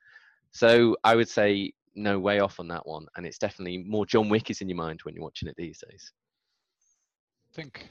So 0.51 0.96
i 1.05 1.14
would 1.14 1.29
say 1.29 1.72
no 1.96 2.18
way 2.18 2.40
off 2.40 2.61
on 2.61 2.68
that 2.68 2.87
one, 2.87 3.07
and 3.16 3.27
it's 3.27 3.38
definitely 3.38 3.79
more 3.79 4.07
John 4.07 4.29
Wick 4.29 4.51
is 4.51 4.61
in 4.61 4.68
your 4.68 4.77
mind 4.77 5.01
when 5.03 5.14
you're 5.14 5.25
watching 5.25 5.49
it 5.49 5.57
these 5.57 5.83
days. 5.90 6.12
I 7.51 7.55
think 7.55 7.88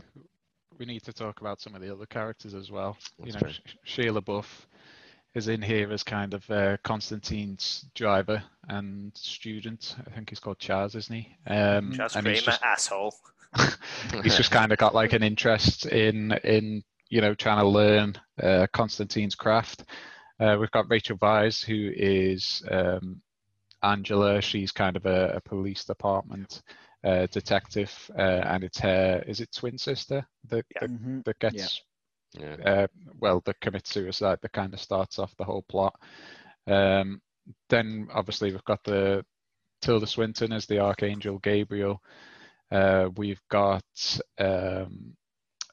we 0.77 0.85
need 0.85 1.03
to 1.03 1.13
talk 1.13 1.41
about 1.41 1.61
some 1.61 1.75
of 1.75 1.81
the 1.81 1.91
other 1.91 2.05
characters 2.05 2.53
as 2.53 2.71
well. 2.71 2.97
That's 3.19 3.27
you 3.27 3.33
know, 3.33 3.39
fair. 3.39 3.49
Sh- 3.49 3.99
Shia 3.99 4.19
LaBeouf 4.19 4.45
is 5.33 5.47
in 5.47 5.61
here 5.61 5.91
as 5.91 6.03
kind 6.03 6.33
of 6.33 6.49
uh, 6.49 6.77
Constantine's 6.83 7.85
driver 7.93 8.41
and 8.69 9.11
student. 9.15 9.95
I 10.07 10.09
think 10.11 10.29
he's 10.29 10.39
called 10.39 10.59
Chaz, 10.59 10.95
isn't 10.95 11.15
he? 11.15 11.35
Um, 11.47 11.91
Just 11.93 12.15
and 12.15 12.25
he's 12.25 12.41
Kramer, 12.41 12.57
just, 12.57 12.63
asshole. 12.63 13.15
he's 14.23 14.37
just 14.37 14.51
kind 14.51 14.71
of 14.71 14.77
got 14.77 14.95
like 14.95 15.13
an 15.13 15.23
interest 15.23 15.85
in 15.85 16.33
in 16.43 16.83
you 17.09 17.21
know 17.21 17.33
trying 17.33 17.59
to 17.59 17.67
learn 17.67 18.15
uh, 18.41 18.67
Constantine's 18.73 19.35
craft. 19.35 19.85
Uh, 20.39 20.57
we've 20.59 20.71
got 20.71 20.89
Rachel 20.89 21.17
Weisz, 21.17 21.63
who 21.63 21.91
is 21.95 22.61
um, 22.69 23.21
Angela. 23.83 24.41
She's 24.41 24.71
kind 24.71 24.97
of 24.97 25.05
a, 25.05 25.35
a 25.35 25.41
police 25.41 25.85
department 25.85 26.61
uh, 27.05 27.27
detective, 27.31 28.11
uh, 28.17 28.41
and 28.45 28.63
it's 28.63 28.79
her 28.79 29.23
is 29.27 29.39
it 29.39 29.51
twin 29.51 29.77
sister 29.77 30.25
that 30.49 30.65
Yeah. 30.75 30.79
that, 30.81 30.89
Mhm. 30.89 31.23
that 31.25 31.39
gets 31.39 31.81
Yeah. 32.33 32.55
uh, 32.65 32.87
well, 33.19 33.41
that 33.45 33.59
commits 33.61 33.89
suicide 33.91 34.39
that 34.41 34.51
kind 34.51 34.73
of 34.73 34.79
starts 34.81 35.19
off 35.19 35.35
the 35.37 35.45
whole 35.45 35.63
plot. 35.63 35.95
Um, 36.67 37.21
then 37.69 38.09
obviously 38.13 38.51
we've 38.51 38.63
got 38.65 38.83
the 38.83 39.25
Tilda 39.81 40.07
Swinton 40.07 40.51
as 40.51 40.65
the 40.65 40.79
Archangel 40.79 41.39
Gabriel. 41.39 42.01
Uh, 42.71 43.09
we've 43.15 43.41
got 43.49 43.83
um, 44.39 45.15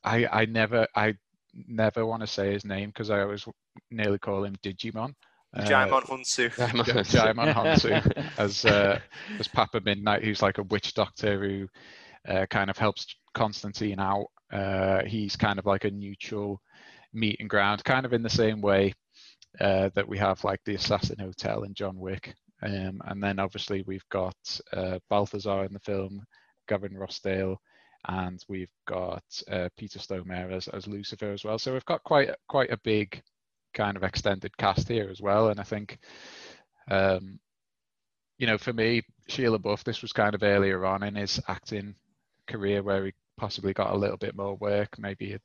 I 0.05 0.27
I 0.27 0.45
never 0.47 0.87
I 0.95 1.15
never 1.55 2.05
want 2.07 2.21
to 2.21 2.27
say 2.27 2.53
his 2.53 2.65
name 2.65 2.91
because 2.91 3.11
I 3.11 3.21
always 3.23 3.47
nearly 3.91 4.19
call 4.19 4.45
him 4.45 4.57
Digimon. 4.63 5.15
Uh, 5.55 5.65
Djimon 5.65 6.03
Hounsou. 6.05 6.85
J- 6.85 7.19
Djimon 7.19 7.53
Hounsou 7.53 8.31
as 8.39 8.65
uh, 8.65 8.99
as 9.39 9.49
Papa 9.49 9.81
Midnight, 9.85 10.25
who's 10.25 10.43
like 10.43 10.59
a 10.59 10.63
witch 10.65 10.95
doctor 10.95 11.41
who 11.41 11.69
uh, 12.33 12.47
kind 12.51 12.71
of 12.71 12.79
helps 12.79 13.07
Constantine 13.35 14.01
out. 14.01 14.27
Uh, 14.53 15.03
he's 15.05 15.37
kind 15.37 15.59
of 15.59 15.67
like 15.67 15.85
a 15.85 15.91
neutral 15.91 16.61
meeting 17.13 17.49
ground, 17.49 17.85
kind 17.85 18.07
of 18.07 18.13
in 18.13 18.23
the 18.23 18.31
same 18.31 18.61
way 18.61 18.95
uh, 19.61 19.91
that 19.95 20.09
we 20.09 20.19
have 20.19 20.43
like 20.45 20.61
the 20.65 20.75
Assassin 20.75 21.19
Hotel 21.19 21.63
in 21.65 21.75
John 21.75 21.99
Wick. 21.99 22.35
Um, 22.63 23.01
and 23.07 23.23
then 23.23 23.39
obviously 23.39 23.83
we've 23.87 24.09
got 24.11 24.37
uh, 24.73 24.99
Balthazar 25.11 25.65
in 25.65 25.73
the 25.73 25.81
film, 25.81 26.23
Gavin 26.69 26.95
Rossdale, 26.95 27.57
and 28.09 28.43
we've 28.49 28.71
got 28.87 29.25
uh, 29.51 29.69
Peter 29.77 29.99
Stormare 29.99 30.53
as, 30.53 30.69
as 30.69 30.87
Lucifer 30.87 31.33
as 31.33 31.45
well. 31.45 31.59
So 31.59 31.73
we've 31.73 31.85
got 31.85 32.03
quite 32.05 32.31
quite 32.49 32.71
a 32.71 32.79
big 32.79 33.21
kind 33.75 33.97
of 33.97 34.03
extended 34.03 34.57
cast 34.57 34.89
here 34.89 35.09
as 35.11 35.21
well. 35.21 35.49
And 35.49 35.61
I 35.61 35.63
think, 35.63 35.99
um, 36.91 37.39
you 38.39 38.47
know, 38.47 38.59
for 38.59 38.73
me, 38.73 39.03
Shia 39.29 39.57
LaBeouf, 39.57 39.85
this 39.85 40.03
was 40.03 40.13
kind 40.13 40.35
of 40.35 40.43
earlier 40.43 40.85
on 40.85 41.03
in 41.03 41.15
his 41.15 41.41
acting 41.49 41.95
career 42.47 42.83
where 42.83 43.07
he 43.07 43.13
possibly 43.37 43.73
got 43.73 43.93
a 43.93 43.97
little 43.99 44.17
bit 44.17 44.37
more 44.37 44.57
work. 44.57 44.99
Maybe, 44.99 45.33
it, 45.33 45.43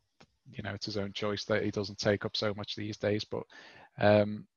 you 0.49 0.63
know, 0.63 0.73
it's 0.73 0.85
his 0.85 0.97
own 0.97 1.13
choice 1.13 1.45
that 1.45 1.63
he 1.63 1.71
doesn't 1.71 1.99
take 1.99 2.25
up 2.25 2.35
so 2.35 2.53
much 2.55 2.75
these 2.75 2.97
days. 2.97 3.23
But 3.23 3.43
um, 3.99 4.47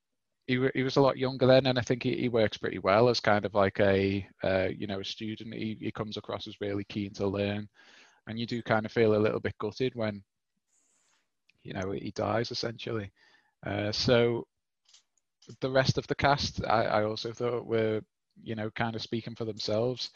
he, 0.47 0.69
he 0.75 0.83
was 0.83 0.97
a 0.97 1.01
lot 1.01 1.19
younger 1.19 1.47
then, 1.47 1.67
and 1.67 1.79
I 1.79 1.83
think 1.83 2.03
he, 2.03 2.17
he 2.17 2.29
works 2.29 2.57
pretty 2.57 2.79
well 2.79 3.09
as 3.09 3.21
kind 3.21 3.45
of 3.45 3.55
like 3.55 3.79
a, 3.81 4.27
uh, 4.43 4.69
you 4.77 4.87
know, 4.87 5.01
a 5.01 5.05
student. 5.05 5.55
He, 5.55 5.77
he 5.81 5.91
comes 5.91 6.17
across 6.17 6.47
as 6.47 6.61
really 6.61 6.85
keen 6.85 7.13
to 7.15 7.27
learn. 7.27 7.69
And 8.27 8.39
you 8.39 8.47
do 8.47 8.63
kind 8.63 8.87
of 8.87 8.93
feel 8.93 9.15
a 9.15 9.19
little 9.19 9.41
bit 9.41 9.59
gutted 9.59 9.95
when, 9.95 10.23
you 11.63 11.73
know, 11.73 11.91
he 11.91 12.11
dies 12.13 12.51
essentially. 12.51 13.11
Uh, 13.65 13.93
so 13.93 14.47
the 15.61 15.71
rest 15.71 15.99
of 15.99 16.07
the 16.07 16.15
cast, 16.15 16.65
I, 16.65 16.85
I 16.85 17.05
also 17.05 17.33
thought 17.33 17.67
were, 17.67 18.01
you 18.43 18.55
know, 18.55 18.71
kind 18.71 18.95
of 18.95 19.03
speaking 19.03 19.35
for 19.35 19.45
themselves. 19.45 20.11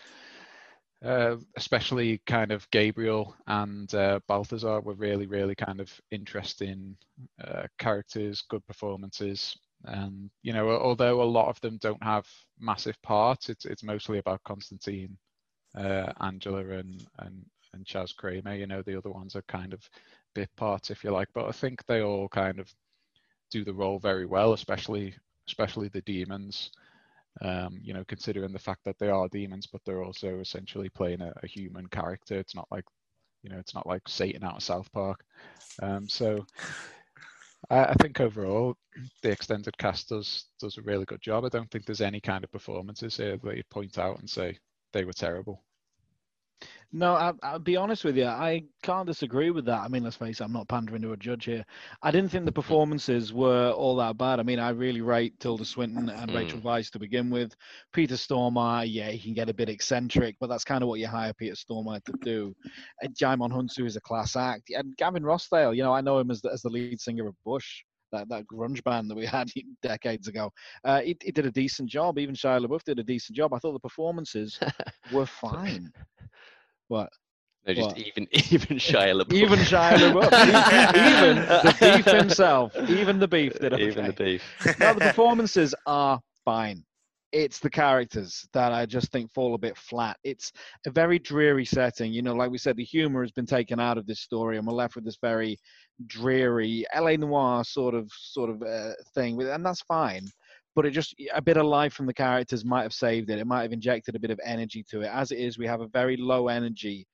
Uh, 1.04 1.36
especially 1.58 2.18
kind 2.26 2.50
of 2.50 2.70
Gabriel 2.70 3.36
and 3.46 3.94
uh, 3.94 4.20
Balthazar 4.26 4.80
were 4.80 4.94
really, 4.94 5.26
really 5.26 5.54
kind 5.54 5.78
of 5.78 5.92
interesting 6.10 6.96
uh, 7.46 7.64
characters, 7.78 8.42
good 8.48 8.66
performances. 8.66 9.54
And 9.84 10.30
you 10.42 10.54
know, 10.54 10.70
although 10.70 11.20
a 11.20 11.24
lot 11.24 11.48
of 11.48 11.60
them 11.60 11.76
don't 11.82 12.02
have 12.02 12.26
massive 12.58 13.00
parts, 13.02 13.50
it's 13.50 13.66
it's 13.66 13.82
mostly 13.82 14.16
about 14.16 14.42
Constantine, 14.44 15.18
uh, 15.76 16.10
Angela, 16.22 16.64
and 16.66 17.06
and 17.18 17.44
and 17.74 17.84
Chas 17.84 18.12
Kramer. 18.12 18.54
You 18.54 18.66
know, 18.66 18.80
the 18.80 18.96
other 18.96 19.10
ones 19.10 19.36
are 19.36 19.42
kind 19.42 19.74
of 19.74 19.86
bit 20.34 20.48
parts, 20.56 20.90
if 20.90 21.04
you 21.04 21.10
like. 21.10 21.28
But 21.34 21.48
I 21.48 21.52
think 21.52 21.84
they 21.84 22.00
all 22.00 22.28
kind 22.28 22.58
of 22.58 22.72
do 23.54 23.64
the 23.64 23.72
role 23.72 23.98
very 24.00 24.26
well, 24.26 24.52
especially 24.52 25.14
especially 25.46 25.88
the 25.88 26.02
demons. 26.02 26.70
Um, 27.40 27.80
you 27.82 27.94
know, 27.94 28.04
considering 28.04 28.52
the 28.52 28.66
fact 28.68 28.84
that 28.84 28.98
they 28.98 29.08
are 29.08 29.28
demons, 29.28 29.66
but 29.66 29.80
they're 29.84 30.04
also 30.04 30.38
essentially 30.38 30.88
playing 30.88 31.20
a, 31.20 31.32
a 31.42 31.46
human 31.48 31.88
character. 31.88 32.38
It's 32.38 32.54
not 32.54 32.68
like, 32.70 32.84
you 33.42 33.50
know, 33.50 33.58
it's 33.58 33.74
not 33.74 33.88
like 33.88 34.08
Satan 34.08 34.44
out 34.44 34.56
of 34.58 34.62
South 34.62 34.88
Park. 34.92 35.24
Um, 35.82 36.08
so 36.08 36.46
I, 37.70 37.86
I 37.86 37.94
think 37.94 38.20
overall 38.20 38.76
the 39.22 39.32
extended 39.32 39.76
cast 39.78 40.08
does 40.10 40.44
does 40.60 40.78
a 40.78 40.82
really 40.82 41.06
good 41.06 41.22
job. 41.22 41.44
I 41.44 41.48
don't 41.48 41.70
think 41.70 41.86
there's 41.86 42.08
any 42.08 42.20
kind 42.20 42.44
of 42.44 42.52
performances 42.52 43.16
here 43.16 43.36
that 43.36 43.56
you 43.56 43.64
point 43.68 43.98
out 43.98 44.20
and 44.20 44.30
say 44.30 44.58
they 44.92 45.04
were 45.04 45.12
terrible. 45.12 45.64
No, 46.96 47.14
I, 47.14 47.32
I'll 47.42 47.58
be 47.58 47.76
honest 47.76 48.04
with 48.04 48.16
you. 48.16 48.26
I 48.26 48.62
can't 48.84 49.04
disagree 49.04 49.50
with 49.50 49.64
that. 49.64 49.80
I 49.80 49.88
mean, 49.88 50.04
let's 50.04 50.14
face 50.14 50.40
it, 50.40 50.44
I'm 50.44 50.52
not 50.52 50.68
pandering 50.68 51.02
to 51.02 51.10
a 51.10 51.16
judge 51.16 51.44
here. 51.44 51.64
I 52.04 52.12
didn't 52.12 52.30
think 52.30 52.44
the 52.44 52.52
performances 52.52 53.32
were 53.32 53.72
all 53.72 53.96
that 53.96 54.16
bad. 54.16 54.38
I 54.38 54.44
mean, 54.44 54.60
I 54.60 54.70
really 54.70 55.00
rate 55.00 55.40
Tilda 55.40 55.64
Swinton 55.64 56.08
and 56.08 56.32
Rachel 56.32 56.60
Weisz 56.60 56.92
to 56.92 57.00
begin 57.00 57.30
with. 57.30 57.52
Peter 57.92 58.14
Stormare, 58.14 58.86
yeah, 58.88 59.10
he 59.10 59.18
can 59.18 59.34
get 59.34 59.48
a 59.48 59.54
bit 59.54 59.68
eccentric, 59.68 60.36
but 60.38 60.46
that's 60.46 60.62
kind 60.62 60.82
of 60.82 60.88
what 60.88 61.00
you 61.00 61.08
hire 61.08 61.32
Peter 61.32 61.56
Stormare 61.56 62.04
to 62.04 62.12
do. 62.22 62.54
And 63.02 63.12
Djimon 63.12 63.50
Hounsou 63.50 63.86
is 63.86 63.96
a 63.96 64.00
class 64.00 64.36
act. 64.36 64.70
And 64.70 64.96
Gavin 64.96 65.24
Rossdale, 65.24 65.74
you 65.74 65.82
know, 65.82 65.92
I 65.92 66.00
know 66.00 66.20
him 66.20 66.30
as 66.30 66.42
the, 66.42 66.52
as 66.52 66.62
the 66.62 66.70
lead 66.70 67.00
singer 67.00 67.26
of 67.26 67.34
Bush. 67.44 67.82
That, 68.12 68.28
that 68.28 68.46
grunge 68.46 68.84
band 68.84 69.10
that 69.10 69.16
we 69.16 69.26
had 69.26 69.50
decades 69.82 70.28
ago, 70.28 70.52
uh, 70.84 71.00
he, 71.00 71.16
he 71.20 71.32
did 71.32 71.46
a 71.46 71.50
decent 71.50 71.88
job. 71.90 72.20
Even 72.20 72.36
Shia 72.36 72.64
LaBeouf 72.64 72.84
did 72.84 73.00
a 73.00 73.02
decent 73.02 73.36
job. 73.36 73.52
I 73.52 73.58
thought 73.58 73.72
the 73.72 73.80
performances 73.80 74.60
were 75.12 75.26
fine. 75.26 75.92
What? 76.88 77.10
No, 77.66 77.74
just 77.74 77.88
What? 77.88 77.98
even 77.98 78.28
even 78.32 78.76
Shia 78.76 79.22
LaBeouf. 79.22 79.32
Even 79.32 79.58
Shia 79.60 79.96
LaBeouf, 79.96 80.32
even 80.96 81.36
the 81.36 81.76
beef 81.80 82.04
himself, 82.04 82.76
even 82.88 83.18
the 83.18 83.28
beef 83.28 83.58
did 83.58 83.72
okay. 83.72 83.86
Even 83.86 84.06
the 84.06 84.12
beef. 84.12 84.42
No, 84.78 84.94
the 84.94 85.00
performances 85.00 85.74
are 85.86 86.20
fine. 86.44 86.84
It's 87.32 87.58
the 87.58 87.70
characters 87.70 88.46
that 88.52 88.70
I 88.72 88.86
just 88.86 89.10
think 89.10 89.32
fall 89.32 89.54
a 89.54 89.58
bit 89.58 89.76
flat. 89.76 90.16
It's 90.22 90.52
a 90.86 90.90
very 90.90 91.18
dreary 91.18 91.64
setting. 91.64 92.12
You 92.12 92.22
know, 92.22 92.34
like 92.34 92.50
we 92.50 92.58
said, 92.58 92.76
the 92.76 92.84
humor 92.84 93.22
has 93.22 93.32
been 93.32 93.46
taken 93.46 93.80
out 93.80 93.98
of 93.98 94.06
this 94.06 94.20
story, 94.20 94.56
and 94.56 94.66
we're 94.66 94.74
left 94.74 94.94
with 94.94 95.04
this 95.04 95.18
very 95.20 95.56
dreary 96.06 96.84
LA 96.94 97.16
noir 97.16 97.64
sort 97.64 97.94
of 97.94 98.08
sort 98.12 98.50
of 98.50 98.62
uh, 98.62 98.92
thing, 99.14 99.40
and 99.42 99.64
that's 99.64 99.82
fine. 99.82 100.28
But 100.74 100.86
it 100.86 100.90
just 100.90 101.14
a 101.32 101.42
bit 101.42 101.56
of 101.56 101.66
life 101.66 101.92
from 101.92 102.06
the 102.06 102.14
characters 102.14 102.64
might 102.64 102.82
have 102.82 102.92
saved 102.92 103.30
it. 103.30 103.38
It 103.38 103.46
might 103.46 103.62
have 103.62 103.72
injected 103.72 104.16
a 104.16 104.18
bit 104.18 104.30
of 104.30 104.40
energy 104.44 104.84
to 104.90 105.02
it. 105.02 105.06
As 105.06 105.30
it 105.30 105.38
is, 105.38 105.58
we 105.58 105.66
have 105.66 105.80
a 105.80 105.88
very 105.88 106.16
low 106.16 106.48
energy 106.48 107.06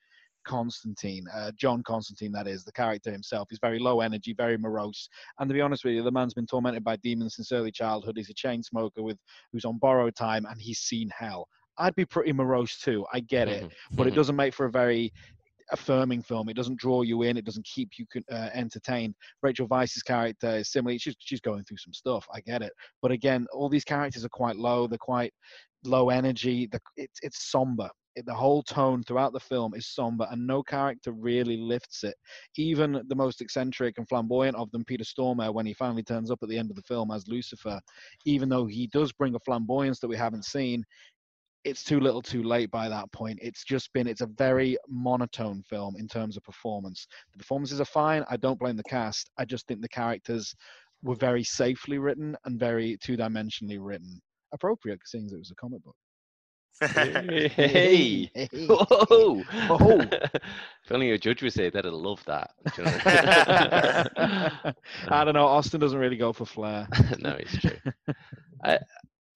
Constantine, 0.44 1.26
uh, 1.34 1.52
John 1.56 1.82
Constantine, 1.82 2.32
that 2.32 2.46
is, 2.46 2.64
the 2.64 2.72
character 2.72 3.10
himself. 3.10 3.48
He's 3.50 3.58
very 3.60 3.78
low 3.78 4.00
energy, 4.00 4.32
very 4.32 4.56
morose. 4.56 5.08
And 5.38 5.48
to 5.48 5.54
be 5.54 5.60
honest 5.60 5.84
with 5.84 5.94
you, 5.94 6.02
the 6.02 6.10
man's 6.10 6.34
been 6.34 6.46
tormented 6.46 6.82
by 6.82 6.96
demons 6.96 7.36
since 7.36 7.52
early 7.52 7.70
childhood. 7.70 8.16
He's 8.16 8.30
a 8.30 8.34
chain 8.34 8.62
smoker 8.62 9.02
with 9.02 9.18
who's 9.52 9.64
on 9.64 9.78
borrowed 9.78 10.16
time, 10.16 10.46
and 10.46 10.60
he's 10.60 10.78
seen 10.78 11.10
hell. 11.16 11.46
I'd 11.78 11.94
be 11.94 12.04
pretty 12.04 12.32
morose 12.32 12.78
too. 12.78 13.06
I 13.12 13.20
get 13.20 13.48
it, 13.48 13.64
Mhm, 13.64 13.96
but 13.96 14.06
it 14.06 14.12
mhm. 14.12 14.16
doesn't 14.16 14.36
make 14.36 14.54
for 14.54 14.66
a 14.66 14.70
very 14.70 15.12
affirming 15.72 16.22
film. 16.22 16.48
It 16.48 16.56
doesn't 16.56 16.78
draw 16.78 17.02
you 17.02 17.22
in. 17.22 17.36
It 17.36 17.44
doesn't 17.44 17.66
keep 17.66 17.90
you 17.98 18.06
uh, 18.30 18.50
entertained. 18.52 19.14
Rachel 19.42 19.68
Weisz's 19.68 20.02
character 20.02 20.56
is 20.56 20.70
similarly. 20.70 20.98
She's 20.98 21.16
she's 21.18 21.40
going 21.40 21.64
through 21.64 21.78
some 21.78 21.92
stuff. 21.92 22.26
I 22.34 22.40
get 22.40 22.62
it, 22.62 22.72
but 23.02 23.10
again, 23.10 23.46
all 23.52 23.68
these 23.68 23.84
characters 23.84 24.24
are 24.24 24.30
quite 24.30 24.56
low. 24.56 24.86
They're 24.86 24.98
quite 24.98 25.32
low 25.84 26.10
energy. 26.10 26.68
The, 26.70 26.80
it's 26.96 27.18
it's 27.22 27.50
somber. 27.50 27.88
It, 28.16 28.26
the 28.26 28.34
whole 28.34 28.62
tone 28.64 29.04
throughout 29.04 29.32
the 29.32 29.40
film 29.40 29.74
is 29.74 29.94
somber, 29.94 30.26
and 30.30 30.44
no 30.44 30.62
character 30.64 31.12
really 31.12 31.56
lifts 31.56 32.02
it. 32.02 32.16
Even 32.56 33.02
the 33.06 33.14
most 33.14 33.40
eccentric 33.40 33.98
and 33.98 34.08
flamboyant 34.08 34.56
of 34.56 34.70
them, 34.72 34.84
Peter 34.84 35.04
Stormare, 35.04 35.54
when 35.54 35.66
he 35.66 35.74
finally 35.74 36.02
turns 36.02 36.30
up 36.30 36.40
at 36.42 36.48
the 36.48 36.58
end 36.58 36.70
of 36.70 36.76
the 36.76 36.82
film 36.82 37.12
as 37.12 37.28
Lucifer, 37.28 37.80
even 38.24 38.48
though 38.48 38.66
he 38.66 38.88
does 38.88 39.12
bring 39.12 39.36
a 39.36 39.40
flamboyance 39.40 40.00
that 40.00 40.08
we 40.08 40.16
haven't 40.16 40.44
seen, 40.44 40.84
it's 41.64 41.84
too 41.84 42.00
little 42.00 42.22
too 42.22 42.42
late 42.42 42.70
by 42.70 42.88
that 42.88 43.10
point. 43.12 43.38
It's 43.42 43.64
just 43.64 43.92
been, 43.92 44.06
it's 44.06 44.22
a 44.22 44.26
very 44.26 44.76
monotone 44.88 45.62
film 45.62 45.96
in 45.96 46.08
terms 46.08 46.36
of 46.36 46.44
performance. 46.44 47.06
The 47.32 47.38
performances 47.38 47.80
are 47.80 47.86
fine. 47.86 48.24
I 48.30 48.36
don't 48.36 48.58
blame 48.58 48.76
the 48.76 48.82
cast. 48.84 49.30
I 49.38 49.44
just 49.44 49.66
think 49.66 49.80
the 49.80 49.88
characters 49.88 50.54
were 51.02 51.16
very 51.16 51.44
safely 51.44 51.98
written 51.98 52.36
and 52.44 52.58
very 52.58 52.96
two 53.02 53.16
dimensionally 53.16 53.78
written. 53.80 54.20
Appropriate, 54.52 55.00
seeing 55.04 55.26
as 55.26 55.32
it 55.32 55.38
was 55.38 55.50
a 55.50 55.54
comic 55.54 55.82
book. 55.84 55.96
Hey. 56.80 57.48
Hey. 57.54 58.30
Whoa. 58.66 59.42
Oh. 59.70 60.00
if 60.00 60.90
only 60.90 61.08
your 61.08 61.18
judge 61.18 61.42
was 61.42 61.54
here, 61.54 61.70
they'd 61.70 61.84
have 61.84 61.92
loved 61.92 62.26
that. 62.26 62.50
Do 62.74 62.82
you 62.82 62.88
know? 62.88 62.98
I 65.08 65.24
don't 65.24 65.34
know. 65.34 65.46
Austin 65.46 65.80
doesn't 65.80 65.98
really 65.98 66.16
go 66.16 66.32
for 66.32 66.46
flair. 66.46 66.88
no, 67.18 67.36
it's 67.38 67.56
true. 67.58 67.76
I, 68.64 68.78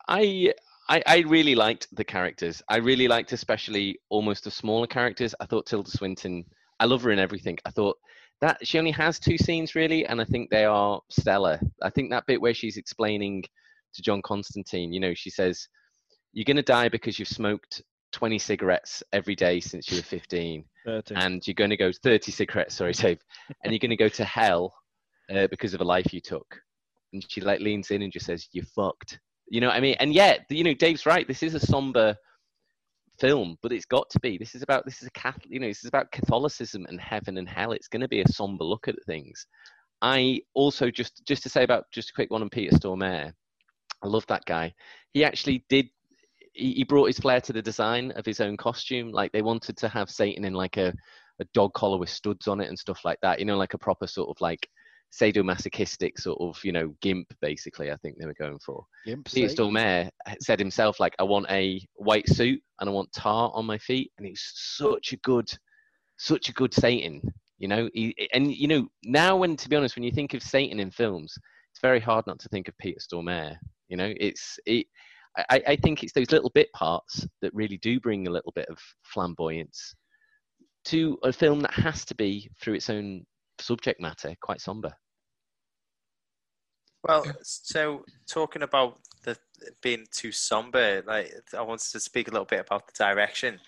I 0.09 0.55
I, 0.89 1.03
I 1.07 1.19
really 1.21 1.55
liked 1.55 1.89
the 1.93 2.05
characters. 2.05 2.63
I 2.69 2.77
really 2.77 3.09
liked, 3.09 3.33
especially 3.33 3.99
almost 4.11 4.45
the 4.45 4.51
smaller 4.51 4.87
characters. 4.87 5.35
I 5.41 5.47
thought 5.47 5.67
Tilda 5.67 5.91
Swinton. 5.91 6.45
I 6.79 6.85
love 6.85 7.03
her 7.03 7.11
in 7.11 7.19
everything. 7.19 7.59
I 7.65 7.71
thought 7.71 7.97
that 8.41 8.67
she 8.67 8.79
only 8.79 8.91
has 8.91 9.19
two 9.19 9.39
scenes 9.39 9.75
really, 9.75 10.05
and 10.07 10.21
I 10.21 10.25
think 10.25 10.51
they 10.51 10.65
are 10.65 11.01
stellar. 11.09 11.59
I 11.83 11.91
think 11.91 12.11
that 12.11 12.27
bit 12.27 12.41
where 12.41 12.55
she's 12.55 12.77
explaining 12.77 13.45
to 13.95 14.03
John 14.03 14.21
Constantine, 14.23 14.93
you 14.93 15.01
know, 15.01 15.15
she 15.15 15.31
says, 15.31 15.67
"You're 16.33 16.45
going 16.45 16.57
to 16.57 16.63
die 16.63 16.89
because 16.89 17.19
you've 17.19 17.29
smoked 17.29 17.83
20 18.13 18.39
cigarettes 18.39 19.03
every 19.13 19.35
day 19.35 19.61
since 19.61 19.91
you 19.91 19.97
were 19.97 20.03
15, 20.03 20.65
30. 20.85 21.15
and 21.15 21.47
you're 21.47 21.55
going 21.55 21.71
to 21.71 21.77
go 21.77 21.91
30 21.93 22.31
cigarettes. 22.31 22.75
Sorry, 22.75 22.93
Dave, 22.93 23.21
and 23.63 23.73
you're 23.73 23.79
going 23.79 23.91
to 23.91 23.97
go 23.97 24.09
to 24.09 24.25
hell 24.25 24.75
uh, 25.35 25.47
because 25.47 25.73
of 25.73 25.81
a 25.81 25.85
life 25.85 26.13
you 26.13 26.21
took." 26.21 26.61
And 27.13 27.25
she 27.29 27.41
like 27.41 27.61
leans 27.61 27.91
in 27.91 28.03
and 28.03 28.13
just 28.13 28.27
says, 28.27 28.49
"You 28.53 28.63
fucked." 28.63 29.19
You 29.49 29.61
know 29.61 29.69
what 29.69 29.77
I 29.77 29.81
mean? 29.81 29.97
And 30.01 30.13
yet, 30.13 30.47
you 30.49 30.65
know, 30.65 30.75
Dave's 30.75 31.07
right. 31.07 31.27
This 31.29 31.43
is 31.43 31.55
a 31.55 31.61
somber 31.61 32.17
film, 33.19 33.57
but 33.63 33.73
it's 33.73 33.85
got 33.85 34.09
to 34.11 34.21
be. 34.21 34.39
This 34.39 34.55
is 34.55 34.63
about 34.63 34.85
this 34.85 35.03
is 35.03 35.09
a 35.09 35.13
Catholic. 35.13 35.47
You 35.51 35.61
know, 35.61 35.69
this 35.69 35.85
is 35.85 35.89
about 35.89 36.11
Catholicism 36.13 36.87
and 36.89 37.01
heaven 37.01 37.39
and 37.39 37.49
hell. 37.49 37.73
It's 37.73 37.89
going 37.89 38.03
to 38.03 38.09
be 38.09 38.21
a 38.21 38.29
somber 38.29 38.65
look 38.65 38.89
at 38.89 38.97
things. 39.07 39.47
I 40.03 40.41
also 40.55 40.91
just 40.91 41.25
just 41.27 41.43
to 41.45 41.49
say 41.49 41.63
about 41.63 41.85
just 41.93 42.11
a 42.11 42.15
quick 42.15 42.31
one 42.31 42.43
on 42.43 42.51
Peter 42.51 42.77
Stormare. 42.77 43.33
I 44.03 44.07
love 44.07 44.27
that 44.27 44.45
guy. 44.47 44.75
He 45.13 45.25
actually 45.25 45.65
did. 45.69 45.89
He, 46.53 46.85
brought 46.85 47.07
his 47.07 47.19
flair 47.19 47.41
to 47.41 47.53
the 47.53 47.63
design 47.63 48.13
of 48.13 48.25
his 48.25 48.39
own 48.39 48.57
costume. 48.57 49.11
Like 49.11 49.33
they 49.33 49.43
wanted 49.43 49.77
to 49.79 49.89
have 49.89 50.09
Satan 50.09 50.45
in 50.45 50.53
like 50.53 50.77
a 50.77 50.93
a 51.41 51.45
dog 51.53 51.75
collar 51.75 51.99
with 51.99 52.11
studs 52.11 52.47
on 52.47 52.61
it 52.61 52.69
and 52.69 52.79
stuff 52.79 53.01
like 53.05 53.19
that. 53.23 53.41
You 53.41 53.45
know, 53.45 53.57
like 53.57 53.75
a 53.75 53.79
proper 53.79 54.07
sort 54.07 54.29
of 54.29 54.41
like 54.41 54.69
sadomasochistic 55.21 56.19
sort 56.19 56.41
of 56.41 56.59
you 56.65 56.73
know 56.73 56.95
gimp 57.01 57.33
basically 57.41 57.93
i 57.93 57.97
think 57.97 58.17
they 58.19 58.27
were 58.27 58.35
going 58.35 58.59
for. 58.59 58.85
Gimp 59.05 59.31
peter 59.31 59.55
stormare 59.55 60.09
said 60.41 60.59
himself 60.59 60.99
like 60.99 61.15
i 61.19 61.23
want 61.23 61.47
a 61.51 61.81
white 61.95 62.29
suit 62.29 62.61
and 62.81 62.89
i 62.89 62.93
want 62.93 63.13
tar 63.13 63.51
on 63.55 63.65
my 63.65 63.79
feet 63.79 64.11
and 64.19 64.27
he's 64.27 64.43
such 64.55 65.13
a 65.13 65.17
good 65.19 65.49
such 66.19 66.49
a 66.49 66.53
good 66.53 66.75
satan 66.75 67.21
you 67.59 67.69
know? 67.69 67.89
He, 67.95 68.15
and 68.33 68.53
you 68.53 68.67
know 68.67 68.89
now 69.05 69.37
when 69.37 69.57
to 69.57 69.69
be 69.69 69.77
honest 69.77 69.95
when 69.95 70.03
you 70.03 70.11
think 70.11 70.35
of 70.35 70.43
satan 70.43 70.81
in 70.81 70.91
films 70.91 71.33
it's 71.73 71.81
very 71.81 72.01
hard 72.01 72.27
not 72.27 72.41
to 72.41 72.49
think 72.49 72.69
of 72.69 72.77
peter 72.79 73.01
stormare 73.01 73.57
you 73.89 73.97
know? 73.97 74.13
It's 74.19 74.59
it 74.67 74.87
I, 75.37 75.63
I 75.67 75.77
think 75.77 76.03
it's 76.03 76.13
those 76.13 76.31
little 76.31 76.51
bit 76.55 76.73
parts 76.73 77.27
that 77.43 77.55
really 77.55 77.79
do 77.79 77.99
bring 77.99 78.29
a 78.29 78.31
little 78.31 78.53
bit 78.55 78.69
of 78.69 78.79
flamboyance 79.03 79.95
to 80.87 81.19
a 81.25 81.33
film 81.33 81.61
that 81.61 81.75
has 81.75 82.05
to 82.05 82.15
be 82.15 82.49
through 82.61 82.75
its 82.75 82.89
own 82.89 83.25
subject 83.59 84.01
matter 84.01 84.35
quite 84.43 84.61
somber 84.61 84.93
Well, 87.07 87.27
so 87.43 88.03
talking 88.27 88.63
about 88.63 88.99
the 89.25 89.37
being 89.83 90.07
too 90.11 90.33
somber, 90.33 91.03
like 91.07 91.35
I 91.57 91.61
wanted 91.61 91.93
to 91.93 92.01
speak 92.01 92.29
a 92.29 92.31
little 92.31 92.47
bit 92.47 92.61
about 92.61 92.87
the 92.87 92.95
direction, 92.97 93.61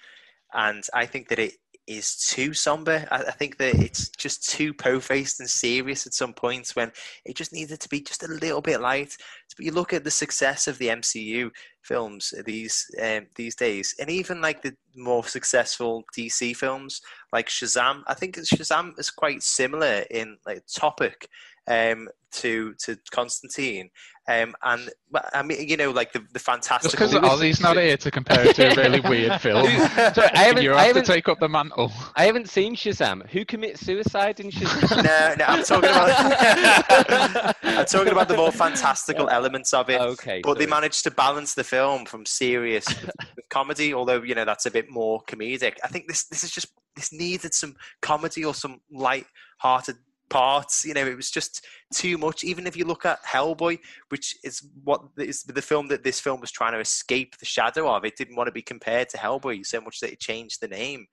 and 0.54 0.82
I 0.94 1.04
think 1.04 1.28
that 1.28 1.38
it 1.38 1.52
is 1.86 2.16
too 2.16 2.54
somber. 2.54 3.06
I, 3.10 3.24
I 3.24 3.32
think 3.32 3.58
that 3.58 3.74
it's 3.74 4.08
just 4.08 4.48
too 4.48 4.72
po-faced 4.72 5.40
and 5.40 5.50
serious 5.50 6.06
at 6.06 6.14
some 6.14 6.32
points 6.32 6.74
when 6.74 6.92
it 7.26 7.36
just 7.36 7.52
needed 7.52 7.78
to 7.80 7.90
be 7.90 8.00
just 8.00 8.22
a 8.22 8.28
little 8.28 8.62
bit 8.62 8.80
light. 8.80 9.14
But 9.54 9.66
you 9.66 9.72
look 9.72 9.92
at 9.92 10.02
the 10.02 10.10
success 10.10 10.66
of 10.66 10.78
the 10.78 10.88
MCU 10.88 11.50
films 11.82 12.32
these 12.46 12.86
um, 13.02 13.26
these 13.34 13.54
days, 13.54 13.94
and 14.00 14.08
even 14.08 14.40
like 14.40 14.62
the 14.62 14.74
more 14.94 15.24
successful 15.24 16.04
DC 16.16 16.56
films 16.56 17.02
like 17.34 17.48
Shazam. 17.48 18.02
I 18.06 18.14
think 18.14 18.36
Shazam 18.36 18.98
is 18.98 19.10
quite 19.10 19.42
similar 19.42 20.04
in 20.10 20.38
like 20.46 20.62
topic 20.74 21.28
um, 21.68 22.08
to 22.36 22.74
to 22.84 22.96
Constantine, 23.10 23.90
um, 24.28 24.54
and 24.62 24.90
I 25.34 25.42
mean 25.42 25.68
you 25.68 25.76
know 25.76 25.90
like 25.90 26.12
the 26.12 26.22
the 26.32 26.38
fantastic. 26.38 26.90
because 26.92 27.12
Ozzy's 27.14 27.60
not 27.60 27.76
here 27.76 27.96
to 27.96 28.10
compare 28.10 28.46
it 28.48 28.56
to 28.56 28.72
a 28.72 28.74
really 28.76 29.00
weird 29.00 29.40
film, 29.40 29.66
Sorry, 29.66 30.28
I 30.34 30.38
haven't- 30.48 30.62
you 30.62 30.72
I 30.74 30.84
have 30.84 30.94
to 30.94 31.00
haven't- 31.00 31.06
take 31.06 31.28
up 31.28 31.38
the 31.40 31.48
mantle. 31.48 31.92
I 32.16 32.24
haven't 32.26 32.48
seen 32.48 32.74
Shazam. 32.76 33.28
Who 33.30 33.44
commits 33.44 33.80
suicide 33.80 34.40
in 34.40 34.50
Shazam? 34.50 35.02
no, 35.04 35.34
no, 35.38 35.44
I'm 35.46 35.64
talking 35.64 35.90
about. 35.90 37.56
I'm 37.62 37.84
talking 37.86 38.12
about 38.12 38.28
the 38.28 38.36
more 38.36 38.52
fantastical 38.52 39.28
elements 39.28 39.72
of 39.74 39.90
it. 39.90 40.00
okay. 40.00 40.40
But 40.42 40.58
they 40.58 40.66
managed 40.66 41.04
to 41.04 41.10
balance 41.10 41.54
the 41.54 41.64
film 41.64 42.04
from 42.06 42.24
serious 42.26 42.86
with, 42.88 43.10
with 43.36 43.48
comedy, 43.50 43.92
although 43.94 44.22
you 44.22 44.34
know 44.34 44.44
that's 44.44 44.66
a 44.66 44.70
bit 44.70 44.90
more 44.90 45.22
comedic. 45.24 45.74
I 45.84 45.88
think 45.88 46.08
this 46.08 46.24
this 46.26 46.44
is 46.44 46.50
just 46.50 46.68
this 46.96 47.12
needed 47.12 47.52
some 47.54 47.76
comedy 48.00 48.44
or 48.44 48.54
some 48.54 48.80
light-hearted 48.90 49.96
parts. 50.28 50.84
You 50.84 50.94
know, 50.94 51.06
it 51.06 51.16
was 51.16 51.30
just 51.30 51.66
too 51.92 52.18
much. 52.18 52.44
Even 52.44 52.66
if 52.66 52.76
you 52.76 52.84
look 52.84 53.04
at 53.04 53.24
Hellboy, 53.24 53.78
which 54.08 54.36
is 54.44 54.66
what 54.84 55.02
is 55.18 55.42
the 55.42 55.62
film 55.62 55.88
that 55.88 56.04
this 56.04 56.20
film 56.20 56.40
was 56.40 56.50
trying 56.50 56.72
to 56.72 56.80
escape 56.80 57.38
the 57.38 57.46
shadow 57.46 57.94
of, 57.94 58.04
it 58.04 58.16
didn't 58.16 58.36
want 58.36 58.48
to 58.48 58.52
be 58.52 58.62
compared 58.62 59.08
to 59.10 59.18
Hellboy 59.18 59.64
so 59.64 59.80
much 59.80 60.00
that 60.00 60.12
it 60.12 60.20
changed 60.20 60.60
the 60.60 60.68
name. 60.68 61.06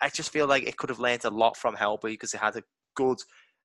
I 0.00 0.08
just 0.08 0.32
feel 0.32 0.46
like 0.46 0.64
it 0.64 0.76
could 0.76 0.90
have 0.90 1.00
learned 1.00 1.24
a 1.24 1.30
lot 1.30 1.56
from 1.56 1.76
Hellboy 1.76 2.10
because 2.10 2.34
it 2.34 2.40
had 2.40 2.56
a 2.56 2.62
good 2.94 3.18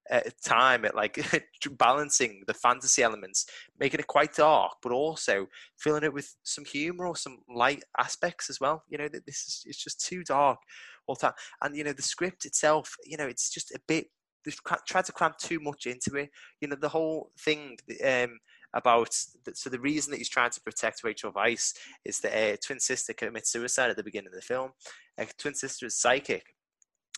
uh, 0.09 0.21
time 0.43 0.85
at 0.85 0.95
like 0.95 1.19
balancing 1.77 2.43
the 2.47 2.53
fantasy 2.53 3.03
elements, 3.03 3.45
making 3.79 3.99
it 3.99 4.07
quite 4.07 4.33
dark, 4.33 4.73
but 4.81 4.91
also 4.91 5.47
filling 5.77 6.03
it 6.03 6.13
with 6.13 6.35
some 6.43 6.65
humor 6.65 7.07
or 7.07 7.15
some 7.15 7.39
light 7.53 7.83
aspects 7.99 8.49
as 8.49 8.59
well. 8.59 8.83
You 8.89 8.97
know, 8.97 9.07
that 9.07 9.25
this 9.25 9.45
is 9.47 9.63
it's 9.65 9.83
just 9.83 10.05
too 10.05 10.23
dark 10.23 10.59
all 11.07 11.15
time, 11.15 11.33
and 11.61 11.75
you 11.75 11.83
know 11.83 11.93
the 11.93 12.01
script 12.01 12.45
itself, 12.45 12.95
you 13.05 13.17
know, 13.17 13.27
it's 13.27 13.49
just 13.49 13.71
a 13.71 13.79
bit. 13.87 14.07
They've 14.43 14.59
tried 14.87 15.05
to 15.05 15.11
cram 15.11 15.33
too 15.37 15.59
much 15.59 15.85
into 15.85 16.15
it. 16.15 16.29
You 16.59 16.67
know, 16.67 16.75
the 16.75 16.89
whole 16.89 17.31
thing 17.39 17.77
um, 18.05 18.39
about 18.73 19.15
the, 19.45 19.53
so 19.55 19.69
the 19.69 19.79
reason 19.79 20.11
that 20.11 20.17
he's 20.17 20.29
trying 20.29 20.51
to 20.51 20.61
protect 20.61 21.03
Rachel 21.03 21.31
Weisz 21.31 21.73
is 22.05 22.19
that 22.21 22.33
a 22.33 22.57
twin 22.57 22.79
sister 22.79 23.13
commits 23.13 23.51
suicide 23.51 23.89
at 23.89 23.97
the 23.97 24.03
beginning 24.03 24.29
of 24.29 24.35
the 24.35 24.41
film. 24.41 24.71
A 25.17 25.25
twin 25.37 25.53
sister 25.53 25.85
is 25.85 25.97
psychic, 25.97 26.43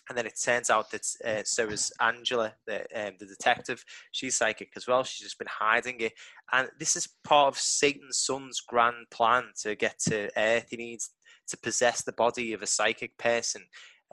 and 0.09 0.17
then 0.17 0.25
it 0.25 0.39
turns 0.43 0.69
out 0.69 0.91
that 0.91 1.05
uh, 1.23 1.43
so 1.45 1.67
is 1.67 1.91
Angela, 2.01 2.53
the 2.67 2.81
um, 2.95 3.13
the 3.19 3.25
detective. 3.25 3.83
She's 4.11 4.35
psychic 4.35 4.71
as 4.75 4.87
well. 4.87 5.03
She's 5.03 5.25
just 5.25 5.37
been 5.37 5.47
hiding 5.49 5.99
it, 5.99 6.13
and 6.51 6.69
this 6.79 6.95
is 6.95 7.07
part 7.23 7.47
of 7.47 7.59
Satan's 7.59 8.17
son's 8.17 8.59
grand 8.59 9.09
plan 9.11 9.45
to 9.61 9.75
get 9.75 9.99
to 10.07 10.29
Earth. 10.37 10.67
He 10.69 10.77
needs 10.77 11.11
to 11.47 11.57
possess 11.57 12.03
the 12.03 12.13
body 12.13 12.53
of 12.53 12.61
a 12.61 12.67
psychic 12.67 13.17
person. 13.17 13.63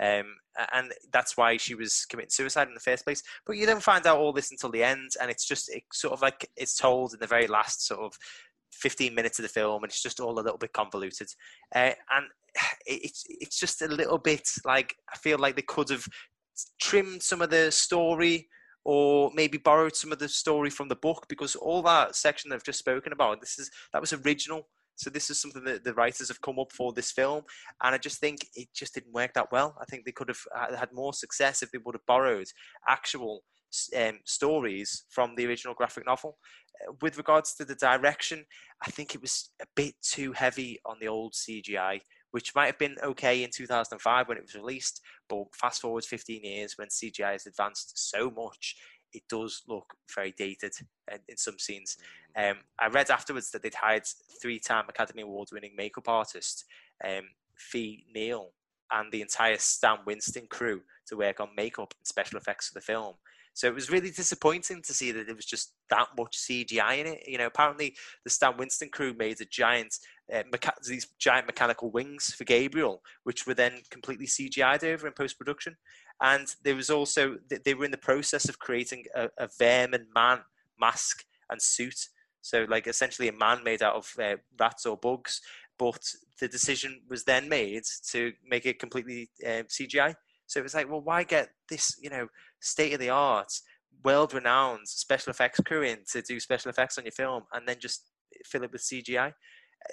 Um, 0.01 0.36
and 0.72 0.92
that's 1.12 1.36
why 1.36 1.57
she 1.57 1.74
was 1.74 2.07
committing 2.09 2.30
suicide 2.30 2.68
in 2.68 2.74
the 2.74 2.80
first 2.80 3.05
place. 3.05 3.22
But 3.46 3.57
you 3.57 3.66
don't 3.66 3.82
find 3.82 4.07
out 4.07 4.18
all 4.18 4.32
this 4.32 4.51
until 4.51 4.70
the 4.70 4.82
end, 4.82 5.12
and 5.20 5.30
it's 5.30 5.46
just 5.46 5.68
it 5.68 5.84
sort 5.92 6.14
of 6.14 6.22
like 6.22 6.48
it's 6.57 6.76
told 6.76 7.12
in 7.12 7.20
the 7.20 7.26
very 7.26 7.46
last 7.46 7.86
sort 7.86 8.01
of 8.01 8.14
15 8.72 9.14
minutes 9.14 9.38
of 9.38 9.42
the 9.44 9.48
film, 9.48 9.82
and 9.82 9.90
it's 9.90 10.03
just 10.03 10.20
all 10.20 10.38
a 10.38 10.40
little 10.40 10.59
bit 10.59 10.72
convoluted. 10.72 11.28
Uh, 11.74 11.92
and 12.11 12.26
it's 12.86 13.24
it's 13.28 13.59
just 13.59 13.82
a 13.82 13.88
little 13.88 14.18
bit 14.18 14.48
like 14.64 14.96
I 15.12 15.16
feel 15.18 15.38
like 15.38 15.57
they 15.57 15.62
could 15.62 15.90
have 15.90 16.07
trimmed 16.80 17.22
some 17.22 17.42
of 17.42 17.51
the 17.51 17.70
story 17.70 18.48
or 18.84 19.30
maybe 19.34 19.59
borrowed 19.59 19.94
some 19.94 20.12
of 20.12 20.18
the 20.18 20.28
story 20.28 20.70
from 20.70 20.88
the 20.88 20.96
book 20.96 21.26
because 21.28 21.55
all 21.55 21.82
that 21.82 22.16
section 22.16 22.53
I've 22.53 22.64
just 22.64 22.78
spoken 22.78 23.12
about 23.12 23.40
this 23.40 23.59
is 23.59 23.70
that 23.92 24.01
was 24.01 24.12
original 24.12 24.66
so 25.01 25.09
this 25.09 25.30
is 25.30 25.40
something 25.40 25.64
that 25.64 25.82
the 25.82 25.94
writers 25.94 26.28
have 26.28 26.42
come 26.42 26.59
up 26.59 26.72
for 26.72 26.92
this 26.92 27.11
film 27.11 27.42
and 27.82 27.94
I 27.94 27.98
just 27.98 28.20
think 28.20 28.46
it 28.55 28.68
just 28.74 28.94
didn't 28.94 29.14
work 29.14 29.32
that 29.34 29.51
well. 29.51 29.74
I 29.80 29.86
think 29.86 30.05
they 30.05 30.12
could 30.12 30.28
have 30.28 30.40
uh, 30.55 30.76
had 30.76 30.92
more 30.92 31.14
success 31.14 31.62
if 31.62 31.70
they 31.70 31.78
would 31.78 31.94
have 31.94 32.07
borrowed 32.07 32.48
actual 32.86 33.42
um, 33.96 34.18
stories 34.24 35.05
from 35.09 35.34
the 35.36 35.46
original 35.46 35.74
graphic 35.74 36.05
novel. 36.05 36.36
Uh, 36.86 36.92
with 37.01 37.16
regards 37.16 37.55
to 37.55 37.64
the 37.64 37.76
direction 37.76 38.44
I 38.82 38.90
think 38.90 39.14
it 39.14 39.22
was 39.22 39.51
a 39.62 39.66
bit 39.74 39.94
too 40.03 40.32
heavy 40.32 40.80
on 40.84 40.96
the 41.01 41.09
old 41.09 41.32
CGI 41.32 42.01
which 42.32 42.55
might 42.55 42.66
have 42.66 42.78
been 42.78 42.96
okay 43.03 43.42
in 43.42 43.51
2005 43.51 44.28
when 44.28 44.38
it 44.38 44.44
was 44.44 44.55
released, 44.55 45.01
but 45.28 45.44
fast 45.53 45.82
forward 45.82 46.05
15 46.05 46.44
years 46.44 46.74
when 46.76 46.86
CGI 46.86 47.32
has 47.32 47.46
advanced 47.46 48.11
so 48.11 48.30
much, 48.30 48.76
it 49.12 49.22
does 49.28 49.62
look 49.68 49.94
very 50.14 50.34
dated 50.36 50.72
in, 51.11 51.18
in 51.28 51.36
some 51.36 51.58
scenes. 51.58 51.96
Um, 52.36 52.58
I 52.78 52.88
read 52.88 53.11
afterwards 53.11 53.50
that 53.50 53.62
they'd 53.62 53.74
hired 53.74 54.04
three-time 54.40 54.84
Academy 54.88 55.22
Award-winning 55.22 55.74
makeup 55.76 56.08
artist 56.08 56.64
um, 57.04 57.24
Ve 57.72 58.04
Neill 58.14 58.52
and 58.92 59.12
the 59.12 59.22
entire 59.22 59.58
Stan 59.58 59.98
Winston 60.06 60.46
crew 60.48 60.82
to 61.06 61.16
work 61.16 61.40
on 61.40 61.48
makeup 61.56 61.94
and 61.98 62.06
special 62.06 62.38
effects 62.38 62.68
for 62.68 62.74
the 62.74 62.84
film. 62.84 63.14
So 63.52 63.66
it 63.66 63.74
was 63.74 63.90
really 63.90 64.11
disappointing 64.11 64.82
to 64.82 64.94
see 64.94 65.12
that 65.12 65.26
there 65.26 65.34
was 65.34 65.44
just 65.44 65.74
that 65.90 66.08
much 66.16 66.38
CGI 66.38 66.98
in 66.98 67.06
it. 67.06 67.24
You 67.26 67.38
know, 67.38 67.46
apparently 67.46 67.96
the 68.24 68.30
Stan 68.30 68.56
Winston 68.56 68.88
crew 68.90 69.12
made 69.12 69.40
a 69.40 69.44
giant, 69.44 69.96
uh, 70.32 70.44
mecha- 70.54 70.82
these 70.86 71.08
giant 71.18 71.46
mechanical 71.46 71.90
wings 71.90 72.32
for 72.32 72.44
Gabriel, 72.44 73.02
which 73.24 73.46
were 73.46 73.54
then 73.54 73.82
completely 73.90 74.26
CGI'd 74.26 74.84
over 74.84 75.06
in 75.06 75.12
post 75.12 75.36
production. 75.36 75.76
And 76.23 76.47
there 76.62 76.77
was 76.77 76.91
also 76.91 77.37
they 77.64 77.75
were 77.75 77.85
in 77.85 77.91
the 77.91 77.97
process 77.97 78.49
of 78.49 78.59
creating 78.59 79.05
a, 79.14 79.29
a 79.39 79.49
vermin 79.59 80.07
man 80.14 80.41
mask 80.79 81.25
and 81.51 81.61
suit. 81.61 82.09
So 82.43 82.66
like 82.68 82.87
essentially 82.87 83.29
a 83.29 83.33
man 83.33 83.64
made 83.64 83.83
out 83.83 83.97
of 83.97 84.12
uh, 84.21 84.37
rats 84.59 84.87
or 84.87 84.97
bugs. 84.97 85.41
But 85.79 86.03
the 86.41 86.49
decision 86.49 87.01
was 87.09 87.25
then 87.25 87.49
made 87.49 87.85
to 88.11 88.33
make 88.47 88.66
it 88.66 88.79
completely 88.79 89.31
um, 89.47 89.64
CGI. 89.64 90.14
So 90.47 90.61
it 90.61 90.62
was 90.62 90.75
like, 90.75 90.91
well, 90.91 91.01
why 91.01 91.23
get 91.25 91.51
this, 91.71 91.97
you 92.03 92.11
know, 92.11 92.27
state 92.61 92.93
of 92.93 93.01
the 93.01 93.09
art, 93.09 93.53
world 94.05 94.35
renowned 94.35 94.89
special 94.89 95.31
effects 95.31 95.61
crew 95.61 95.83
in 95.83 95.99
to 96.12 96.23
do 96.23 96.39
special 96.39 96.71
effects 96.71 96.99
on 96.99 97.05
your 97.05 97.12
film 97.12 97.45
and 97.53 97.66
then 97.66 97.77
just 97.81 98.05
fill 98.45 98.62
it 98.62 98.73
with 98.73 98.83
CGI? 98.83 99.33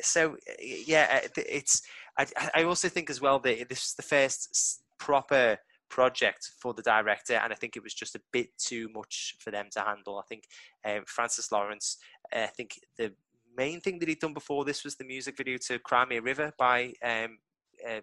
so 0.01 0.33
uh, 0.33 0.53
yeah, 0.61 1.21
uh, 1.23 1.27
it's. 1.37 1.81
I, 2.17 2.25
I 2.55 2.63
also 2.63 2.89
think 2.89 3.09
as 3.09 3.21
well 3.21 3.39
that 3.39 3.69
this 3.69 3.85
is 3.85 3.93
the 3.93 4.03
first 4.03 4.81
proper 4.99 5.57
project 5.89 6.51
for 6.59 6.73
the 6.73 6.81
director, 6.81 7.35
and 7.35 7.51
I 7.51 7.55
think 7.55 7.75
it 7.75 7.83
was 7.83 7.93
just 7.93 8.15
a 8.15 8.21
bit 8.31 8.49
too 8.57 8.89
much 8.93 9.35
for 9.39 9.51
them 9.51 9.67
to 9.71 9.81
handle. 9.81 10.17
I 10.17 10.23
think 10.27 10.43
um, 10.85 11.03
Francis 11.05 11.51
Lawrence. 11.51 11.97
uh, 12.35 12.41
I 12.41 12.47
think 12.47 12.79
the 12.97 13.13
main 13.55 13.81
thing 13.81 13.99
that 13.99 14.09
he'd 14.09 14.19
done 14.19 14.33
before 14.33 14.65
this 14.65 14.83
was 14.83 14.95
the 14.95 15.05
music 15.05 15.37
video 15.37 15.57
to 15.67 15.79
"Cry 15.79 16.05
Me 16.05 16.17
a 16.17 16.21
River" 16.21 16.53
by 16.57 16.93
um, 17.03 17.39
uh, 17.87 18.01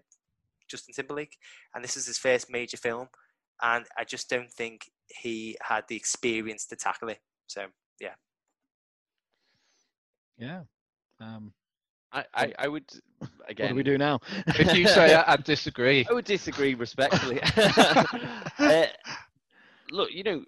Justin 0.69 0.95
Timberlake, 0.95 1.37
and 1.75 1.85
this 1.85 1.97
is 1.97 2.07
his 2.07 2.19
first 2.19 2.51
major 2.51 2.77
film. 2.77 3.09
And 3.63 3.87
I 3.97 4.05
just 4.05 4.29
don't 4.29 4.51
think 4.51 4.91
he 5.09 5.57
had 5.63 5.85
the 5.89 5.97
experience 5.97 6.67
to 6.67 6.77
tackle 6.77 7.09
it. 7.09 7.21
So 7.47 7.67
yeah, 8.01 8.15
Yeah. 10.39 10.63
Um, 11.21 11.53
I, 12.15 12.25
I, 12.35 12.53
I 12.61 12.69
would 12.69 12.85
what 13.19 13.31
again. 13.49 13.71
do 13.71 13.75
we 13.75 13.83
do 13.83 13.99
now? 13.99 14.21
If 14.47 14.75
you 14.75 14.87
say 14.87 15.15
I, 15.15 15.33
I 15.33 15.37
disagree, 15.37 16.07
I 16.11 16.13
would 16.13 16.25
disagree 16.25 16.75
respectfully. 16.75 17.41
uh, 18.59 18.87
look, 19.91 20.11
you 20.13 20.23
know, 20.23 20.45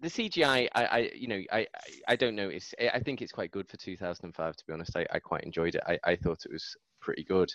the 0.00 0.08
CGI, 0.08 0.68
I, 0.74 0.84
I 0.84 1.10
you 1.14 1.28
know, 1.28 1.40
I, 1.52 1.58
I, 1.58 1.66
I 2.08 2.16
don't 2.16 2.34
know. 2.34 2.48
It's, 2.48 2.74
I 2.92 2.98
think 3.00 3.20
it's 3.20 3.32
quite 3.32 3.50
good 3.50 3.68
for 3.68 3.76
2005. 3.76 4.56
To 4.56 4.66
be 4.66 4.72
honest, 4.72 4.96
I, 4.96 5.06
I 5.12 5.18
quite 5.18 5.44
enjoyed 5.44 5.74
it. 5.74 5.82
I, 5.86 5.98
I 6.04 6.16
thought 6.16 6.44
it 6.46 6.52
was 6.52 6.76
pretty 7.00 7.24
good. 7.24 7.50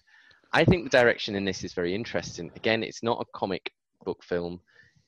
I 0.53 0.63
think 0.63 0.83
the 0.83 0.97
direction 0.97 1.35
in 1.35 1.43
this 1.43 1.63
is 1.63 1.73
very 1.73 1.93
interesting. 1.93 2.51
Again, 2.55 2.83
it's 2.83 3.03
not 3.03 3.19
a 3.19 3.37
comic 3.37 3.73
book 4.05 4.23
film. 4.23 4.61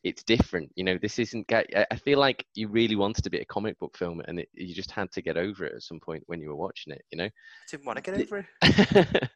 It's 0.04 0.24
different. 0.24 0.72
You 0.76 0.86
know, 0.86 0.98
this 1.02 1.20
isn't. 1.20 1.52
I 1.52 1.96
feel 2.04 2.20
like 2.20 2.46
you 2.56 2.70
really 2.70 2.96
wanted 2.96 3.24
to 3.24 3.30
be 3.30 3.40
a 3.40 3.46
comic 3.46 3.78
book 3.80 3.98
film, 3.98 4.22
and 4.28 4.40
it, 4.40 4.50
you 4.54 4.74
just 4.74 4.92
had 4.92 5.12
to 5.12 5.22
get 5.22 5.36
over 5.36 5.66
it 5.66 5.76
at 5.76 5.84
some 5.84 6.00
point 6.00 6.24
when 6.28 6.40
you 6.40 6.48
were 6.50 6.56
watching 6.56 6.94
it. 6.94 7.02
You 7.12 7.18
know. 7.18 7.26
I 7.26 7.70
didn't 7.70 7.86
want 7.86 7.98
to 7.98 8.04
get 8.04 8.22
over 8.22 8.46
it. 8.62 9.30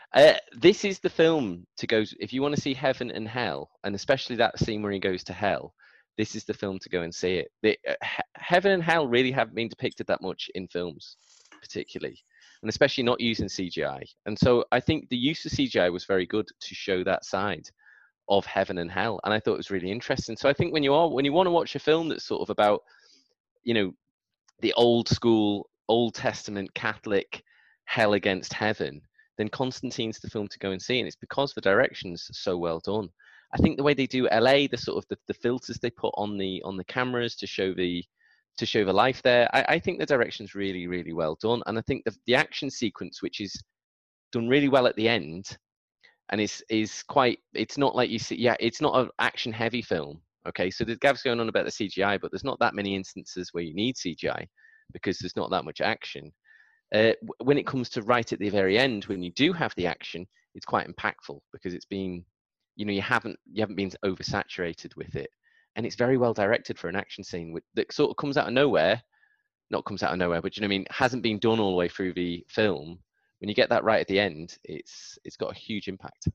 uh, 0.14 0.34
this 0.52 0.84
is 0.84 0.98
the 1.00 1.10
film 1.10 1.66
to 1.76 1.86
go 1.86 2.04
if 2.18 2.32
you 2.32 2.42
want 2.42 2.54
to 2.54 2.60
see 2.60 2.74
heaven 2.74 3.10
and 3.10 3.28
hell 3.28 3.70
and 3.84 3.94
especially 3.94 4.36
that 4.36 4.58
scene 4.58 4.82
where 4.82 4.92
he 4.92 4.98
goes 4.98 5.24
to 5.24 5.32
hell 5.32 5.74
this 6.16 6.34
is 6.34 6.44
the 6.44 6.54
film 6.54 6.78
to 6.80 6.88
go 6.88 7.02
and 7.02 7.14
see 7.14 7.34
it 7.34 7.48
the, 7.62 7.78
uh, 7.88 7.94
he- 8.02 8.22
heaven 8.36 8.72
and 8.72 8.82
hell 8.82 9.06
really 9.06 9.30
haven't 9.30 9.54
been 9.54 9.68
depicted 9.68 10.06
that 10.06 10.22
much 10.22 10.50
in 10.54 10.66
films 10.68 11.16
particularly 11.60 12.18
and 12.62 12.68
especially 12.68 13.04
not 13.04 13.20
using 13.20 13.46
cgi 13.46 14.02
and 14.26 14.38
so 14.38 14.64
i 14.72 14.80
think 14.80 15.08
the 15.08 15.16
use 15.16 15.44
of 15.44 15.52
cgi 15.52 15.92
was 15.92 16.04
very 16.04 16.26
good 16.26 16.46
to 16.60 16.74
show 16.74 17.04
that 17.04 17.24
side 17.24 17.68
of 18.28 18.44
heaven 18.46 18.78
and 18.78 18.90
hell 18.90 19.20
and 19.24 19.32
i 19.32 19.40
thought 19.40 19.54
it 19.54 19.58
was 19.58 19.70
really 19.70 19.90
interesting 19.90 20.36
so 20.36 20.48
i 20.48 20.52
think 20.52 20.72
when 20.72 20.82
you 20.82 20.92
are 20.92 21.08
when 21.08 21.24
you 21.24 21.32
want 21.32 21.46
to 21.46 21.50
watch 21.50 21.74
a 21.74 21.78
film 21.78 22.08
that's 22.08 22.24
sort 22.24 22.42
of 22.42 22.50
about 22.50 22.82
you 23.64 23.74
know 23.74 23.92
the 24.60 24.72
old 24.74 25.08
school 25.08 25.68
old 25.88 26.14
testament 26.14 26.72
catholic 26.74 27.42
hell 27.84 28.12
against 28.12 28.52
heaven 28.52 29.00
then 29.38 29.48
Constantine's 29.48 30.18
the 30.18 30.28
film 30.28 30.48
to 30.48 30.58
go 30.58 30.72
and 30.72 30.82
see, 30.82 30.98
and 30.98 31.06
it's 31.06 31.16
because 31.16 31.54
the 31.54 31.60
direction's 31.60 32.28
so 32.32 32.58
well 32.58 32.80
done. 32.80 33.08
I 33.54 33.58
think 33.58 33.76
the 33.76 33.84
way 33.84 33.94
they 33.94 34.06
do 34.06 34.28
LA, 34.28 34.66
the 34.66 34.76
sort 34.76 34.98
of 34.98 35.08
the, 35.08 35.16
the 35.26 35.34
filters 35.34 35.78
they 35.78 35.90
put 35.90 36.12
on 36.18 36.36
the 36.36 36.60
on 36.64 36.76
the 36.76 36.84
cameras 36.84 37.34
to 37.36 37.46
show 37.46 37.72
the 37.72 38.04
to 38.58 38.66
show 38.66 38.84
the 38.84 38.92
life 38.92 39.22
there, 39.22 39.48
I, 39.54 39.64
I 39.68 39.78
think 39.78 40.00
the 40.00 40.06
direction's 40.06 40.54
really 40.54 40.86
really 40.86 41.12
well 41.12 41.38
done, 41.40 41.62
and 41.66 41.78
I 41.78 41.82
think 41.82 42.04
the 42.04 42.14
the 42.26 42.34
action 42.34 42.68
sequence, 42.68 43.22
which 43.22 43.40
is 43.40 43.62
done 44.32 44.48
really 44.48 44.68
well 44.68 44.86
at 44.86 44.96
the 44.96 45.08
end, 45.08 45.56
and 46.30 46.40
it's 46.40 46.62
is 46.68 47.02
quite. 47.04 47.38
It's 47.54 47.78
not 47.78 47.96
like 47.96 48.10
you 48.10 48.18
see, 48.18 48.36
yeah, 48.36 48.56
it's 48.60 48.80
not 48.80 48.98
an 48.98 49.10
action 49.18 49.52
heavy 49.52 49.82
film. 49.82 50.20
Okay, 50.46 50.70
so 50.70 50.84
the 50.84 50.96
Gav's 50.96 51.22
going 51.22 51.40
on 51.40 51.48
about 51.48 51.66
the 51.66 51.70
CGI, 51.70 52.20
but 52.20 52.30
there's 52.30 52.44
not 52.44 52.58
that 52.60 52.74
many 52.74 52.94
instances 52.94 53.50
where 53.52 53.64
you 53.64 53.74
need 53.74 53.96
CGI 53.96 54.46
because 54.92 55.18
there's 55.18 55.36
not 55.36 55.50
that 55.50 55.64
much 55.64 55.80
action 55.80 56.32
uh, 56.94 57.12
when 57.42 57.58
it 57.58 57.66
comes 57.66 57.88
to 57.90 58.02
right 58.02 58.32
at 58.32 58.38
the 58.38 58.48
very 58.48 58.78
end, 58.78 59.04
when 59.04 59.22
you 59.22 59.30
do 59.32 59.52
have 59.52 59.74
the 59.76 59.86
action, 59.86 60.26
it's 60.54 60.64
quite 60.64 60.88
impactful 60.88 61.38
because 61.52 61.74
it's 61.74 61.84
been, 61.84 62.24
you 62.76 62.86
know, 62.86 62.92
you 62.92 63.02
haven't 63.02 63.38
you 63.52 63.60
haven't 63.60 63.76
been 63.76 63.92
oversaturated 64.04 64.96
with 64.96 65.14
it, 65.14 65.30
and 65.76 65.84
it's 65.84 65.96
very 65.96 66.16
well 66.16 66.32
directed 66.32 66.78
for 66.78 66.88
an 66.88 66.96
action 66.96 67.22
scene 67.22 67.52
with, 67.52 67.64
that 67.74 67.92
sort 67.92 68.10
of 68.10 68.16
comes 68.16 68.36
out 68.36 68.46
of 68.46 68.54
nowhere, 68.54 69.02
not 69.70 69.84
comes 69.84 70.02
out 70.02 70.12
of 70.12 70.18
nowhere, 70.18 70.40
but 70.40 70.56
you 70.56 70.62
know, 70.62 70.66
what 70.66 70.74
I 70.74 70.78
mean, 70.78 70.86
hasn't 70.90 71.22
been 71.22 71.38
done 71.38 71.60
all 71.60 71.70
the 71.70 71.76
way 71.76 71.88
through 71.88 72.14
the 72.14 72.44
film. 72.48 72.98
When 73.40 73.48
you 73.48 73.54
get 73.54 73.68
that 73.70 73.84
right 73.84 74.00
at 74.00 74.08
the 74.08 74.18
end, 74.18 74.58
it's 74.64 75.18
it's 75.24 75.36
got 75.36 75.52
a 75.52 75.58
huge 75.58 75.88
impact. 75.88 76.28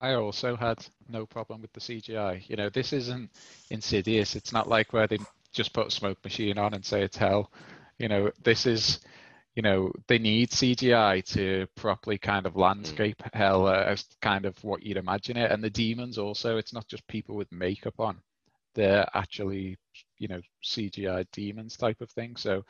I 0.00 0.14
also 0.14 0.56
had 0.56 0.86
no 1.08 1.26
problem 1.26 1.62
with 1.62 1.72
the 1.72 1.80
CGI. 1.80 2.48
You 2.48 2.56
know, 2.56 2.70
this 2.70 2.92
isn't 2.92 3.30
Insidious. 3.70 4.36
It's 4.36 4.52
not 4.52 4.68
like 4.68 4.92
where 4.92 5.06
they 5.06 5.18
just 5.52 5.72
put 5.74 5.88
a 5.88 5.90
smoke 5.90 6.22
machine 6.24 6.58
on 6.58 6.74
and 6.74 6.84
say 6.84 7.02
it's 7.02 7.16
hell. 7.18 7.52
You 7.98 8.08
know, 8.08 8.30
this 8.44 8.66
is, 8.66 9.00
you 9.56 9.62
know, 9.62 9.92
they 10.08 10.18
need 10.18 10.50
CGI 10.50 11.22
to 11.34 11.66
properly 11.76 12.18
kind 12.18 12.46
of 12.46 12.56
landscape 12.56 13.22
hell 13.34 13.66
uh, 13.66 13.84
as 13.84 14.04
kind 14.22 14.46
of 14.46 14.62
what 14.64 14.82
you'd 14.82 14.96
imagine 14.98 15.36
it. 15.36 15.50
And 15.52 15.62
the 15.64 15.70
demons 15.70 16.18
also, 16.18 16.56
it's 16.58 16.72
not 16.74 16.88
just 16.88 17.06
people 17.08 17.36
with 17.36 17.52
makeup 17.52 18.00
on. 18.00 18.18
They're 18.74 19.08
actually, 19.14 19.78
you 20.18 20.28
know, 20.28 20.40
CGI 20.64 21.26
demons 21.32 21.76
type 21.76 22.00
of 22.00 22.10
thing. 22.10 22.36
So 22.36 22.64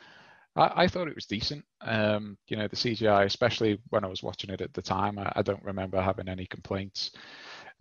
I, 0.55 0.83
I 0.83 0.87
thought 0.87 1.07
it 1.07 1.15
was 1.15 1.25
decent. 1.25 1.63
Um, 1.81 2.37
you 2.47 2.57
know, 2.57 2.67
the 2.67 2.75
CGI, 2.75 3.25
especially 3.25 3.79
when 3.89 4.03
I 4.03 4.07
was 4.07 4.23
watching 4.23 4.49
it 4.49 4.61
at 4.61 4.73
the 4.73 4.81
time, 4.81 5.17
I, 5.19 5.31
I 5.35 5.41
don't 5.41 5.63
remember 5.63 6.01
having 6.01 6.27
any 6.27 6.45
complaints. 6.45 7.11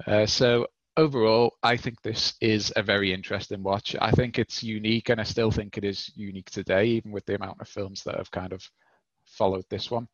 Uh, 0.06 0.26
so 0.26 0.66
overall, 0.96 1.54
I 1.62 1.76
think 1.76 2.00
this 2.02 2.34
is 2.40 2.72
a 2.76 2.82
very 2.82 3.12
interesting 3.12 3.62
watch. 3.62 3.96
I 4.00 4.10
think 4.12 4.38
it's 4.38 4.62
unique, 4.62 5.08
and 5.08 5.20
I 5.20 5.24
still 5.24 5.50
think 5.50 5.76
it 5.76 5.84
is 5.84 6.10
unique 6.16 6.50
today, 6.50 6.86
even 6.86 7.12
with 7.12 7.26
the 7.26 7.36
amount 7.36 7.60
of 7.60 7.68
films 7.68 8.02
that 8.04 8.16
have 8.16 8.30
kind 8.30 8.52
of 8.52 8.62
followed 9.24 9.64
this 9.70 9.90
one. 9.90 10.08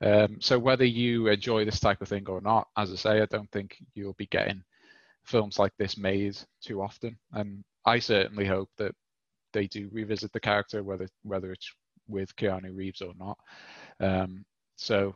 Um, 0.00 0.38
so 0.40 0.58
whether 0.58 0.84
you 0.84 1.28
enjoy 1.28 1.64
this 1.64 1.80
type 1.80 2.02
of 2.02 2.08
thing 2.08 2.28
or 2.28 2.40
not, 2.40 2.68
as 2.76 2.92
I 2.92 2.96
say, 2.96 3.22
I 3.22 3.26
don't 3.26 3.50
think 3.52 3.76
you'll 3.94 4.14
be 4.14 4.26
getting 4.26 4.62
films 5.24 5.58
like 5.58 5.72
this 5.78 5.96
made 5.96 6.36
too 6.62 6.82
often. 6.82 7.16
And 7.32 7.64
I 7.86 7.98
certainly 7.98 8.46
hope 8.46 8.70
that 8.76 8.94
they 9.52 9.66
do 9.66 9.88
revisit 9.92 10.32
the 10.32 10.40
character, 10.40 10.82
whether 10.82 11.06
whether 11.22 11.52
it's 11.52 11.72
with 12.08 12.34
Keanu 12.36 12.76
Reeves 12.76 13.02
or 13.02 13.12
not. 13.18 13.38
Um, 14.00 14.44
so 14.76 15.14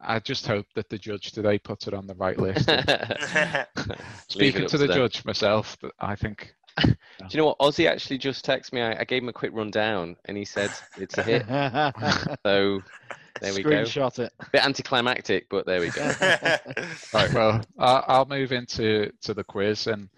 I 0.00 0.18
just 0.18 0.46
hope 0.46 0.66
that 0.74 0.88
the 0.88 0.98
judge 0.98 1.32
today 1.32 1.58
puts 1.58 1.86
it 1.86 1.94
on 1.94 2.06
the 2.06 2.14
right 2.14 2.38
list. 2.38 2.66
Speaking 4.28 4.66
to 4.66 4.78
the 4.78 4.86
them. 4.86 4.96
judge 4.96 5.24
myself, 5.24 5.76
but 5.80 5.92
I 6.00 6.16
think 6.16 6.54
Do 6.82 6.94
you 7.30 7.38
know 7.38 7.46
what? 7.46 7.58
Ozzy 7.58 7.88
actually 7.88 8.18
just 8.18 8.44
texted 8.46 8.72
me. 8.72 8.80
I, 8.80 9.00
I 9.00 9.04
gave 9.04 9.22
him 9.22 9.28
a 9.28 9.32
quick 9.32 9.52
rundown, 9.54 10.16
and 10.24 10.36
he 10.36 10.44
said 10.44 10.70
it's 10.98 11.18
a 11.18 11.22
hit. 11.22 11.44
So 12.46 12.80
there 13.40 13.54
we 13.54 13.62
go. 13.62 13.70
Screenshot 13.70 14.18
it. 14.18 14.32
Bit 14.52 14.64
anticlimactic, 14.64 15.48
but 15.50 15.66
there 15.66 15.80
we 15.80 15.90
go. 15.90 16.02
right. 16.20 17.32
Well, 17.32 17.60
I- 17.78 18.04
I'll 18.06 18.26
move 18.26 18.52
into 18.52 19.10
to 19.22 19.34
the 19.34 19.44
quiz, 19.44 19.86
and 19.86 20.08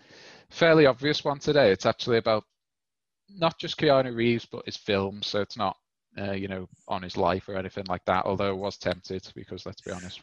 fairly 0.50 0.86
obvious 0.86 1.24
one 1.24 1.38
today. 1.38 1.70
It's 1.70 1.86
actually 1.86 2.18
about 2.18 2.44
not 3.30 3.58
just 3.58 3.78
Keanu 3.78 4.14
Reeves, 4.14 4.46
but 4.46 4.64
his 4.66 4.76
films. 4.76 5.26
So 5.26 5.40
it's 5.40 5.56
not, 5.56 5.76
uh, 6.18 6.32
you 6.32 6.48
know, 6.48 6.68
on 6.88 7.02
his 7.02 7.16
life 7.16 7.48
or 7.48 7.56
anything 7.56 7.84
like 7.88 8.04
that. 8.06 8.24
Although 8.26 8.48
I 8.50 8.52
was 8.52 8.76
tempted 8.76 9.26
because 9.34 9.66
let's 9.66 9.80
be 9.82 9.90
honest, 9.92 10.20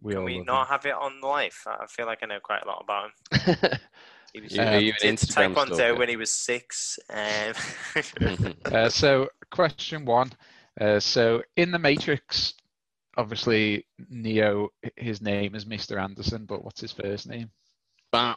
we 0.00 0.12
Can 0.12 0.18
all 0.20 0.24
we 0.24 0.40
not 0.42 0.62
him. 0.66 0.70
have 0.72 0.86
it 0.86 0.94
on 0.94 1.20
life? 1.20 1.64
I 1.66 1.86
feel 1.86 2.06
like 2.06 2.18
I 2.22 2.26
know 2.26 2.40
quite 2.42 2.62
a 2.64 2.68
lot 2.68 2.82
about 2.84 3.10
him. 3.46 3.78
He 4.32 4.40
was 4.40 4.52
You- 4.56 4.62
are 4.62 4.80
he 4.80 4.92
did 4.92 5.16
taekwondo 5.18 5.74
stalker? 5.74 5.94
when 5.96 6.08
he 6.08 6.16
was 6.16 6.32
six. 6.32 6.98
Um, 7.10 7.52
Uh, 8.64 8.88
so, 8.88 9.28
question 9.50 10.06
one. 10.06 10.32
Uh, 10.80 10.98
so, 10.98 11.42
in 11.58 11.70
the 11.70 11.78
Matrix, 11.78 12.54
obviously 13.18 13.84
Neo, 14.08 14.70
his 14.96 15.20
name 15.20 15.54
is 15.54 15.66
Mr. 15.66 16.02
Anderson, 16.02 16.46
but 16.46 16.64
what's 16.64 16.80
his 16.80 16.92
first 16.92 17.28
name? 17.28 17.50
Bah, 18.10 18.36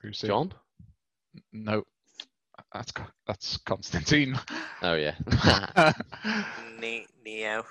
Who's? 0.00 0.20
John? 0.20 0.52
No, 1.52 1.82
that's 2.72 2.92
that's 3.26 3.56
Constantine. 3.58 4.38
Oh 4.82 4.94
yeah. 4.94 5.14
Ne- 6.80 7.06
Neo. 7.24 7.64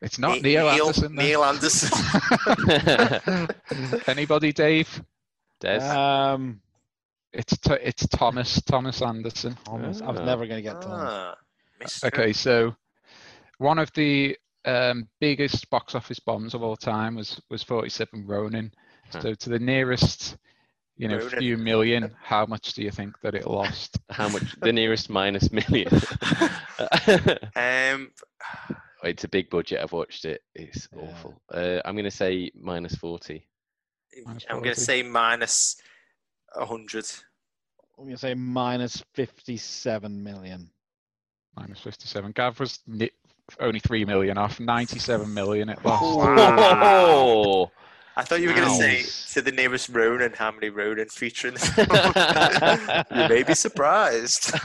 It's 0.00 0.18
not 0.18 0.40
Ne- 0.42 0.54
Neil, 0.54 0.70
Neil 0.72 0.84
Anderson. 0.86 1.14
then. 1.14 1.26
Neil 1.26 1.44
Anderson. 1.44 3.48
Anybody, 4.06 4.52
Dave? 4.52 5.02
Des. 5.60 5.78
Um, 5.80 6.60
It's 7.32 7.56
Th- 7.58 7.80
it's 7.82 8.06
Thomas 8.08 8.60
Thomas 8.62 9.02
Anderson. 9.02 9.56
Thomas. 9.64 10.00
I 10.02 10.10
was 10.10 10.20
never 10.20 10.46
going 10.46 10.62
to 10.62 10.70
get 10.70 10.80
Thomas. 10.82 11.34
ah. 12.04 12.06
Okay, 12.06 12.32
so 12.32 12.74
one 13.58 13.78
of 13.78 13.90
the 13.94 14.36
um, 14.64 15.08
biggest 15.20 15.68
box 15.70 15.94
office 15.94 16.18
bombs 16.20 16.54
of 16.54 16.62
all 16.62 16.76
time 16.76 17.14
was 17.16 17.40
was 17.50 17.62
47 17.62 18.26
Ronin. 18.26 18.72
Huh. 19.12 19.20
So 19.20 19.34
to 19.34 19.50
the 19.50 19.58
nearest, 19.58 20.36
you 20.96 21.08
know, 21.08 21.18
Ronin. 21.18 21.38
few 21.38 21.56
million, 21.58 22.14
how 22.22 22.44
much 22.46 22.74
do 22.74 22.82
you 22.82 22.90
think 22.90 23.18
that 23.22 23.34
it 23.34 23.46
lost? 23.46 23.98
How 24.10 24.28
much? 24.28 24.42
The 24.60 24.72
nearest 24.72 25.08
minus 25.10 25.50
million. 25.52 25.88
Um, 27.56 28.10
it's 29.04 29.24
a 29.24 29.28
big 29.28 29.50
budget. 29.50 29.80
I've 29.82 29.92
watched 29.92 30.24
it. 30.24 30.42
It's 30.54 30.88
Yeah. 30.94 31.02
awful. 31.02 31.40
Uh, 31.52 31.80
I'm 31.84 31.94
going 31.94 32.04
to 32.04 32.10
say 32.10 32.50
minus 32.54 32.94
40. 32.96 33.46
Minus 34.24 34.44
I'm 34.48 34.62
going 34.62 34.74
to 34.74 34.80
say 34.80 35.02
minus 35.02 35.76
a 36.54 36.64
hundred. 36.66 37.06
I'm 37.98 38.04
going 38.04 38.14
to 38.14 38.20
say 38.20 38.34
minus 38.34 39.02
57 39.14 40.22
million. 40.22 40.70
Minus 41.56 41.80
57. 41.80 42.32
Gav 42.32 42.58
was 42.60 42.80
ni- 42.86 43.10
only 43.60 43.80
3 43.80 44.04
million 44.04 44.38
off, 44.38 44.58
97 44.60 45.32
million 45.32 45.68
it 45.68 45.84
lost. 45.84 46.02
Oh! 46.04 47.70
I 48.16 48.22
thought 48.24 48.40
you 48.40 48.48
were 48.48 48.54
going 48.54 48.68
to 48.68 48.74
say 48.74 49.00
Ouch. 49.00 49.32
to 49.32 49.40
the 49.42 49.52
nearest 49.52 49.88
Ronin, 49.88 50.32
how 50.34 50.50
many 50.50 50.68
Ronin 50.68 51.08
feature 51.08 51.48
in 51.48 51.54
this 51.54 51.68
film? 51.74 51.88
you 53.22 53.28
may 53.28 53.42
be 53.42 53.54
surprised. 53.54 54.52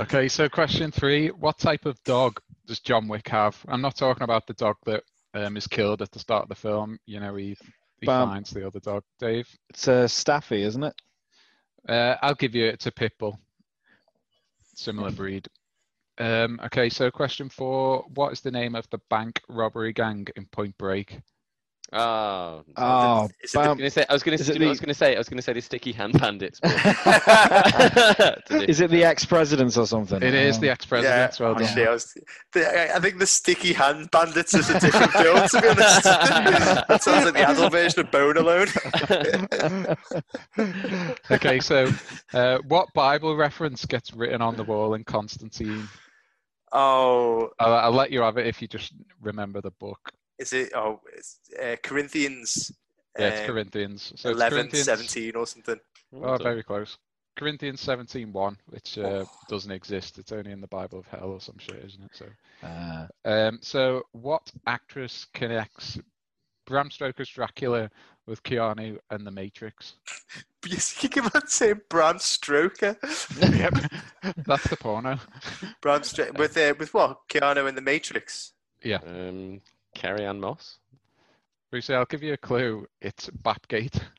Okay, 0.00 0.28
so 0.28 0.48
question 0.48 0.92
three: 0.92 1.28
What 1.28 1.58
type 1.58 1.84
of 1.86 2.00
dog 2.04 2.40
does 2.66 2.78
John 2.78 3.08
Wick 3.08 3.26
have? 3.28 3.56
I'm 3.68 3.80
not 3.80 3.96
talking 3.96 4.22
about 4.22 4.46
the 4.46 4.52
dog 4.52 4.76
that 4.84 5.02
um, 5.34 5.56
is 5.56 5.66
killed 5.66 6.02
at 6.02 6.12
the 6.12 6.18
start 6.20 6.44
of 6.44 6.48
the 6.50 6.54
film. 6.54 6.98
You 7.06 7.18
know, 7.20 7.34
he 7.34 7.56
he 8.00 8.06
Bam. 8.06 8.28
finds 8.28 8.50
the 8.50 8.64
other 8.66 8.78
dog. 8.80 9.02
Dave, 9.18 9.48
It's 9.70 9.88
a 9.88 10.06
Staffy, 10.08 10.62
isn't 10.62 10.84
it? 10.84 10.94
uh, 11.88 12.14
I'll 12.22 12.34
give 12.34 12.54
you 12.54 12.66
it's 12.66 12.86
a 12.86 12.92
pit 12.92 13.12
bull, 13.18 13.40
similar 14.74 15.10
breed. 15.10 15.48
Um, 16.18 16.60
okay, 16.66 16.88
so 16.90 17.10
question 17.10 17.48
four: 17.48 18.04
What 18.14 18.32
is 18.32 18.40
the 18.40 18.50
name 18.52 18.74
of 18.76 18.88
the 18.90 19.00
bank 19.10 19.40
robbery 19.48 19.92
gang 19.92 20.26
in 20.36 20.46
Point 20.46 20.76
Break? 20.78 21.18
Oh. 21.92 22.64
Oh, 22.76 23.28
Is 23.42 23.54
it 23.54 23.58
I 23.58 23.68
was 23.68 23.76
gonna 23.78 23.90
say. 23.90 24.04
I 24.08 24.12
was 24.12 24.22
gonna. 24.22 24.38
Say- 24.38 24.54
it 24.54 24.62
I 24.62 24.66
was 24.68 24.78
the- 24.78 24.86
gonna 24.86 24.94
say. 24.94 25.14
I 25.14 25.18
was 25.18 25.28
gonna 25.28 25.42
say 25.42 25.52
the 25.54 25.60
sticky 25.60 25.92
hand 25.92 26.18
bandits. 26.20 26.60
Is 28.68 28.80
it 28.80 28.90
the 28.90 29.04
ex-presidents 29.04 29.76
or 29.76 29.86
something? 29.86 30.22
It 30.22 30.34
is 30.34 30.58
the 30.58 30.68
Um, 30.68 30.72
ex-president. 30.72 31.38
well 31.40 31.54
done. 31.54 31.62
actually, 31.64 31.86
I, 31.86 31.90
was, 31.90 32.14
the, 32.52 32.66
I- 32.92 32.96
I 32.96 33.00
think 33.00 33.18
the 33.18 33.26
Sticky 33.26 33.72
Hand 33.72 34.10
Bandits 34.10 34.54
is 34.54 34.68
a 34.70 34.78
different 34.80 35.12
film, 35.12 35.48
to 35.48 35.60
be 35.62 35.68
honest. 35.68 36.02
that 36.88 37.02
sounds 37.02 37.24
like 37.24 37.34
the 37.34 37.48
adult 37.48 37.72
version 37.72 38.00
of 38.00 38.10
Bone 38.10 38.36
Alone. 38.36 38.68
okay, 41.30 41.60
so 41.60 41.90
uh, 42.34 42.58
what 42.68 42.92
Bible 42.94 43.36
reference 43.36 43.84
gets 43.86 44.12
written 44.14 44.42
on 44.42 44.56
the 44.56 44.64
wall 44.64 44.94
in 44.94 45.04
Constantine? 45.04 45.88
oh, 46.72 47.48
I'll, 47.58 47.72
I'll 47.74 47.92
let 47.92 48.10
you 48.10 48.20
have 48.20 48.36
it 48.36 48.46
if 48.46 48.60
you 48.60 48.68
just 48.68 48.92
remember 49.22 49.60
the 49.62 49.70
book. 49.72 50.10
Is 50.38 50.52
it? 50.52 50.72
Oh, 50.74 51.00
it's 51.16 51.38
uh, 51.60 51.76
Corinthians 51.82 52.72
Yeah, 53.18 53.28
it's 53.28 53.40
um, 53.40 53.46
Corinthians. 53.46 54.12
So 54.16 54.30
it's 54.30 54.36
11, 54.36 54.58
Corinthians, 54.58 54.84
17 54.86 55.36
or 55.36 55.46
something. 55.46 55.80
Oh, 56.22 56.36
very 56.36 56.62
close. 56.62 56.98
Corinthians 57.36 57.80
17 57.80 58.32
1, 58.32 58.56
which 58.66 58.98
uh, 58.98 59.02
Oh. 59.24 59.30
doesn't 59.48 59.70
exist. 59.70 60.18
It's 60.18 60.32
only 60.32 60.50
in 60.52 60.60
the 60.60 60.66
Bible 60.68 60.98
of 60.98 61.06
Hell 61.06 61.30
or 61.30 61.40
some 61.40 61.58
shit, 61.58 61.84
isn't 61.84 62.02
it? 62.04 62.10
So, 62.12 62.26
uh, 62.66 63.06
um, 63.24 63.58
so 63.62 64.02
what 64.12 64.50
actress 64.66 65.26
connects 65.34 65.98
Bram 66.66 66.90
Stoker's 66.90 67.28
Dracula 67.30 67.90
with 68.26 68.42
Keanu 68.42 68.98
and 69.10 69.26
The 69.26 69.30
Matrix? 69.30 69.94
You 70.66 70.76
keep 70.76 71.34
on 71.34 71.46
saying 71.46 71.80
Bram 71.88 72.18
Stoker. 72.18 72.96
yep, 73.40 73.74
that's 74.44 74.68
the 74.68 74.76
porno. 74.76 75.16
Bram 75.80 76.02
Stoker 76.02 76.32
with 76.32 76.56
uh, 76.56 76.74
with 76.78 76.92
what? 76.92 77.20
Keanu 77.28 77.68
and 77.68 77.78
the 77.78 77.80
Matrix. 77.80 78.52
Yeah. 78.82 78.98
Um, 79.06 79.60
Carrie 79.98 80.24
Ann 80.24 80.38
Moss. 80.40 80.78
Brucey, 81.70 81.92
I'll 81.94 82.04
give 82.06 82.22
you 82.22 82.32
a 82.32 82.36
clue. 82.36 82.86
It's 83.00 83.28
Bapgate. 83.30 84.00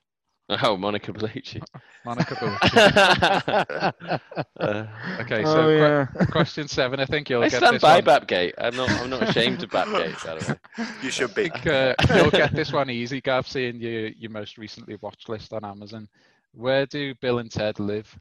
Oh, 0.63 0.75
Monica 0.75 1.13
Bellucci. 1.13 1.61
Monica 2.05 2.33
Bellucci. 2.33 3.93
Uh, 4.59 4.87
Okay, 5.19 5.43
so 5.43 5.61
oh, 5.61 5.67
que- 5.67 5.77
yeah. 5.77 6.25
question 6.31 6.67
seven. 6.67 6.99
I 6.99 7.05
think 7.05 7.29
you'll 7.29 7.43
I 7.43 7.49
get 7.49 7.57
stand 7.59 7.75
this 7.75 7.83
by 7.83 7.97
one. 7.97 8.05
Bapgate. 8.05 8.53
I'm 8.57 8.75
not. 8.75 8.89
I'm 8.89 9.11
not 9.11 9.21
ashamed 9.29 9.61
of 9.61 9.69
Bapgate. 9.69 10.25
By 10.25 10.35
the 10.39 10.57
way. 10.79 10.85
You 11.03 11.11
should 11.11 11.29
I 11.29 11.33
be. 11.33 11.49
think 11.49 11.67
uh, 11.67 11.93
you'll 12.15 12.31
get 12.31 12.51
this 12.55 12.73
one 12.73 12.89
easy, 12.89 13.21
Gav, 13.21 13.47
seeing 13.47 13.79
your, 13.79 14.07
your 14.07 14.31
most 14.31 14.57
recently 14.57 14.97
watched 15.01 15.29
list 15.29 15.53
on 15.53 15.63
Amazon. 15.63 16.07
Where 16.53 16.87
do 16.87 17.13
Bill 17.21 17.37
and 17.37 17.51
Ted 17.51 17.79
live? 17.79 18.17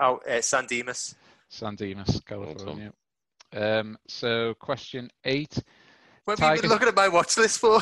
Oh, 0.00 0.16
uh, 0.28 0.40
San 0.40 0.66
Dimas. 0.66 1.14
San 1.50 1.76
Dimas, 1.76 2.20
California. 2.26 2.92
Um, 3.54 3.96
so 4.08 4.54
question 4.54 5.08
eight. 5.24 5.56
What 6.26 6.40
have 6.40 6.56
you 6.56 6.62
been 6.62 6.70
looking 6.70 6.88
at 6.88 6.96
my 6.96 7.06
watch 7.08 7.36
list 7.38 7.60
for? 7.60 7.80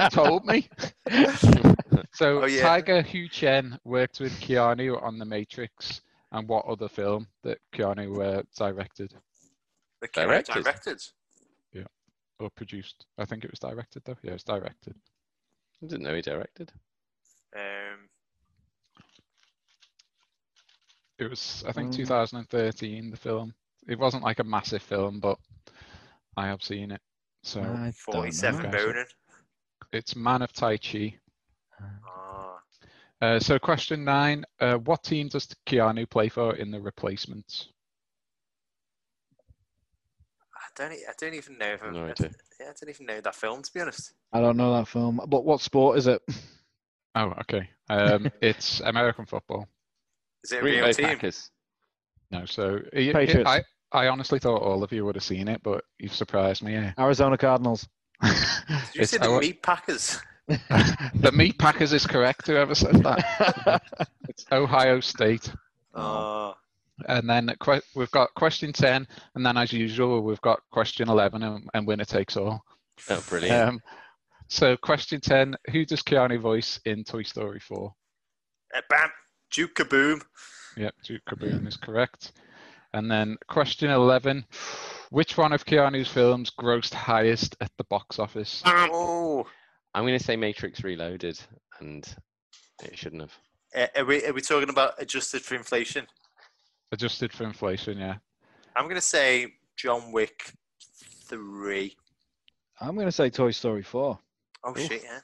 Told 0.10 0.46
me. 0.46 0.68
So 2.12 2.42
Oh, 2.42 2.46
yeah. 2.46 2.62
Tiger 2.62 3.02
Hu 3.02 3.28
Chen 3.28 3.78
worked 3.84 4.20
with 4.20 4.32
Keanu 4.40 5.02
on 5.02 5.18
The 5.18 5.24
Matrix 5.26 6.00
and 6.32 6.48
what 6.48 6.64
other 6.64 6.88
film 6.88 7.26
that 7.42 7.58
Keanu 7.74 8.38
uh, 8.38 8.42
directed 8.56 9.12
the 10.00 10.08
Keanu 10.08 10.26
Directed. 10.44 10.62
directed. 10.64 11.02
or 12.38 12.48
produced? 12.50 13.04
I 13.18 13.24
think 13.26 13.44
it 13.44 13.50
was 13.50 13.58
directed 13.60 14.02
though. 14.04 14.16
Yeah, 14.22 14.30
it 14.30 14.34
was 14.34 14.44
directed. 14.44 14.94
I 15.82 15.86
didn't 15.86 16.04
know 16.04 16.14
he 16.14 16.22
directed. 16.22 16.72
Um, 17.54 18.08
It 21.18 21.28
was, 21.28 21.64
I 21.66 21.72
think, 21.72 21.90
Mm. 21.90 21.96
2013. 21.96 23.10
The 23.10 23.16
film. 23.16 23.54
It 23.88 23.98
wasn't 23.98 24.22
like 24.22 24.38
a 24.38 24.44
massive 24.44 24.82
film, 24.82 25.20
but 25.20 25.38
I 26.36 26.46
have 26.46 26.62
seen 26.62 26.92
it. 26.92 27.00
So 27.46 27.60
I 27.62 27.92
47 27.92 28.66
Okay, 28.66 28.70
Bonin. 28.70 29.04
it's 29.92 30.16
Man 30.16 30.42
of 30.42 30.52
Tai 30.52 30.76
Chi. 30.78 31.16
Oh, 32.04 32.58
Uh, 33.22 33.38
so 33.38 33.56
question 33.56 34.04
nine: 34.04 34.44
uh, 34.58 34.78
What 34.78 35.04
team 35.04 35.28
does 35.28 35.46
Keanu 35.64 36.10
play 36.10 36.28
for 36.28 36.56
in 36.56 36.72
The 36.72 36.80
Replacements? 36.80 37.68
I 40.56 40.66
don't. 40.74 40.90
I 40.92 41.12
don't 41.20 41.34
even 41.34 41.56
know 41.56 41.74
if 41.74 41.82
I'm. 41.84 41.92
No 41.92 42.00
I 42.06 42.10
idea. 42.10 42.14
don't- 42.28 42.36
yeah, 42.58 42.66
I 42.66 42.72
don't 42.80 42.88
even 42.90 43.06
know 43.06 43.20
that 43.20 43.34
film 43.36 43.62
to 43.62 43.72
be 43.72 43.80
honest. 43.80 44.12
I 44.32 44.40
don't 44.40 44.56
know 44.56 44.72
that 44.74 44.88
film. 44.88 45.20
But 45.28 45.44
what 45.44 45.60
sport 45.60 45.98
is 45.98 46.08
it? 46.08 46.20
Oh, 47.14 47.32
okay. 47.42 47.70
Um, 47.88 48.28
it's 48.42 48.80
American 48.80 49.24
football. 49.24 49.68
Is 50.42 50.50
it 50.50 50.56
a 50.56 50.60
Green 50.62 50.74
real 50.76 50.86
Bay 50.86 50.92
team? 50.94 51.06
Packers. 51.06 51.50
No, 52.32 52.44
so 52.44 52.80
it- 52.92 53.08
it- 53.08 53.12
Patriots. 53.14 53.48
I, 53.50 53.62
I 53.96 54.08
honestly 54.08 54.38
thought 54.38 54.60
all 54.62 54.82
of 54.84 54.92
you 54.92 55.04
would 55.06 55.14
have 55.14 55.24
seen 55.24 55.48
it, 55.48 55.62
but 55.62 55.82
you've 55.98 56.14
surprised 56.14 56.62
me. 56.62 56.74
Yeah. 56.74 56.92
Arizona 56.98 57.38
Cardinals. 57.38 57.88
Did 58.22 58.30
you 58.94 59.00
It's 59.02 59.10
say 59.12 59.18
the 59.18 59.30
our- 59.32 59.40
Meat 59.40 59.62
Packers? 59.62 60.18
the 60.48 61.32
Meat 61.32 61.58
Packers 61.58 61.92
is 61.92 62.06
correct. 62.06 62.46
Whoever 62.46 62.74
said 62.74 62.96
that? 63.02 63.82
It's 64.28 64.44
Ohio 64.52 65.00
State. 65.00 65.50
Oh, 65.94 66.54
And 67.08 67.28
then 67.28 67.54
que- 67.62 67.80
we've 67.94 68.10
got 68.10 68.34
question 68.34 68.70
10, 68.72 69.06
and 69.34 69.46
then 69.46 69.56
as 69.56 69.72
usual, 69.72 70.22
we've 70.22 70.40
got 70.42 70.60
question 70.70 71.08
11, 71.08 71.42
and, 71.42 71.68
and 71.72 71.86
winner 71.86 72.04
takes 72.04 72.36
all. 72.36 72.62
Oh, 73.08 73.24
brilliant. 73.30 73.68
Um, 73.68 73.80
so, 74.48 74.76
question 74.76 75.20
10 75.22 75.56
Who 75.72 75.84
does 75.86 76.02
Keanu 76.02 76.38
voice 76.40 76.78
in 76.84 77.02
Toy 77.02 77.22
Story 77.22 77.60
4? 77.60 77.92
uh, 78.76 78.80
bam! 78.90 79.08
Duke 79.50 79.74
Kaboom. 79.74 80.20
Yep, 80.76 80.94
Duke 81.04 81.22
Caboom 81.28 81.66
is 81.66 81.76
correct. 81.78 82.32
And 82.94 83.10
then 83.10 83.36
question 83.48 83.90
11 83.90 84.44
Which 85.10 85.36
one 85.36 85.52
of 85.52 85.64
Keanu's 85.64 86.08
films 86.08 86.50
grossed 86.50 86.94
highest 86.94 87.56
at 87.60 87.70
the 87.78 87.84
box 87.84 88.18
office? 88.18 88.62
Oh, 88.64 89.46
I'm 89.94 90.04
going 90.04 90.18
to 90.18 90.24
say 90.24 90.36
Matrix 90.36 90.82
Reloaded, 90.84 91.38
and 91.80 92.06
it 92.82 92.96
shouldn't 92.98 93.22
have. 93.22 93.34
uh, 93.74 93.86
are 94.00 94.04
we 94.04 94.24
are 94.26 94.32
we 94.32 94.40
talking 94.40 94.68
about 94.70 94.94
adjusted 94.98 95.42
for 95.42 95.54
inflation? 95.54 96.06
Adjusted 96.92 97.32
for 97.32 97.44
inflation, 97.44 97.98
yeah. 97.98 98.16
I'm 98.76 98.84
going 98.84 98.96
to 98.96 99.00
say 99.00 99.54
John 99.76 100.12
Wick 100.12 100.52
three. 101.24 101.96
I'm 102.80 102.94
going 102.94 103.06
to 103.06 103.12
say 103.12 103.30
Toy 103.30 103.50
Story 103.52 103.82
4. 103.82 104.18
Oh 104.64 104.70
Oof. 104.70 104.78
shit! 104.78 105.02
Yeah. 105.02 105.18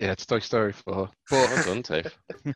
Yeah, 0.00 0.12
it's 0.12 0.26
Toy 0.26 0.40
Story 0.40 0.72
4. 0.72 1.08
Well 1.30 1.64
done, 1.64 1.82
Dave. 1.82 2.18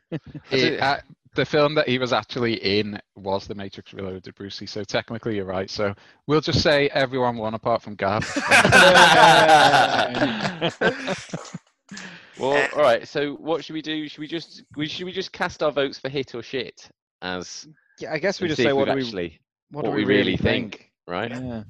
It, 0.50 0.80
uh, 0.80 0.98
the 1.34 1.44
film 1.44 1.74
that 1.74 1.88
he 1.88 1.98
was 1.98 2.12
actually 2.12 2.54
in 2.54 2.98
was 3.14 3.46
The 3.46 3.54
Matrix 3.54 3.92
Reloaded, 3.92 4.34
Brucey. 4.34 4.66
So 4.66 4.84
technically, 4.84 5.36
you're 5.36 5.44
right. 5.44 5.70
So 5.70 5.94
we'll 6.26 6.40
just 6.40 6.62
say 6.62 6.88
everyone 6.88 7.36
won 7.36 7.54
apart 7.54 7.82
from 7.82 7.94
Gav. 7.94 8.24
Well, 12.38 12.68
all 12.74 12.82
right. 12.82 13.06
So, 13.08 13.34
what 13.34 13.64
should 13.64 13.72
we 13.72 13.82
do? 13.82 14.08
Should 14.08 14.18
we 14.18 14.26
just 14.26 14.62
we 14.76 14.86
should 14.86 15.06
we 15.06 15.12
just 15.12 15.32
cast 15.32 15.62
our 15.62 15.72
votes 15.72 15.98
for 15.98 16.08
hit 16.08 16.34
or 16.34 16.42
shit 16.42 16.88
as 17.22 17.66
Yeah, 17.98 18.12
I 18.12 18.18
guess 18.18 18.40
we 18.40 18.46
and 18.46 18.50
just 18.50 18.58
see 18.58 18.64
say 18.64 18.70
if 18.70 18.76
what 18.76 18.88
we've 18.88 18.90
do 18.94 18.94
we 18.96 19.02
actually 19.02 19.40
what, 19.70 19.84
what 19.84 19.90
do 19.90 19.96
we 19.96 20.04
we 20.04 20.14
really 20.14 20.36
think, 20.36 20.90
right? 21.06 21.30
Yeah. 21.30 21.62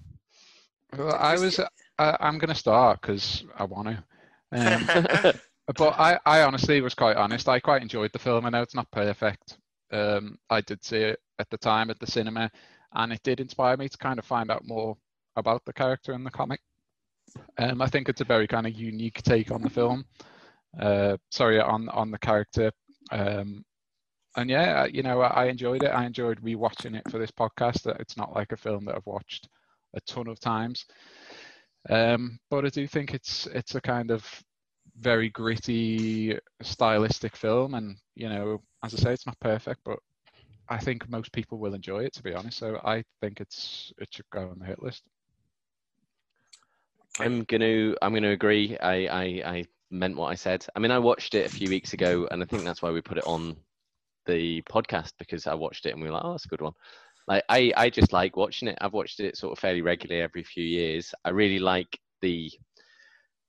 Well, 0.97 1.15
I 1.15 1.39
was. 1.39 1.61
I, 1.99 2.17
I'm 2.21 2.39
going 2.39 2.49
to 2.49 2.55
start 2.55 3.01
because 3.01 3.45
I 3.57 3.65
want 3.65 3.89
to. 3.89 4.03
Um, 4.53 4.87
but 5.67 5.99
I, 5.99 6.19
I 6.25 6.43
honestly 6.43 6.81
was 6.81 6.95
quite 6.95 7.17
honest. 7.17 7.49
I 7.49 7.61
quite 7.61 7.83
enjoyed 7.83 8.13
the 8.13 8.19
film. 8.19 8.47
I 8.47 8.51
know 8.51 8.63
it's 8.63 8.75
not 8.75 8.91
perfect. 8.91 9.59
Um, 9.93 10.39
I 10.51 10.61
did 10.61 10.85
see 10.85 10.99
it 10.99 11.21
at 11.39 11.49
the 11.51 11.59
time 11.59 11.91
at 11.91 11.99
the 11.99 12.07
cinema, 12.07 12.51
and 12.95 13.13
it 13.13 13.23
did 13.23 13.41
inspire 13.41 13.77
me 13.77 13.89
to 13.89 13.99
kind 13.99 14.19
of 14.19 14.25
find 14.25 14.51
out 14.51 14.67
more 14.67 14.97
about 15.37 15.65
the 15.65 15.73
character 15.73 16.13
in 16.13 16.25
the 16.25 16.31
comic. 16.31 16.61
Um, 17.59 17.83
I 17.83 17.87
think 17.87 18.09
it's 18.09 18.21
a 18.21 18.25
very 18.25 18.47
kind 18.47 18.67
of 18.67 18.75
unique 18.75 19.23
take 19.23 19.51
on 19.51 19.63
the 19.63 19.71
film. 19.71 20.05
Uh, 20.79 21.17
sorry, 21.31 21.61
on 21.61 21.89
on 21.91 22.11
the 22.11 22.19
character. 22.19 22.73
Um, 23.11 23.65
and 24.37 24.51
yeah, 24.51 24.85
you 24.85 25.03
know, 25.03 25.23
I 25.23 25.47
enjoyed 25.47 25.83
it. 25.83 25.89
I 25.89 26.05
enjoyed 26.05 26.43
rewatching 26.43 26.95
it 26.97 27.11
for 27.11 27.19
this 27.19 27.31
podcast. 27.31 27.87
It's 28.01 28.17
not 28.17 28.35
like 28.35 28.53
a 28.53 28.57
film 28.57 28.85
that 28.85 28.95
I've 28.97 29.07
watched 29.07 29.49
a 29.95 30.01
ton 30.03 30.29
of 30.29 30.39
times, 30.39 30.85
um, 31.91 32.39
but 32.51 32.65
I 32.65 32.69
do 32.69 32.87
think 32.87 33.15
it's 33.15 33.47
it's 33.47 33.75
a 33.75 33.81
kind 33.81 34.11
of 34.11 34.25
very 34.99 35.29
gritty, 35.31 36.39
stylistic 36.63 37.37
film. 37.37 37.75
And 37.75 37.97
you 38.15 38.29
know, 38.29 38.63
as 38.85 38.95
I 38.95 38.99
say, 38.99 39.13
it's 39.13 39.27
not 39.27 39.39
perfect, 39.41 39.81
but 39.85 39.99
I 40.69 40.79
think 40.79 41.09
most 41.09 41.33
people 41.33 41.59
will 41.59 41.75
enjoy 41.75 42.05
it. 42.05 42.15
To 42.15 42.23
be 42.23 42.35
honest, 42.35 42.59
so 42.59 42.81
I 42.85 43.05
think 43.21 43.41
it's 43.41 43.93
it 43.99 44.09
should 44.13 44.29
go 44.33 44.49
on 44.49 44.59
the 44.59 44.67
hit 44.67 44.83
list. 44.83 45.03
I'm 47.19 47.45
gonna 47.45 47.95
I'm 48.03 48.15
gonna 48.15 48.31
agree. 48.31 48.77
I, 48.79 49.07
I 49.07 49.25
I 49.57 49.65
meant 49.91 50.17
what 50.17 50.29
I 50.29 50.35
said. 50.35 50.67
I 50.75 50.81
mean, 50.81 50.91
I 50.91 50.99
watched 50.99 51.35
it 51.35 51.47
a 51.47 51.55
few 51.55 51.69
weeks 51.69 51.93
ago, 51.93 52.29
and 52.31 52.43
I 52.43 52.47
think 52.47 52.65
that's 52.65 52.83
why 52.83 52.91
we 52.91 53.01
put 53.01 53.19
it 53.19 53.27
on 53.27 53.57
the 54.27 54.61
podcast 54.63 55.13
because 55.19 55.47
I 55.47 55.55
watched 55.55 55.87
it 55.87 55.93
and 55.93 56.03
we 56.03 56.09
were 56.09 56.15
like, 56.15 56.25
oh, 56.25 56.33
that's 56.33 56.45
a 56.45 56.49
good 56.49 56.61
one. 56.61 56.73
Like 57.27 57.45
I 57.49 57.73
I 57.77 57.91
just 57.91 58.13
like 58.13 58.37
watching 58.37 58.69
it. 58.69 58.79
I've 58.81 58.93
watched 58.93 59.21
it 59.21 59.37
sort 59.37 59.53
of 59.53 59.59
fairly 59.59 59.83
regularly 59.83 60.23
every 60.23 60.45
few 60.45 60.65
years. 60.65 61.13
I 61.25 61.31
really 61.31 61.59
like 61.59 61.99
the 62.23 62.51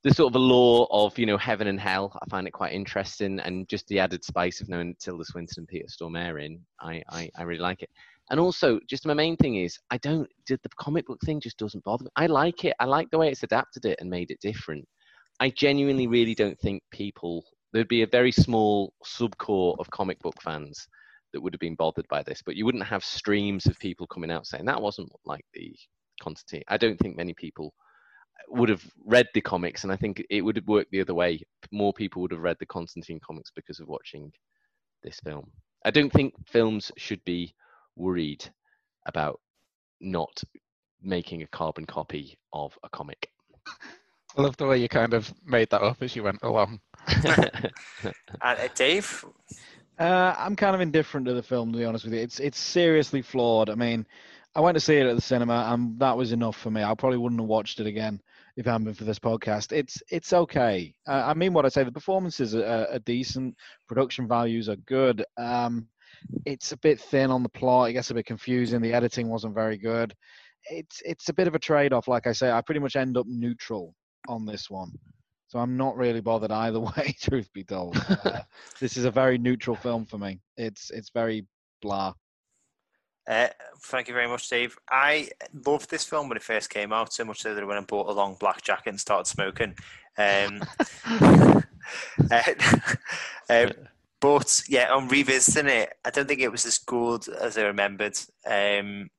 the 0.04 0.14
sort 0.14 0.32
of 0.32 0.36
a 0.36 0.44
lore 0.44 0.88
of 0.90 1.18
you 1.18 1.26
know 1.26 1.36
heaven 1.36 1.68
and 1.68 1.78
hell. 1.78 2.16
I 2.20 2.28
find 2.28 2.46
it 2.46 2.52
quite 2.52 2.72
interesting, 2.72 3.38
and 3.40 3.68
just 3.68 3.86
the 3.88 4.00
added 4.00 4.24
spice 4.24 4.60
of 4.60 4.68
knowing 4.68 4.94
Tilda 4.98 5.24
Swinton 5.24 5.54
and 5.58 5.68
Peter 5.68 5.86
Stormare 5.86 6.44
in. 6.44 6.60
I, 6.80 7.02
I 7.10 7.30
I 7.36 7.42
really 7.42 7.60
like 7.60 7.82
it. 7.82 7.90
And 8.30 8.38
also, 8.38 8.78
just 8.88 9.06
my 9.06 9.14
main 9.14 9.36
thing 9.36 9.56
is, 9.56 9.78
I 9.90 9.98
don't. 9.98 10.28
Did 10.46 10.60
the 10.62 10.68
comic 10.78 11.06
book 11.06 11.20
thing 11.24 11.40
just 11.40 11.58
doesn't 11.58 11.84
bother 11.84 12.04
me. 12.04 12.10
I 12.16 12.26
like 12.26 12.64
it. 12.64 12.74
I 12.80 12.84
like 12.84 13.10
the 13.10 13.18
way 13.18 13.30
it's 13.30 13.42
adapted 13.42 13.84
it 13.84 13.98
and 14.00 14.10
made 14.10 14.30
it 14.30 14.40
different. 14.40 14.86
I 15.40 15.50
genuinely 15.50 16.06
really 16.08 16.34
don't 16.34 16.58
think 16.58 16.82
people. 16.90 17.44
There'd 17.72 17.88
be 17.88 18.02
a 18.02 18.06
very 18.06 18.32
small 18.32 18.92
subcore 19.04 19.76
of 19.78 19.90
comic 19.90 20.18
book 20.20 20.40
fans 20.42 20.88
that 21.32 21.40
would 21.40 21.52
have 21.52 21.60
been 21.60 21.74
bothered 21.74 22.08
by 22.08 22.22
this, 22.22 22.42
but 22.44 22.56
you 22.56 22.64
wouldn't 22.64 22.84
have 22.84 23.04
streams 23.04 23.66
of 23.66 23.78
people 23.78 24.06
coming 24.06 24.30
out 24.30 24.46
saying 24.46 24.64
that 24.64 24.80
wasn't 24.80 25.10
like 25.24 25.44
the 25.54 25.74
Constantine. 26.20 26.64
I 26.68 26.76
don't 26.76 26.98
think 26.98 27.16
many 27.16 27.34
people 27.34 27.72
would 28.48 28.68
have 28.68 28.84
read 29.04 29.26
the 29.34 29.40
comics, 29.40 29.84
and 29.84 29.92
I 29.92 29.96
think 29.96 30.22
it 30.30 30.42
would 30.42 30.56
have 30.56 30.66
worked 30.66 30.90
the 30.90 31.00
other 31.00 31.14
way. 31.14 31.40
More 31.70 31.92
people 31.92 32.22
would 32.22 32.32
have 32.32 32.40
read 32.40 32.56
the 32.60 32.66
Constantine 32.66 33.20
comics 33.24 33.50
because 33.54 33.80
of 33.80 33.88
watching 33.88 34.32
this 35.02 35.20
film. 35.20 35.50
I 35.84 35.90
don't 35.90 36.12
think 36.12 36.34
films 36.46 36.90
should 36.96 37.24
be 37.24 37.54
worried 37.96 38.44
about 39.06 39.40
not 40.00 40.42
making 41.02 41.42
a 41.42 41.46
carbon 41.48 41.86
copy 41.86 42.38
of 42.52 42.76
a 42.82 42.88
comic. 42.88 43.30
I 44.36 44.42
love 44.42 44.56
the 44.56 44.66
way 44.66 44.78
you 44.78 44.88
kind 44.88 45.14
of 45.14 45.32
made 45.44 45.70
that 45.70 45.82
up 45.82 46.02
as 46.02 46.14
you 46.14 46.22
went 46.22 46.38
along. 46.42 46.80
uh, 48.40 48.68
Dave, 48.74 49.24
Uh, 49.98 50.34
I'm 50.38 50.54
kind 50.54 50.74
of 50.74 50.80
indifferent 50.80 51.26
to 51.26 51.34
the 51.34 51.42
film, 51.42 51.72
to 51.72 51.78
be 51.78 51.84
honest 51.84 52.04
with 52.04 52.14
you. 52.14 52.20
It's 52.20 52.38
it's 52.38 52.58
seriously 52.58 53.20
flawed. 53.20 53.68
I 53.68 53.74
mean, 53.74 54.06
I 54.54 54.60
went 54.60 54.76
to 54.76 54.80
see 54.80 54.96
it 54.96 55.06
at 55.06 55.16
the 55.16 55.22
cinema, 55.22 55.68
and 55.72 55.98
that 55.98 56.16
was 56.16 56.32
enough 56.32 56.56
for 56.56 56.70
me. 56.70 56.82
I 56.82 56.94
probably 56.94 57.18
wouldn't 57.18 57.40
have 57.40 57.48
watched 57.48 57.80
it 57.80 57.86
again 57.86 58.20
if 58.56 58.66
it 58.66 58.70
hadn't 58.70 58.84
been 58.84 58.94
for 58.94 59.04
this 59.04 59.18
podcast. 59.18 59.72
It's 59.72 60.00
it's 60.10 60.32
okay. 60.32 60.94
Uh, 61.06 61.24
I 61.26 61.34
mean, 61.34 61.52
what 61.52 61.64
I 61.64 61.68
say, 61.68 61.82
the 61.82 61.92
performances 61.92 62.54
are, 62.54 62.86
are 62.92 62.98
decent, 63.00 63.56
production 63.88 64.28
values 64.28 64.68
are 64.68 64.76
good. 64.76 65.24
Um, 65.36 65.88
it's 66.46 66.72
a 66.72 66.76
bit 66.78 67.00
thin 67.00 67.30
on 67.30 67.42
the 67.42 67.48
plot. 67.48 67.90
It 67.90 67.94
gets 67.94 68.10
a 68.10 68.14
bit 68.14 68.26
confusing. 68.26 68.80
The 68.80 68.94
editing 68.94 69.28
wasn't 69.28 69.54
very 69.54 69.78
good. 69.78 70.14
It's 70.70 71.02
it's 71.04 71.28
a 71.28 71.34
bit 71.34 71.48
of 71.48 71.54
a 71.54 71.58
trade-off. 71.58 72.06
Like 72.08 72.26
I 72.26 72.32
say, 72.32 72.50
I 72.50 72.60
pretty 72.60 72.80
much 72.80 72.96
end 72.96 73.16
up 73.16 73.26
neutral 73.26 73.94
on 74.28 74.46
this 74.46 74.70
one. 74.70 74.92
So 75.48 75.58
I'm 75.58 75.76
not 75.76 75.96
really 75.96 76.20
bothered 76.20 76.52
either 76.52 76.80
way, 76.96 77.16
truth 77.20 77.52
be 77.52 77.64
told. 77.64 77.96
Uh, 77.96 78.40
this 78.80 78.96
is 78.96 79.04
a 79.04 79.10
very 79.10 79.38
neutral 79.38 79.76
film 79.76 80.04
for 80.04 80.18
me. 80.18 80.40
It's 80.56 80.90
it's 80.90 81.10
very 81.10 81.46
blah. 81.82 82.14
Uh, 83.26 83.48
thank 83.82 84.08
you 84.08 84.14
very 84.14 84.26
much, 84.26 84.48
Dave. 84.48 84.78
I 84.90 85.28
loved 85.66 85.90
this 85.90 86.04
film 86.04 86.28
when 86.28 86.36
it 86.36 86.42
first 86.42 86.70
came 86.70 86.94
out, 86.94 87.12
so 87.12 87.24
much 87.26 87.42
so 87.42 87.54
that 87.54 87.60
when 87.60 87.64
I 87.64 87.66
went 87.66 87.78
and 87.78 87.86
bought 87.86 88.08
a 88.08 88.12
long 88.12 88.36
black 88.40 88.62
jacket 88.62 88.90
and 88.90 89.00
started 89.00 89.26
smoking. 89.26 89.74
Um, 90.16 90.62
uh, 92.30 92.42
um, 93.50 93.70
but 94.20 94.62
yeah, 94.66 94.90
on 94.92 95.08
revisiting 95.08 95.70
it, 95.70 95.92
I 96.04 96.10
don't 96.10 96.26
think 96.26 96.40
it 96.40 96.52
was 96.52 96.64
as 96.64 96.78
good 96.78 97.28
as 97.28 97.58
I 97.58 97.64
remembered. 97.64 98.18
Um, 98.46 99.10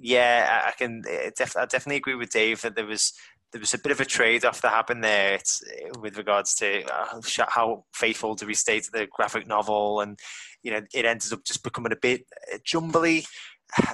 yeah, 0.00 0.62
I, 0.64 0.68
I 0.70 0.72
can 0.72 1.02
I, 1.06 1.30
def- 1.36 1.56
I 1.56 1.66
definitely 1.66 1.98
agree 1.98 2.16
with 2.16 2.30
Dave 2.30 2.62
that 2.62 2.74
there 2.74 2.86
was 2.86 3.12
there 3.52 3.60
was 3.60 3.74
a 3.74 3.78
bit 3.78 3.92
of 3.92 4.00
a 4.00 4.04
trade 4.04 4.44
off 4.44 4.62
that 4.62 4.70
happened 4.70 5.02
there 5.02 5.34
it's, 5.34 5.62
with 6.00 6.16
regards 6.16 6.54
to 6.56 6.84
uh, 6.84 7.20
how 7.48 7.84
faithful 7.92 8.34
do 8.34 8.46
we 8.46 8.54
stay 8.54 8.80
to 8.80 8.90
the 8.92 9.08
graphic 9.10 9.46
novel, 9.46 10.00
and 10.00 10.18
you 10.62 10.70
know 10.70 10.80
it 10.94 11.04
ended 11.04 11.32
up 11.32 11.44
just 11.44 11.62
becoming 11.62 11.92
a 11.92 11.96
bit 11.96 12.24
uh, 12.52 12.58
jumbly. 12.64 13.24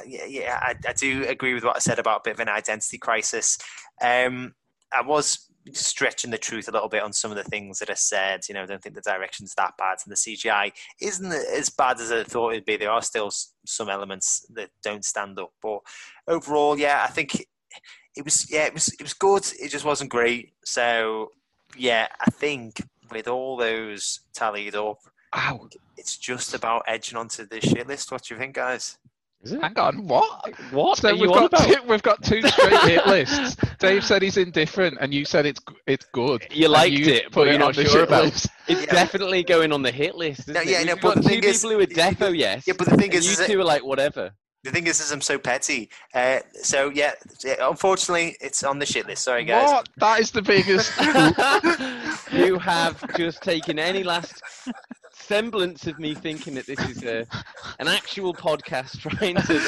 Yeah, 0.06 0.24
yeah 0.24 0.58
I, 0.62 0.74
I, 0.88 0.92
do 0.94 1.26
agree 1.28 1.52
with 1.52 1.62
what 1.62 1.76
I 1.76 1.80
said 1.80 1.98
about 1.98 2.20
a 2.20 2.22
bit 2.24 2.34
of 2.34 2.40
an 2.40 2.48
identity 2.48 2.96
crisis. 2.96 3.58
Um, 4.00 4.54
I 4.90 5.02
was 5.02 5.50
stretching 5.72 6.30
the 6.30 6.38
truth 6.38 6.68
a 6.68 6.70
little 6.70 6.88
bit 6.88 7.02
on 7.02 7.12
some 7.12 7.30
of 7.30 7.36
the 7.36 7.44
things 7.44 7.78
that 7.80 7.90
I 7.90 7.94
said. 7.94 8.48
You 8.48 8.54
know, 8.54 8.62
I 8.62 8.66
don't 8.66 8.82
think 8.82 8.94
the 8.94 9.02
direction's 9.02 9.54
that 9.56 9.74
bad, 9.76 9.98
and 10.04 10.12
the 10.12 10.16
CGI 10.16 10.72
isn't 11.02 11.30
as 11.30 11.68
bad 11.68 12.00
as 12.00 12.10
I 12.10 12.24
thought 12.24 12.52
it'd 12.52 12.64
be. 12.64 12.76
There 12.76 12.90
are 12.90 13.02
still 13.02 13.30
some 13.66 13.90
elements 13.90 14.46
that 14.54 14.70
don't 14.82 15.04
stand 15.04 15.38
up, 15.38 15.52
but 15.60 15.80
overall, 16.26 16.78
yeah, 16.78 17.04
I 17.06 17.10
think 17.10 17.46
it 18.16 18.24
was 18.24 18.50
yeah, 18.50 18.66
it 18.66 18.74
was 18.74 18.88
it 18.88 19.02
was 19.02 19.14
good. 19.14 19.46
It 19.60 19.70
just 19.70 19.84
wasn't 19.84 20.10
great. 20.10 20.52
So 20.64 21.30
yeah, 21.76 22.08
I 22.20 22.30
think 22.30 22.82
with 23.10 23.28
all 23.28 23.56
those 23.56 24.20
tallied 24.34 24.74
up, 24.74 24.98
Ow. 25.36 25.68
it's 25.96 26.16
just 26.16 26.54
about 26.54 26.82
edging 26.88 27.16
onto 27.18 27.46
the 27.46 27.60
shit 27.60 27.86
list. 27.86 28.10
What 28.10 28.24
do 28.24 28.34
you 28.34 28.40
think, 28.40 28.54
guys? 28.54 28.98
Hang 29.60 29.78
on, 29.78 30.08
what? 30.08 30.50
What 30.72 30.98
So 30.98 31.10
are 31.10 31.12
we've 31.12 31.24
you 31.24 31.32
on 31.34 31.42
got 31.42 31.52
about? 31.52 31.68
two, 31.68 31.88
we've 31.88 32.02
got 32.02 32.22
two 32.24 32.42
straight 32.42 32.80
hit 32.80 33.06
lists. 33.06 33.56
Dave 33.78 34.02
said 34.04 34.22
he's 34.22 34.38
indifferent, 34.38 34.96
and 35.00 35.14
you 35.14 35.24
said 35.24 35.46
it's 35.46 35.60
it's 35.86 36.04
good. 36.06 36.44
You 36.50 36.68
liked 36.68 36.94
it, 37.06 37.30
but 37.30 37.46
you're 37.46 37.58
not 37.58 37.74
sure 37.76 37.84
shit 37.84 38.02
about 38.08 38.24
list. 38.24 38.48
It's 38.66 38.80
Yeah. 38.86 38.92
definitely 38.92 39.44
going 39.44 39.72
on 39.72 39.82
the 39.82 39.92
hit 39.92 40.16
list. 40.16 40.40
Isn't 40.48 40.54
No, 40.54 40.60
yeah, 40.62 40.78
We've 40.78 40.86
no, 40.88 40.96
but 40.96 41.14
the 41.16 41.22
two 41.22 41.28
thing 41.28 41.44
is- 41.44 41.62
people 41.62 41.76
who 41.76 41.82
are 41.82 41.86
defo, 41.86 42.36
yes. 42.36 42.64
Yeah, 42.66 42.74
but 42.76 42.88
the 42.88 42.96
thing 42.96 43.12
is, 43.12 43.24
you 43.26 43.32
is 43.32 43.40
it- 43.40 43.46
two 43.52 43.60
are 43.60 43.64
like 43.64 43.84
whatever. 43.84 44.32
The 44.64 44.70
thing 44.72 44.86
is, 44.86 45.00
is 45.00 45.12
I'm 45.12 45.20
so 45.20 45.38
petty. 45.38 45.88
Uh, 46.12 46.40
so 46.62 46.90
yeah, 46.90 47.12
yeah, 47.44 47.54
unfortunately, 47.60 48.36
it's 48.40 48.64
on 48.64 48.78
the 48.78 48.86
shit 48.86 49.06
list. 49.06 49.22
Sorry, 49.22 49.44
guys. 49.44 49.68
What? 49.68 49.88
That 49.98 50.20
is 50.20 50.30
the 50.32 50.42
biggest. 50.42 50.92
you 52.32 52.58
have 52.58 53.16
just 53.16 53.42
taken 53.42 53.78
any 53.78 54.02
last 54.02 54.42
semblance 55.12 55.86
of 55.86 55.98
me 55.98 56.14
thinking 56.14 56.54
that 56.54 56.66
this 56.66 56.80
is 56.88 57.04
a, 57.04 57.26
an 57.78 57.88
actual 57.88 58.34
podcast 58.34 58.98
trying 59.00 59.36
to 59.36 59.60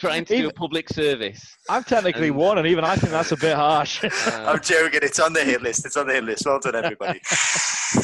trying 0.00 0.24
to 0.24 0.34
do 0.34 0.34
a 0.34 0.38
Even- 0.44 0.50
public 0.52 0.88
service. 0.88 1.56
I've 1.68 1.86
technically 1.86 2.28
And- 2.28 2.36
won, 2.36 2.58
and 2.58 2.66
even 2.66 2.82
I 2.84 2.96
think 2.96 3.12
that's 3.12 3.30
a 3.32 3.36
bit 3.36 3.54
harsh. 3.54 4.02
Uh, 4.30 4.52
I'm 4.54 4.60
joking. 4.60 5.00
It's 5.02 5.18
on 5.20 5.32
the 5.32 5.44
hit 5.44 5.62
list. 5.62 5.84
It's 5.86 5.96
on 5.96 6.06
the 6.06 6.14
hit 6.14 6.24
list. 6.24 6.44
Well 6.46 6.58
done, 6.58 6.74
everybody. 6.76 7.20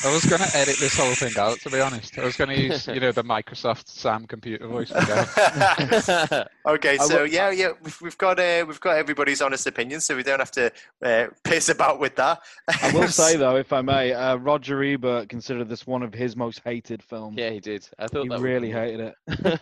I 0.04 0.12
was 0.12 0.24
going 0.24 0.42
to 0.42 0.56
edit 0.56 0.76
this 0.78 0.96
whole 0.96 1.14
thing 1.14 1.32
out, 1.38 1.58
to 1.60 1.70
be 1.70 1.80
honest. 1.80 2.18
I 2.18 2.24
was 2.24 2.36
going 2.36 2.50
to 2.50 2.60
use, 2.60 2.86
you 2.88 2.98
know, 3.00 3.12
the 3.12 3.22
Microsoft 3.22 3.88
Sam 3.88 4.26
computer 4.26 4.66
voice. 4.66 4.90
again. 4.90 6.44
okay, 6.66 6.96
so 6.98 7.24
yeah, 7.24 7.50
yeah, 7.50 7.70
we've, 7.82 8.00
we've 8.02 8.18
got 8.18 8.38
uh, 8.40 8.64
we've 8.66 8.80
got 8.80 8.96
everybody's 8.96 9.40
honest 9.42 9.66
opinion, 9.66 10.00
so 10.00 10.16
we 10.16 10.22
don't 10.22 10.38
have 10.40 10.50
to 10.52 10.72
uh, 11.04 11.26
piss 11.44 11.68
about 11.68 12.00
with 12.00 12.16
that. 12.16 12.40
I 12.82 12.92
will 12.92 13.08
say 13.08 13.36
though, 13.36 13.56
if 13.56 13.72
I 13.72 13.82
may, 13.82 14.12
uh, 14.12 14.36
Roger 14.36 14.82
Ebert 14.82 15.28
considered 15.28 15.68
this 15.68 15.86
one 15.86 16.02
of 16.02 16.12
his 16.12 16.36
most 16.36 16.60
hated 16.64 17.02
films. 17.02 17.36
yeah, 17.38 17.50
he 17.50 17.60
did. 17.60 17.88
I 17.98 18.06
thought 18.08 18.22
he 18.24 18.28
that 18.30 18.40
really 18.40 18.70
hated 18.70 19.00
it. 19.00 19.14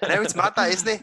I 0.03 0.15
know 0.15 0.23
it's 0.23 0.35
mad, 0.37 0.55
that 0.57 0.73
isn't 0.73 0.89
it? 0.89 1.03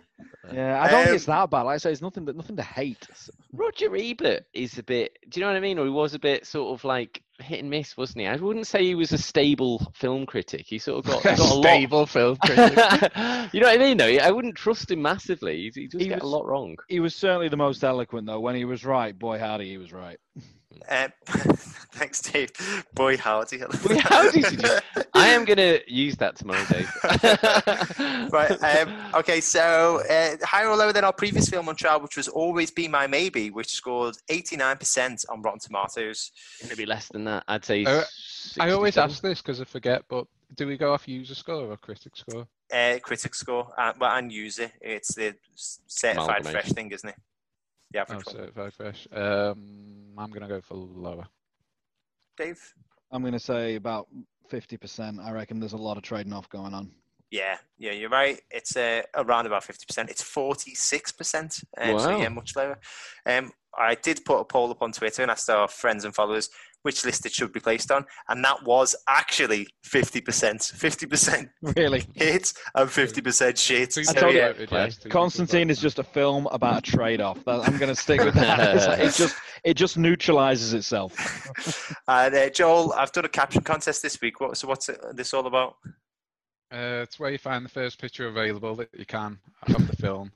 Yeah, 0.54 0.82
I 0.82 0.90
don't 0.90 1.00
Um, 1.02 1.06
think 1.06 1.16
it's 1.22 1.28
that 1.28 1.50
bad. 1.50 1.62
Like 1.64 1.76
I 1.76 1.78
say, 1.78 1.92
it's 1.92 2.02
nothing, 2.02 2.26
but 2.26 2.36
nothing 2.36 2.56
to 2.58 2.64
hate. 2.64 3.08
Roger 3.54 3.96
Ebert 3.96 4.46
is 4.54 4.78
a 4.78 4.84
bit. 4.84 5.18
Do 5.30 5.40
you 5.40 5.46
know 5.46 5.52
what 5.52 5.58
I 5.58 5.62
mean? 5.62 5.78
Or 5.80 5.86
he 5.86 5.92
was 5.92 6.14
a 6.14 6.20
bit 6.20 6.46
sort 6.46 6.78
of 6.78 6.84
like 6.84 7.22
hit 7.40 7.60
and 7.60 7.70
miss, 7.70 7.98
wasn't 7.98 8.22
he? 8.22 8.28
I 8.28 8.36
wouldn't 8.36 8.68
say 8.68 8.84
he 8.84 8.96
was 8.96 9.12
a 9.12 9.18
stable 9.18 9.92
film 9.96 10.26
critic. 10.26 10.66
He 10.68 10.78
sort 10.80 11.06
of 11.06 11.12
got, 11.12 11.24
got 11.38 11.40
a 11.40 11.44
lot. 11.44 11.64
Stable 11.64 12.06
film 12.06 12.38
critic. 12.38 12.78
you 13.54 13.60
know 13.60 13.68
what 13.68 13.76
I 13.76 13.78
mean? 13.78 13.98
Though 13.98 14.06
I 14.08 14.32
wouldn't 14.32 14.56
trust 14.56 14.92
him 14.92 15.02
massively. 15.02 15.58
He, 15.74 15.82
he 15.82 15.88
does 15.88 16.02
He 16.02 16.08
get 16.08 16.22
was- 16.22 16.24
a 16.32 16.36
lot 16.36 16.46
wrong. 16.46 16.76
He 16.88 17.00
was 17.00 17.16
certainly 17.16 17.50
the 17.50 17.58
most 17.58 17.84
eloquent 17.84 18.28
though. 18.28 18.40
When 18.40 18.56
he 18.56 18.66
was 18.66 18.86
right, 18.86 19.18
boy 19.18 19.40
howdy, 19.40 19.70
he 19.70 19.78
was 19.78 19.92
right. 19.94 20.18
Um, 20.90 21.12
thanks, 21.92 22.22
Dave. 22.22 22.52
Boy, 22.94 23.18
howdy. 23.18 23.58
Boy, 23.58 23.98
howdy, 24.00 24.44
I 25.14 25.28
am 25.28 25.46
going 25.46 25.58
to 25.58 25.82
use 25.88 26.16
that 26.18 26.36
tomorrow, 26.36 26.64
Dave. 26.70 26.92
right. 28.32 28.52
Um, 28.64 28.96
okay. 29.16 29.42
So 29.42 30.02
uh, 30.10 30.38
higher 30.44 30.68
or 30.68 30.76
lower 30.76 30.94
than 30.94 31.04
our 31.04 31.14
previous 31.14 31.50
film 31.50 31.70
on 31.70 31.76
trial, 31.76 32.02
which 32.02 32.18
was 32.18 32.28
"Always 32.28 32.72
Be 32.72 32.88
My 32.88 33.08
Maybe," 33.08 33.50
which 33.50 33.70
scored 33.70 34.16
89% 34.30 35.26
on 35.30 35.42
Rotten 35.42 35.60
Tomatoes. 35.60 36.32
going 36.62 36.72
to 36.72 36.78
be 36.78 36.86
less 36.86 37.08
than 37.10 37.24
that. 37.26 37.44
I'd 37.48 37.66
say. 37.66 37.86
Uh, 37.86 38.04
I 38.60 38.72
always 38.72 38.98
ask 38.98 39.22
this 39.22 39.42
because 39.42 39.62
I 39.62 39.66
forget, 39.66 40.04
but 40.10 40.28
do 40.56 40.68
we 40.68 40.78
go 40.78 40.94
off 40.94 41.08
user 41.08 41.36
score 41.36 41.72
or 41.72 41.78
critic 41.78 42.16
score? 42.16 42.48
Uh, 42.74 43.00
critic 43.02 43.36
score, 43.36 43.68
uh, 43.78 43.94
well, 44.00 44.16
and 44.16 44.32
user. 44.32 44.72
It's 44.82 45.16
the 45.16 45.36
certified 45.56 46.48
fresh 46.48 46.70
thing, 46.70 46.92
isn't 46.92 47.10
it? 47.10 47.16
The 47.92 48.00
Oh, 48.00 48.02
average 48.02 48.26
one. 48.26 48.36
certified 48.36 48.74
fresh. 48.74 49.08
Um, 49.12 50.14
I'm 50.18 50.32
gonna 50.32 50.48
go 50.48 50.62
for 50.62 50.76
lower. 50.76 51.28
Dave. 52.38 52.74
I'm 53.12 53.22
going 53.22 53.34
to 53.34 53.40
say 53.40 53.76
about 53.76 54.08
50%. 54.50 55.20
I 55.24 55.32
reckon 55.32 55.60
there's 55.60 55.74
a 55.74 55.78
lot 55.78 55.98
of 55.98 56.04
trading 56.04 56.32
off 56.32 56.48
going 56.50 56.74
on. 56.74 56.90
Yeah, 57.30 57.58
yeah, 57.78 57.92
you're 57.92 58.10
right. 58.10 58.40
It's 58.50 58.76
uh, 58.76 59.02
around 59.16 59.46
about 59.48 59.64
fifty 59.64 59.86
percent. 59.86 60.10
It's 60.10 60.22
forty 60.22 60.76
six 60.76 61.12
percent. 61.14 61.54
So 61.54 61.64
Wow. 61.80 62.20
yeah, 62.22 62.28
much 62.30 62.56
lower. 62.58 62.78
Um, 63.26 63.52
I 63.78 63.96
did 63.96 64.26
put 64.26 64.40
a 64.40 64.44
poll 64.46 64.70
up 64.72 64.82
on 64.82 64.92
Twitter 64.92 65.22
and 65.22 65.32
asked 65.32 65.50
our 65.50 65.68
friends 65.70 66.04
and 66.04 66.14
followers 66.14 66.50
which 66.84 67.06
list 67.06 67.26
it 67.26 67.32
should 67.32 67.52
be 67.54 67.60
placed 67.60 67.92
on, 67.92 68.06
and 68.30 68.44
that 68.44 68.64
was 68.64 68.96
actually 69.08 69.68
fifty 69.84 70.22
percent. 70.22 70.62
Fifty 70.76 71.06
percent 71.06 71.50
Really? 71.78 72.04
hit 72.16 72.54
and 72.76 72.90
fifty 72.90 73.22
percent 73.22 73.58
shit. 73.58 73.92
Two 73.92 74.04
So, 74.04 74.14
people 74.14 74.22
told 74.22 74.34
you- 74.34 74.40
yeah, 74.40 74.48
voted 74.54 74.72
yes, 74.72 74.96
two 74.96 75.04
people 75.04 75.22
Constantine 75.22 75.70
is 75.70 75.80
just 75.80 76.00
a 76.00 76.04
film 76.04 76.48
about 76.52 76.80
a 76.88 76.92
trade-off. 76.92 77.44
That- 77.46 77.68
I'm 77.68 77.78
going 77.78 77.94
to 77.94 78.02
stick 78.02 78.22
with 78.24 78.36
that. 78.36 78.76
Like- 78.88 79.00
it 79.00 79.14
just 79.14 79.36
it 79.64 79.74
just 79.76 79.98
neutralizes 79.98 80.74
itself. 80.74 81.14
and 82.08 82.34
uh, 82.34 82.50
Joel, 82.50 82.94
I've 82.94 83.12
done 83.12 83.26
a 83.26 83.30
caption 83.30 83.62
contest 83.62 84.02
this 84.02 84.20
week. 84.22 84.40
What, 84.42 84.58
so 84.58 84.68
what's 84.68 84.90
it, 84.90 85.00
this 85.14 85.34
all 85.34 85.46
about? 85.48 85.76
Uh, 86.74 87.04
it's 87.04 87.20
where 87.20 87.30
you 87.32 87.38
find 87.38 87.66
the 87.66 87.70
first 87.70 88.00
picture 88.00 88.28
available 88.28 88.76
that 88.76 88.90
you 88.98 89.06
can 89.06 89.38
of 89.76 89.88
the 89.88 89.96
film. 89.98 90.32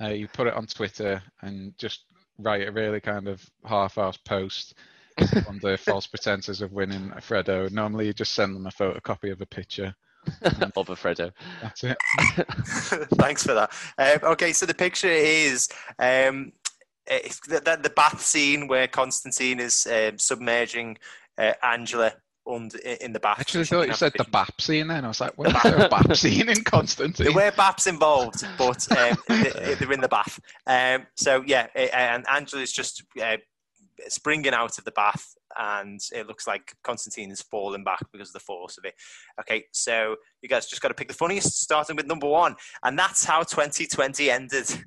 Uh, 0.00 0.08
you 0.08 0.28
put 0.28 0.46
it 0.46 0.54
on 0.54 0.66
Twitter 0.66 1.20
and 1.42 1.76
just 1.78 2.04
write 2.38 2.68
a 2.68 2.70
really 2.72 3.00
kind 3.00 3.26
of 3.26 3.44
half-assed 3.66 4.22
post 4.24 4.74
under 5.48 5.76
false 5.76 6.06
pretenses 6.06 6.60
of 6.60 6.72
winning 6.72 7.12
a 7.16 7.20
Freddo. 7.20 7.70
Normally, 7.70 8.06
you 8.06 8.12
just 8.12 8.32
send 8.32 8.54
them 8.54 8.66
a 8.66 8.70
photocopy 8.70 9.32
of 9.32 9.40
a 9.40 9.46
picture. 9.46 9.94
of 10.42 10.90
a 10.90 10.96
Freddo. 10.96 11.32
That's 11.62 11.84
it. 11.84 11.96
Thanks 13.14 13.44
for 13.44 13.54
that. 13.54 13.72
Um, 13.96 14.30
okay, 14.32 14.52
so 14.52 14.66
the 14.66 14.74
picture 14.74 15.08
is 15.08 15.68
um, 15.98 16.52
it's 17.06 17.40
the, 17.46 17.60
the, 17.60 17.78
the 17.82 17.90
bath 17.90 18.20
scene 18.20 18.68
where 18.68 18.88
Constantine 18.88 19.60
is 19.60 19.86
um, 19.86 20.18
submerging 20.18 20.98
uh, 21.38 21.52
Angela 21.62 22.12
under 22.48 22.78
in 22.78 23.12
the 23.12 23.20
bath. 23.20 23.38
I 23.38 23.40
actually 23.42 23.64
She 23.64 23.70
thought 23.70 23.86
you 23.88 23.94
said 23.94 24.12
the 24.16 24.24
vision. 24.24 24.32
BAP 24.32 24.60
scene 24.60 24.86
then. 24.88 25.04
I 25.04 25.08
was 25.08 25.20
like, 25.20 25.32
where's 25.36 25.54
there 25.62 25.84
a 25.84 25.88
BAP 25.88 26.16
scene 26.16 26.48
in 26.48 26.64
Constantine? 26.64 27.24
There 27.24 27.32
Constantine? 27.32 27.34
were 27.34 27.50
baps 27.52 27.86
involved, 27.86 28.44
but 28.56 28.90
um, 28.98 29.16
they, 29.28 29.74
they're 29.74 29.92
in 29.92 30.00
the 30.00 30.08
bath. 30.08 30.40
Um, 30.66 31.06
so 31.14 31.42
yeah, 31.46 31.68
uh, 31.76 31.78
and 31.92 32.26
Angela's 32.28 32.72
just 32.72 33.02
uh, 33.22 33.36
springing 34.08 34.54
out 34.54 34.78
of 34.78 34.84
the 34.84 34.92
bath, 34.92 35.34
and 35.58 36.00
it 36.12 36.26
looks 36.26 36.46
like 36.46 36.74
Constantine 36.84 37.30
is 37.30 37.42
falling 37.42 37.84
back 37.84 38.00
because 38.12 38.30
of 38.30 38.34
the 38.34 38.40
force 38.40 38.78
of 38.78 38.84
it. 38.84 38.94
Okay, 39.40 39.64
so 39.72 40.16
you 40.42 40.48
guys 40.48 40.66
just 40.66 40.82
got 40.82 40.88
to 40.88 40.94
pick 40.94 41.08
the 41.08 41.14
funniest, 41.14 41.62
starting 41.62 41.96
with 41.96 42.06
number 42.06 42.28
one, 42.28 42.54
and 42.82 42.98
that's 42.98 43.24
how 43.24 43.42
2020 43.42 44.30
ended. 44.30 44.84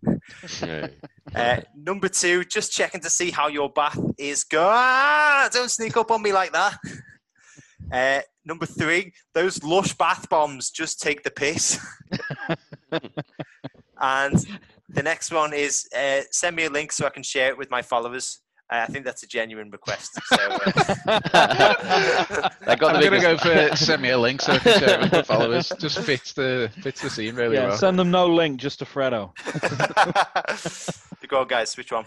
Uh, 1.34 1.62
number 1.76 2.10
two, 2.10 2.44
just 2.44 2.74
checking 2.74 3.00
to 3.00 3.10
see 3.10 3.32
how 3.32 3.48
your 3.48 3.70
bath 3.70 3.98
is 4.18 4.44
going. 4.44 4.66
Ah, 4.68 5.50
don't 5.52 5.72
sneak 5.72 5.96
up 5.96 6.12
on 6.12 6.22
me 6.22 6.34
like 6.34 6.52
that. 6.52 6.78
Uh, 7.92 8.22
number 8.46 8.66
three, 8.66 9.12
those 9.34 9.62
lush 9.64 9.94
bath 9.96 10.30
bombs 10.30 10.70
just 10.70 11.02
take 11.02 11.24
the 11.24 11.30
piss. 11.30 11.78
and 14.00 14.46
the 14.88 15.04
next 15.04 15.30
one 15.34 15.54
is 15.54 15.90
uh, 15.94 16.22
send 16.32 16.56
me 16.56 16.64
a 16.64 16.70
link 16.70 16.94
so 16.94 17.06
I 17.06 17.10
can 17.10 17.24
share 17.24 17.50
it 17.50 17.58
with 17.58 17.70
my 17.70 17.82
followers. 17.82 18.40
I 18.74 18.86
think 18.86 19.04
that's 19.04 19.22
a 19.24 19.28
genuine 19.28 19.70
request. 19.70 20.18
So, 20.28 20.38
uh, 20.40 20.72
That 22.66 22.78
got 22.80 22.96
I'm 22.96 23.04
gonna 23.04 23.20
go 23.20 23.38
for 23.38 23.76
send 23.76 24.02
me 24.02 24.12
a 24.12 24.18
link 24.18 24.42
so 24.42 24.54
I 24.54 24.60
can 24.60 24.80
share 24.80 24.90
it 24.96 25.02
with 25.02 25.12
my 25.12 25.22
followers. 25.24 25.72
Just 25.80 26.00
fits 26.00 26.32
the 26.34 26.72
fits 26.82 27.02
the 27.02 27.10
scene 27.10 27.36
really 27.36 27.56
yeah, 27.58 27.68
well. 27.70 27.78
send 27.78 28.00
them 28.00 28.12
no 28.12 28.28
link, 28.28 28.60
just 28.60 28.80
to 28.80 28.86
Freddo. 28.86 29.32
go 31.28 31.42
on, 31.42 31.48
guys. 31.48 31.76
Which 31.76 31.92
one? 31.92 32.06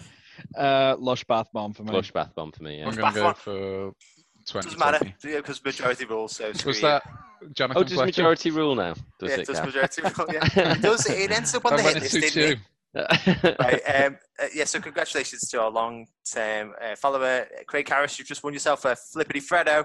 Uh, 0.56 0.96
Lush 0.98 1.24
Bath 1.24 1.48
Bomb 1.52 1.74
for 1.74 1.82
me. 1.84 1.92
Lush 1.92 2.10
bath 2.12 2.34
bomb 2.34 2.52
for 2.52 2.62
me. 2.62 2.78
Yeah. 2.78 2.88
I'm 2.88 2.94
gonna 2.94 3.14
go 3.14 3.24
one. 3.24 3.34
for 3.34 3.92
Doesn't 4.52 4.78
matter 4.78 4.98
2020. 4.98 5.36
because 5.36 5.64
majority 5.64 6.04
rules. 6.06 6.36
So 6.36 6.52
screw 6.52 6.70
Was 6.70 6.76
you. 6.82 6.88
that 6.88 7.02
Jonathan 7.52 7.80
Oh, 7.80 7.84
does 7.84 7.92
Fletcher? 7.94 8.06
majority 8.22 8.50
rule 8.50 8.74
now? 8.74 8.94
Does 9.18 9.28
Yeah, 9.30 9.34
it? 9.36 9.40
it 9.40 9.46
does 9.46 9.56
Gav? 9.56 9.66
majority 9.66 10.02
rule. 10.02 10.26
Yeah, 10.32 10.72
it 10.72 10.82
does. 10.82 11.06
It 11.10 11.30
ends 11.30 11.54
up 11.54 11.66
on 11.66 11.74
I 11.74 11.76
the 11.76 11.82
went 11.84 11.94
hit 12.02 12.12
list, 12.12 12.34
didn't 12.34 12.52
it? 12.52 12.58
2-2. 12.96 13.58
right, 13.58 13.82
um, 14.06 14.18
uh, 14.42 14.46
yeah, 14.54 14.64
so 14.64 14.80
congratulations 14.80 15.48
to 15.50 15.60
our 15.60 15.70
long-term 15.70 16.72
uh, 16.80 16.96
follower, 16.96 17.46
Craig 17.66 17.88
Harris. 17.88 18.18
You've 18.18 18.28
just 18.28 18.42
won 18.42 18.52
yourself 18.52 18.84
a 18.84 18.96
Flippity 18.96 19.40
Freddo. 19.40 19.84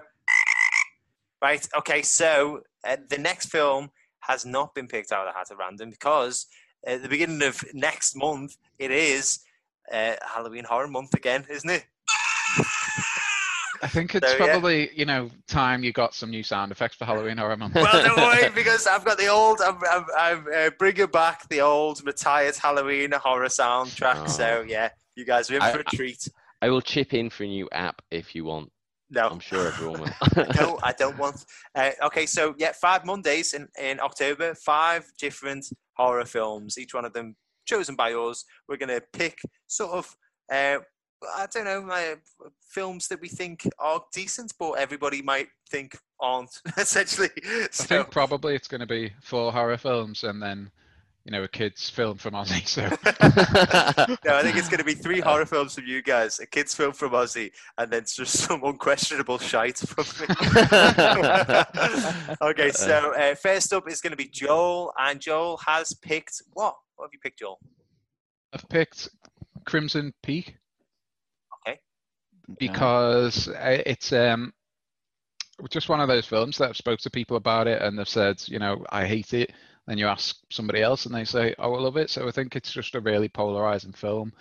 Right, 1.41 1.67
okay, 1.77 2.01
so 2.01 2.61
uh, 2.85 2.97
the 3.09 3.17
next 3.17 3.47
film 3.47 3.89
has 4.21 4.45
not 4.45 4.75
been 4.75 4.87
picked 4.87 5.11
out 5.11 5.27
of 5.27 5.33
the 5.33 5.37
hat 5.37 5.51
at 5.51 5.57
random 5.57 5.89
because 5.89 6.47
at 6.85 7.01
the 7.01 7.09
beginning 7.09 7.41
of 7.43 7.63
next 7.73 8.15
month, 8.15 8.57
it 8.77 8.91
is 8.91 9.39
uh, 9.91 10.15
Halloween 10.21 10.63
Horror 10.63 10.87
Month 10.87 11.13
again, 11.13 11.45
isn't 11.49 11.69
it? 11.69 11.85
I 13.81 13.87
think 13.87 14.15
it's 14.15 14.29
So, 14.29 14.37
yeah. 14.37 14.45
probably 14.45 14.89
you 14.93 15.05
know 15.05 15.29
time 15.47 15.83
you 15.83 15.91
got 15.91 16.13
some 16.13 16.29
new 16.29 16.43
sound 16.43 16.71
effects 16.71 16.95
for 16.95 17.05
Halloween 17.05 17.37
Horror 17.37 17.57
Month. 17.57 17.75
Well, 17.75 18.03
don't 18.03 18.17
worry 18.17 18.49
because 18.55 18.87
I've 18.87 19.05
got 19.05 19.17
the 19.17 19.27
old, 19.27 19.61
I'm, 19.61 19.77
I'm, 19.89 20.05
I'm 20.17 20.45
uh, 20.53 20.69
bringing 20.77 21.07
back 21.07 21.47
the 21.49 21.61
old 21.61 22.05
retired 22.05 22.55
Halloween 22.55 23.11
horror 23.11 23.47
soundtrack. 23.47 24.23
Oh. 24.23 24.27
So, 24.27 24.65
yeah, 24.67 24.89
you 25.15 25.25
guys 25.25 25.49
are 25.49 25.55
in 25.55 25.61
I- 25.61 25.71
for 25.71 25.79
a 25.79 25.83
treat. 25.83 26.27
I 26.61 26.69
will 26.69 26.81
chip 26.81 27.13
in 27.13 27.29
for 27.29 27.43
a 27.43 27.47
new 27.47 27.69
app 27.71 28.01
if 28.11 28.35
you 28.35 28.43
want. 28.43 28.69
No, 29.11 29.27
I'm 29.27 29.39
sure 29.39 29.67
everyone 29.67 30.01
will. 30.01 30.45
no, 30.55 30.77
I 30.83 30.91
don't 30.91 31.17
want. 31.17 31.43
Uh, 31.73 31.91
okay, 32.03 32.25
so 32.25 32.53
yeah, 32.57 32.73
five 32.73 33.05
Mondays 33.05 33.53
in, 33.53 33.67
in 33.81 33.99
October, 33.99 34.53
five 34.53 35.09
different 35.17 35.67
horror 35.95 36.25
films, 36.25 36.77
each 36.77 36.93
one 36.93 37.05
of 37.05 37.13
them 37.13 37.35
chosen 37.65 37.95
by 37.95 38.13
us. 38.13 38.43
We're 38.67 38.77
going 38.77 38.89
to 38.89 39.01
pick 39.13 39.39
sort 39.67 39.91
of, 39.91 40.15
uh, 40.51 40.79
I 41.35 41.47
don't 41.53 41.65
know, 41.65 41.89
uh, 41.89 42.15
films 42.69 43.07
that 43.07 43.19
we 43.19 43.27
think 43.27 43.67
are 43.79 44.01
decent, 44.13 44.53
but 44.57 44.73
everybody 44.73 45.21
might 45.21 45.49
think 45.69 45.97
aren't, 46.19 46.61
essentially. 46.77 47.29
I 47.45 47.67
think 47.71 48.11
probably 48.11 48.55
it's 48.55 48.67
going 48.67 48.81
to 48.81 48.87
be 48.87 49.13
four 49.21 49.51
horror 49.51 49.77
films 49.77 50.23
and 50.23 50.41
then 50.41 50.71
you 51.25 51.31
know 51.31 51.43
a 51.43 51.47
kids 51.47 51.89
film 51.89 52.17
from 52.17 52.33
Ozzy. 52.33 52.65
So 52.65 52.81
no, 54.25 54.35
I 54.37 54.41
think 54.41 54.57
it's 54.57 54.69
going 54.69 54.79
to 54.79 54.85
be 54.85 54.93
three 54.93 55.19
horror 55.25 55.45
films 55.45 55.75
from 55.75 55.85
you 55.85 56.01
guys, 56.01 56.39
a 56.39 56.45
kids' 56.45 56.73
film 56.73 56.93
from 56.93 57.11
Ozzy, 57.11 57.51
and 57.77 57.91
then 57.91 58.03
just 58.07 58.37
some 58.37 58.63
unquestionable 58.63 59.37
shite 59.37 59.77
from 59.77 60.05
me. 60.21 60.35
okay, 62.41 62.71
so 62.71 63.13
uh, 63.15 63.35
first 63.35 63.73
up 63.73 63.89
is 63.89 63.99
going 64.01 64.11
to 64.11 64.17
be 64.17 64.29
Joel, 64.31 64.93
and 64.97 65.19
Joel 65.19 65.57
has 65.65 65.93
picked 65.93 66.41
what? 66.53 66.75
What 66.95 67.07
have 67.07 67.13
you 67.13 67.19
picked, 67.19 67.39
Joel? 67.39 67.59
I've 68.53 68.67
picked 68.69 69.09
Crimson 69.65 70.13
Peak 70.23 70.55
Okay. 70.55 70.57
Because 72.57 73.47
uh, 73.47 73.81
it's 73.85 74.13
um 74.13 74.53
just 75.69 75.89
one 75.89 75.99
of 75.99 76.07
those 76.07 76.25
films 76.25 76.57
that 76.57 76.69
I've 76.69 76.77
spoke 76.77 76.99
to 77.01 77.09
people 77.09 77.37
about 77.37 77.67
it 77.67 77.81
and 77.81 77.97
they've 77.97 78.07
said, 78.07 78.41
you 78.47 78.59
know, 78.59 78.85
I 78.89 79.05
hate 79.05 79.33
it. 79.33 79.51
Then 79.87 79.97
you 79.97 80.07
ask 80.07 80.37
somebody 80.51 80.81
else 80.81 81.05
and 81.05 81.13
they 81.13 81.25
say, 81.25 81.55
oh, 81.59 81.73
I 81.73 81.79
love 81.79 81.97
it. 81.97 82.09
So 82.09 82.27
I 82.27 82.31
think 82.31 82.55
it's 82.55 82.71
just 82.71 82.95
a 82.95 83.01
really 83.01 83.27
polarizing 83.27 83.91
film. 83.93 84.31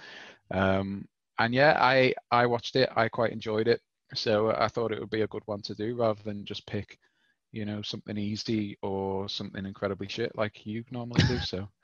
Um, 0.53 1.07
and 1.39 1.55
yeah, 1.55 1.77
I 1.81 2.15
I 2.31 2.47
watched 2.47 2.77
it. 2.77 2.91
I 2.95 3.09
quite 3.09 3.33
enjoyed 3.33 3.69
it. 3.69 3.81
So 4.15 4.51
I 4.57 4.69
thought 4.69 4.93
it 4.93 5.01
would 5.01 5.11
be 5.11 5.23
a 5.23 5.29
good 5.29 5.43
one 5.47 5.63
to 5.63 5.75
do 5.75 5.97
rather 5.97 6.23
than 6.23 6.45
just 6.45 6.67
pick, 6.67 6.99
you 7.53 7.65
know, 7.65 7.83
something 7.83 8.17
easy 8.17 8.77
or 8.83 9.29
something 9.29 9.65
incredibly 9.67 10.09
shit 10.09 10.33
like 10.37 10.67
you 10.67 10.85
normally 10.91 11.23
do. 11.25 11.39
So 11.41 11.69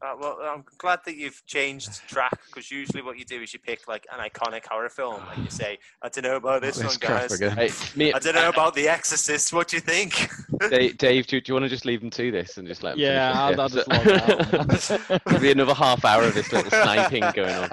Uh, 0.00 0.14
well, 0.18 0.38
I'm 0.42 0.64
glad 0.78 1.00
that 1.06 1.16
you've 1.16 1.44
changed 1.46 2.06
track 2.08 2.38
because 2.46 2.70
usually 2.70 3.02
what 3.02 3.18
you 3.18 3.24
do 3.24 3.40
is 3.40 3.52
you 3.52 3.58
pick 3.58 3.86
like 3.88 4.06
an 4.12 4.18
iconic 4.18 4.66
horror 4.66 4.88
film, 4.88 5.22
like 5.26 5.38
you 5.38 5.50
say, 5.50 5.78
I 6.02 6.08
don't 6.08 6.24
know 6.24 6.36
about 6.36 6.62
this 6.62 6.76
This 6.76 6.86
one, 6.86 6.96
crap 6.98 7.20
guys. 7.22 7.32
again. 7.32 7.56
Hey, 7.56 7.70
me, 7.96 8.12
I 8.12 8.18
don't 8.18 8.34
know 8.34 8.48
about 8.48 8.74
The 8.74 8.88
Exorcist. 8.88 9.52
What 9.52 9.68
do 9.68 9.76
you 9.76 9.80
think? 9.80 10.28
Dave, 10.70 10.98
Dave 10.98 11.26
do, 11.26 11.40
do 11.40 11.50
you 11.50 11.54
want 11.54 11.64
to 11.64 11.68
just 11.68 11.84
leave 11.84 12.00
them 12.00 12.10
to 12.10 12.30
this 12.30 12.58
and 12.58 12.66
just 12.66 12.82
let 12.82 12.92
them 12.92 13.00
Yeah, 13.00 13.32
I'll, 13.34 13.60
I'll 13.60 13.68
just 13.68 13.88
log 15.08 15.20
out. 15.30 15.40
Be 15.40 15.50
another 15.52 15.74
half 15.74 16.04
hour 16.04 16.24
of 16.24 16.34
this 16.34 16.52
little 16.52 16.70
sniping 16.70 17.24
going 17.34 17.54
on. 17.54 17.70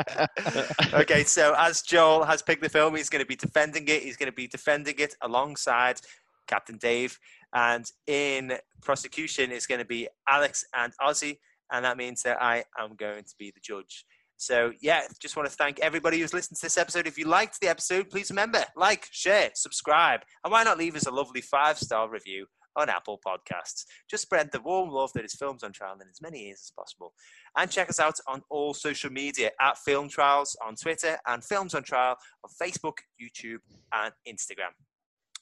okay, 1.01 1.23
so 1.23 1.55
as 1.57 1.81
Joel 1.81 2.23
has 2.23 2.41
picked 2.41 2.61
the 2.61 2.69
film, 2.69 2.95
he's 2.95 3.09
going 3.09 3.23
to 3.23 3.27
be 3.27 3.35
defending 3.35 3.87
it. 3.87 4.03
He's 4.03 4.17
going 4.17 4.31
to 4.31 4.35
be 4.35 4.47
defending 4.47 4.95
it 4.97 5.15
alongside 5.21 6.01
Captain 6.47 6.77
Dave. 6.77 7.19
And 7.53 7.89
in 8.07 8.53
prosecution, 8.81 9.51
it's 9.51 9.65
going 9.65 9.79
to 9.79 9.85
be 9.85 10.07
Alex 10.27 10.65
and 10.75 10.93
Ozzy. 11.01 11.37
And 11.71 11.85
that 11.85 11.97
means 11.97 12.21
that 12.23 12.41
I 12.41 12.63
am 12.79 12.95
going 12.95 13.23
to 13.23 13.35
be 13.37 13.51
the 13.51 13.61
judge. 13.61 14.05
So 14.37 14.71
yeah, 14.81 15.01
just 15.21 15.35
want 15.35 15.49
to 15.49 15.55
thank 15.55 15.79
everybody 15.79 16.19
who's 16.19 16.33
listened 16.33 16.57
to 16.59 16.65
this 16.65 16.77
episode. 16.77 17.07
If 17.07 17.17
you 17.17 17.25
liked 17.25 17.59
the 17.59 17.67
episode, 17.67 18.09
please 18.09 18.29
remember 18.29 18.63
like, 18.75 19.07
share, 19.11 19.49
subscribe, 19.53 20.21
and 20.43 20.51
why 20.51 20.63
not 20.63 20.77
leave 20.77 20.95
us 20.95 21.07
a 21.07 21.11
lovely 21.11 21.41
five 21.41 21.77
star 21.77 22.09
review 22.09 22.45
on 22.75 22.89
Apple 22.89 23.19
Podcasts. 23.25 23.83
Just 24.09 24.23
spread 24.23 24.49
the 24.51 24.61
warm 24.61 24.89
love 24.89 25.11
that 25.13 25.25
is 25.25 25.33
Films 25.33 25.63
on 25.63 25.73
Trial 25.73 25.95
in 26.01 26.07
as 26.09 26.21
many 26.21 26.47
ears 26.47 26.61
as 26.67 26.71
possible. 26.77 27.13
And 27.57 27.69
check 27.69 27.89
us 27.89 27.99
out 27.99 28.17
on 28.27 28.41
all 28.49 28.73
social 28.73 29.11
media 29.11 29.51
at 29.59 29.77
Film 29.77 30.07
Trials 30.07 30.55
on 30.65 30.75
Twitter 30.75 31.17
and 31.27 31.43
Films 31.43 31.73
on 31.73 31.83
Trial 31.83 32.15
on 32.43 32.49
Facebook, 32.61 32.99
YouTube, 33.21 33.59
and 33.93 34.13
Instagram. 34.27 34.71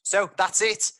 So 0.03 0.29
that's 0.37 0.61
it. 0.61 0.91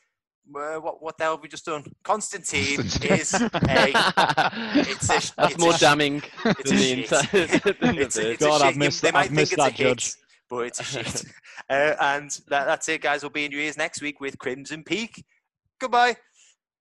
Uh, 0.56 0.76
what 0.80 1.02
what 1.04 1.18
the 1.18 1.24
hell 1.26 1.34
have 1.34 1.41
we 1.41 1.48
just 1.50 1.66
done? 1.66 1.84
Constantine 2.04 2.80
is 2.82 3.34
a 3.34 3.43
it's 3.54 5.10
a 5.10 5.34
That's 5.36 5.54
it's 5.54 5.58
more 5.60 5.74
a 5.74 5.78
damning 5.78 6.22
it's 6.45 6.70
than 6.70 6.78
a 6.78 6.78
the 6.78 6.78
shit. 6.78 7.00
entire. 7.12 7.74
than 7.82 7.95
the 7.95 8.02
It's 8.02 8.18
a- 8.18 8.22
third. 8.22 8.32
it's 8.34 8.43
God, 8.45 8.62
I've 8.62 8.70
shit. 8.70 8.78
Missed- 8.78 9.02
they 9.02 9.12
might 9.12 9.20
I've 9.20 9.26
think 9.28 9.36
missed 9.36 9.54
it's 9.54 9.62
a 9.62 9.66
that, 9.66 9.74
hit, 9.74 9.88
Judge. 9.98 10.14
but 10.50 10.58
it's 10.68 10.80
a 10.80 10.84
shit. 10.84 11.24
uh, 11.70 11.93
and 12.00 12.32
that, 12.48 12.66
that's 12.66 12.88
it, 12.89 13.02
guys. 13.02 13.24
We'll 13.24 13.30
be 13.32 13.45
in 13.45 13.52
your 13.52 13.62
ears 13.62 13.78
next 13.78 14.02
week 14.02 14.20
with 14.22 14.38
Crimson 14.39 14.84
Peak. 14.84 15.24
Goodbye. 15.80 16.16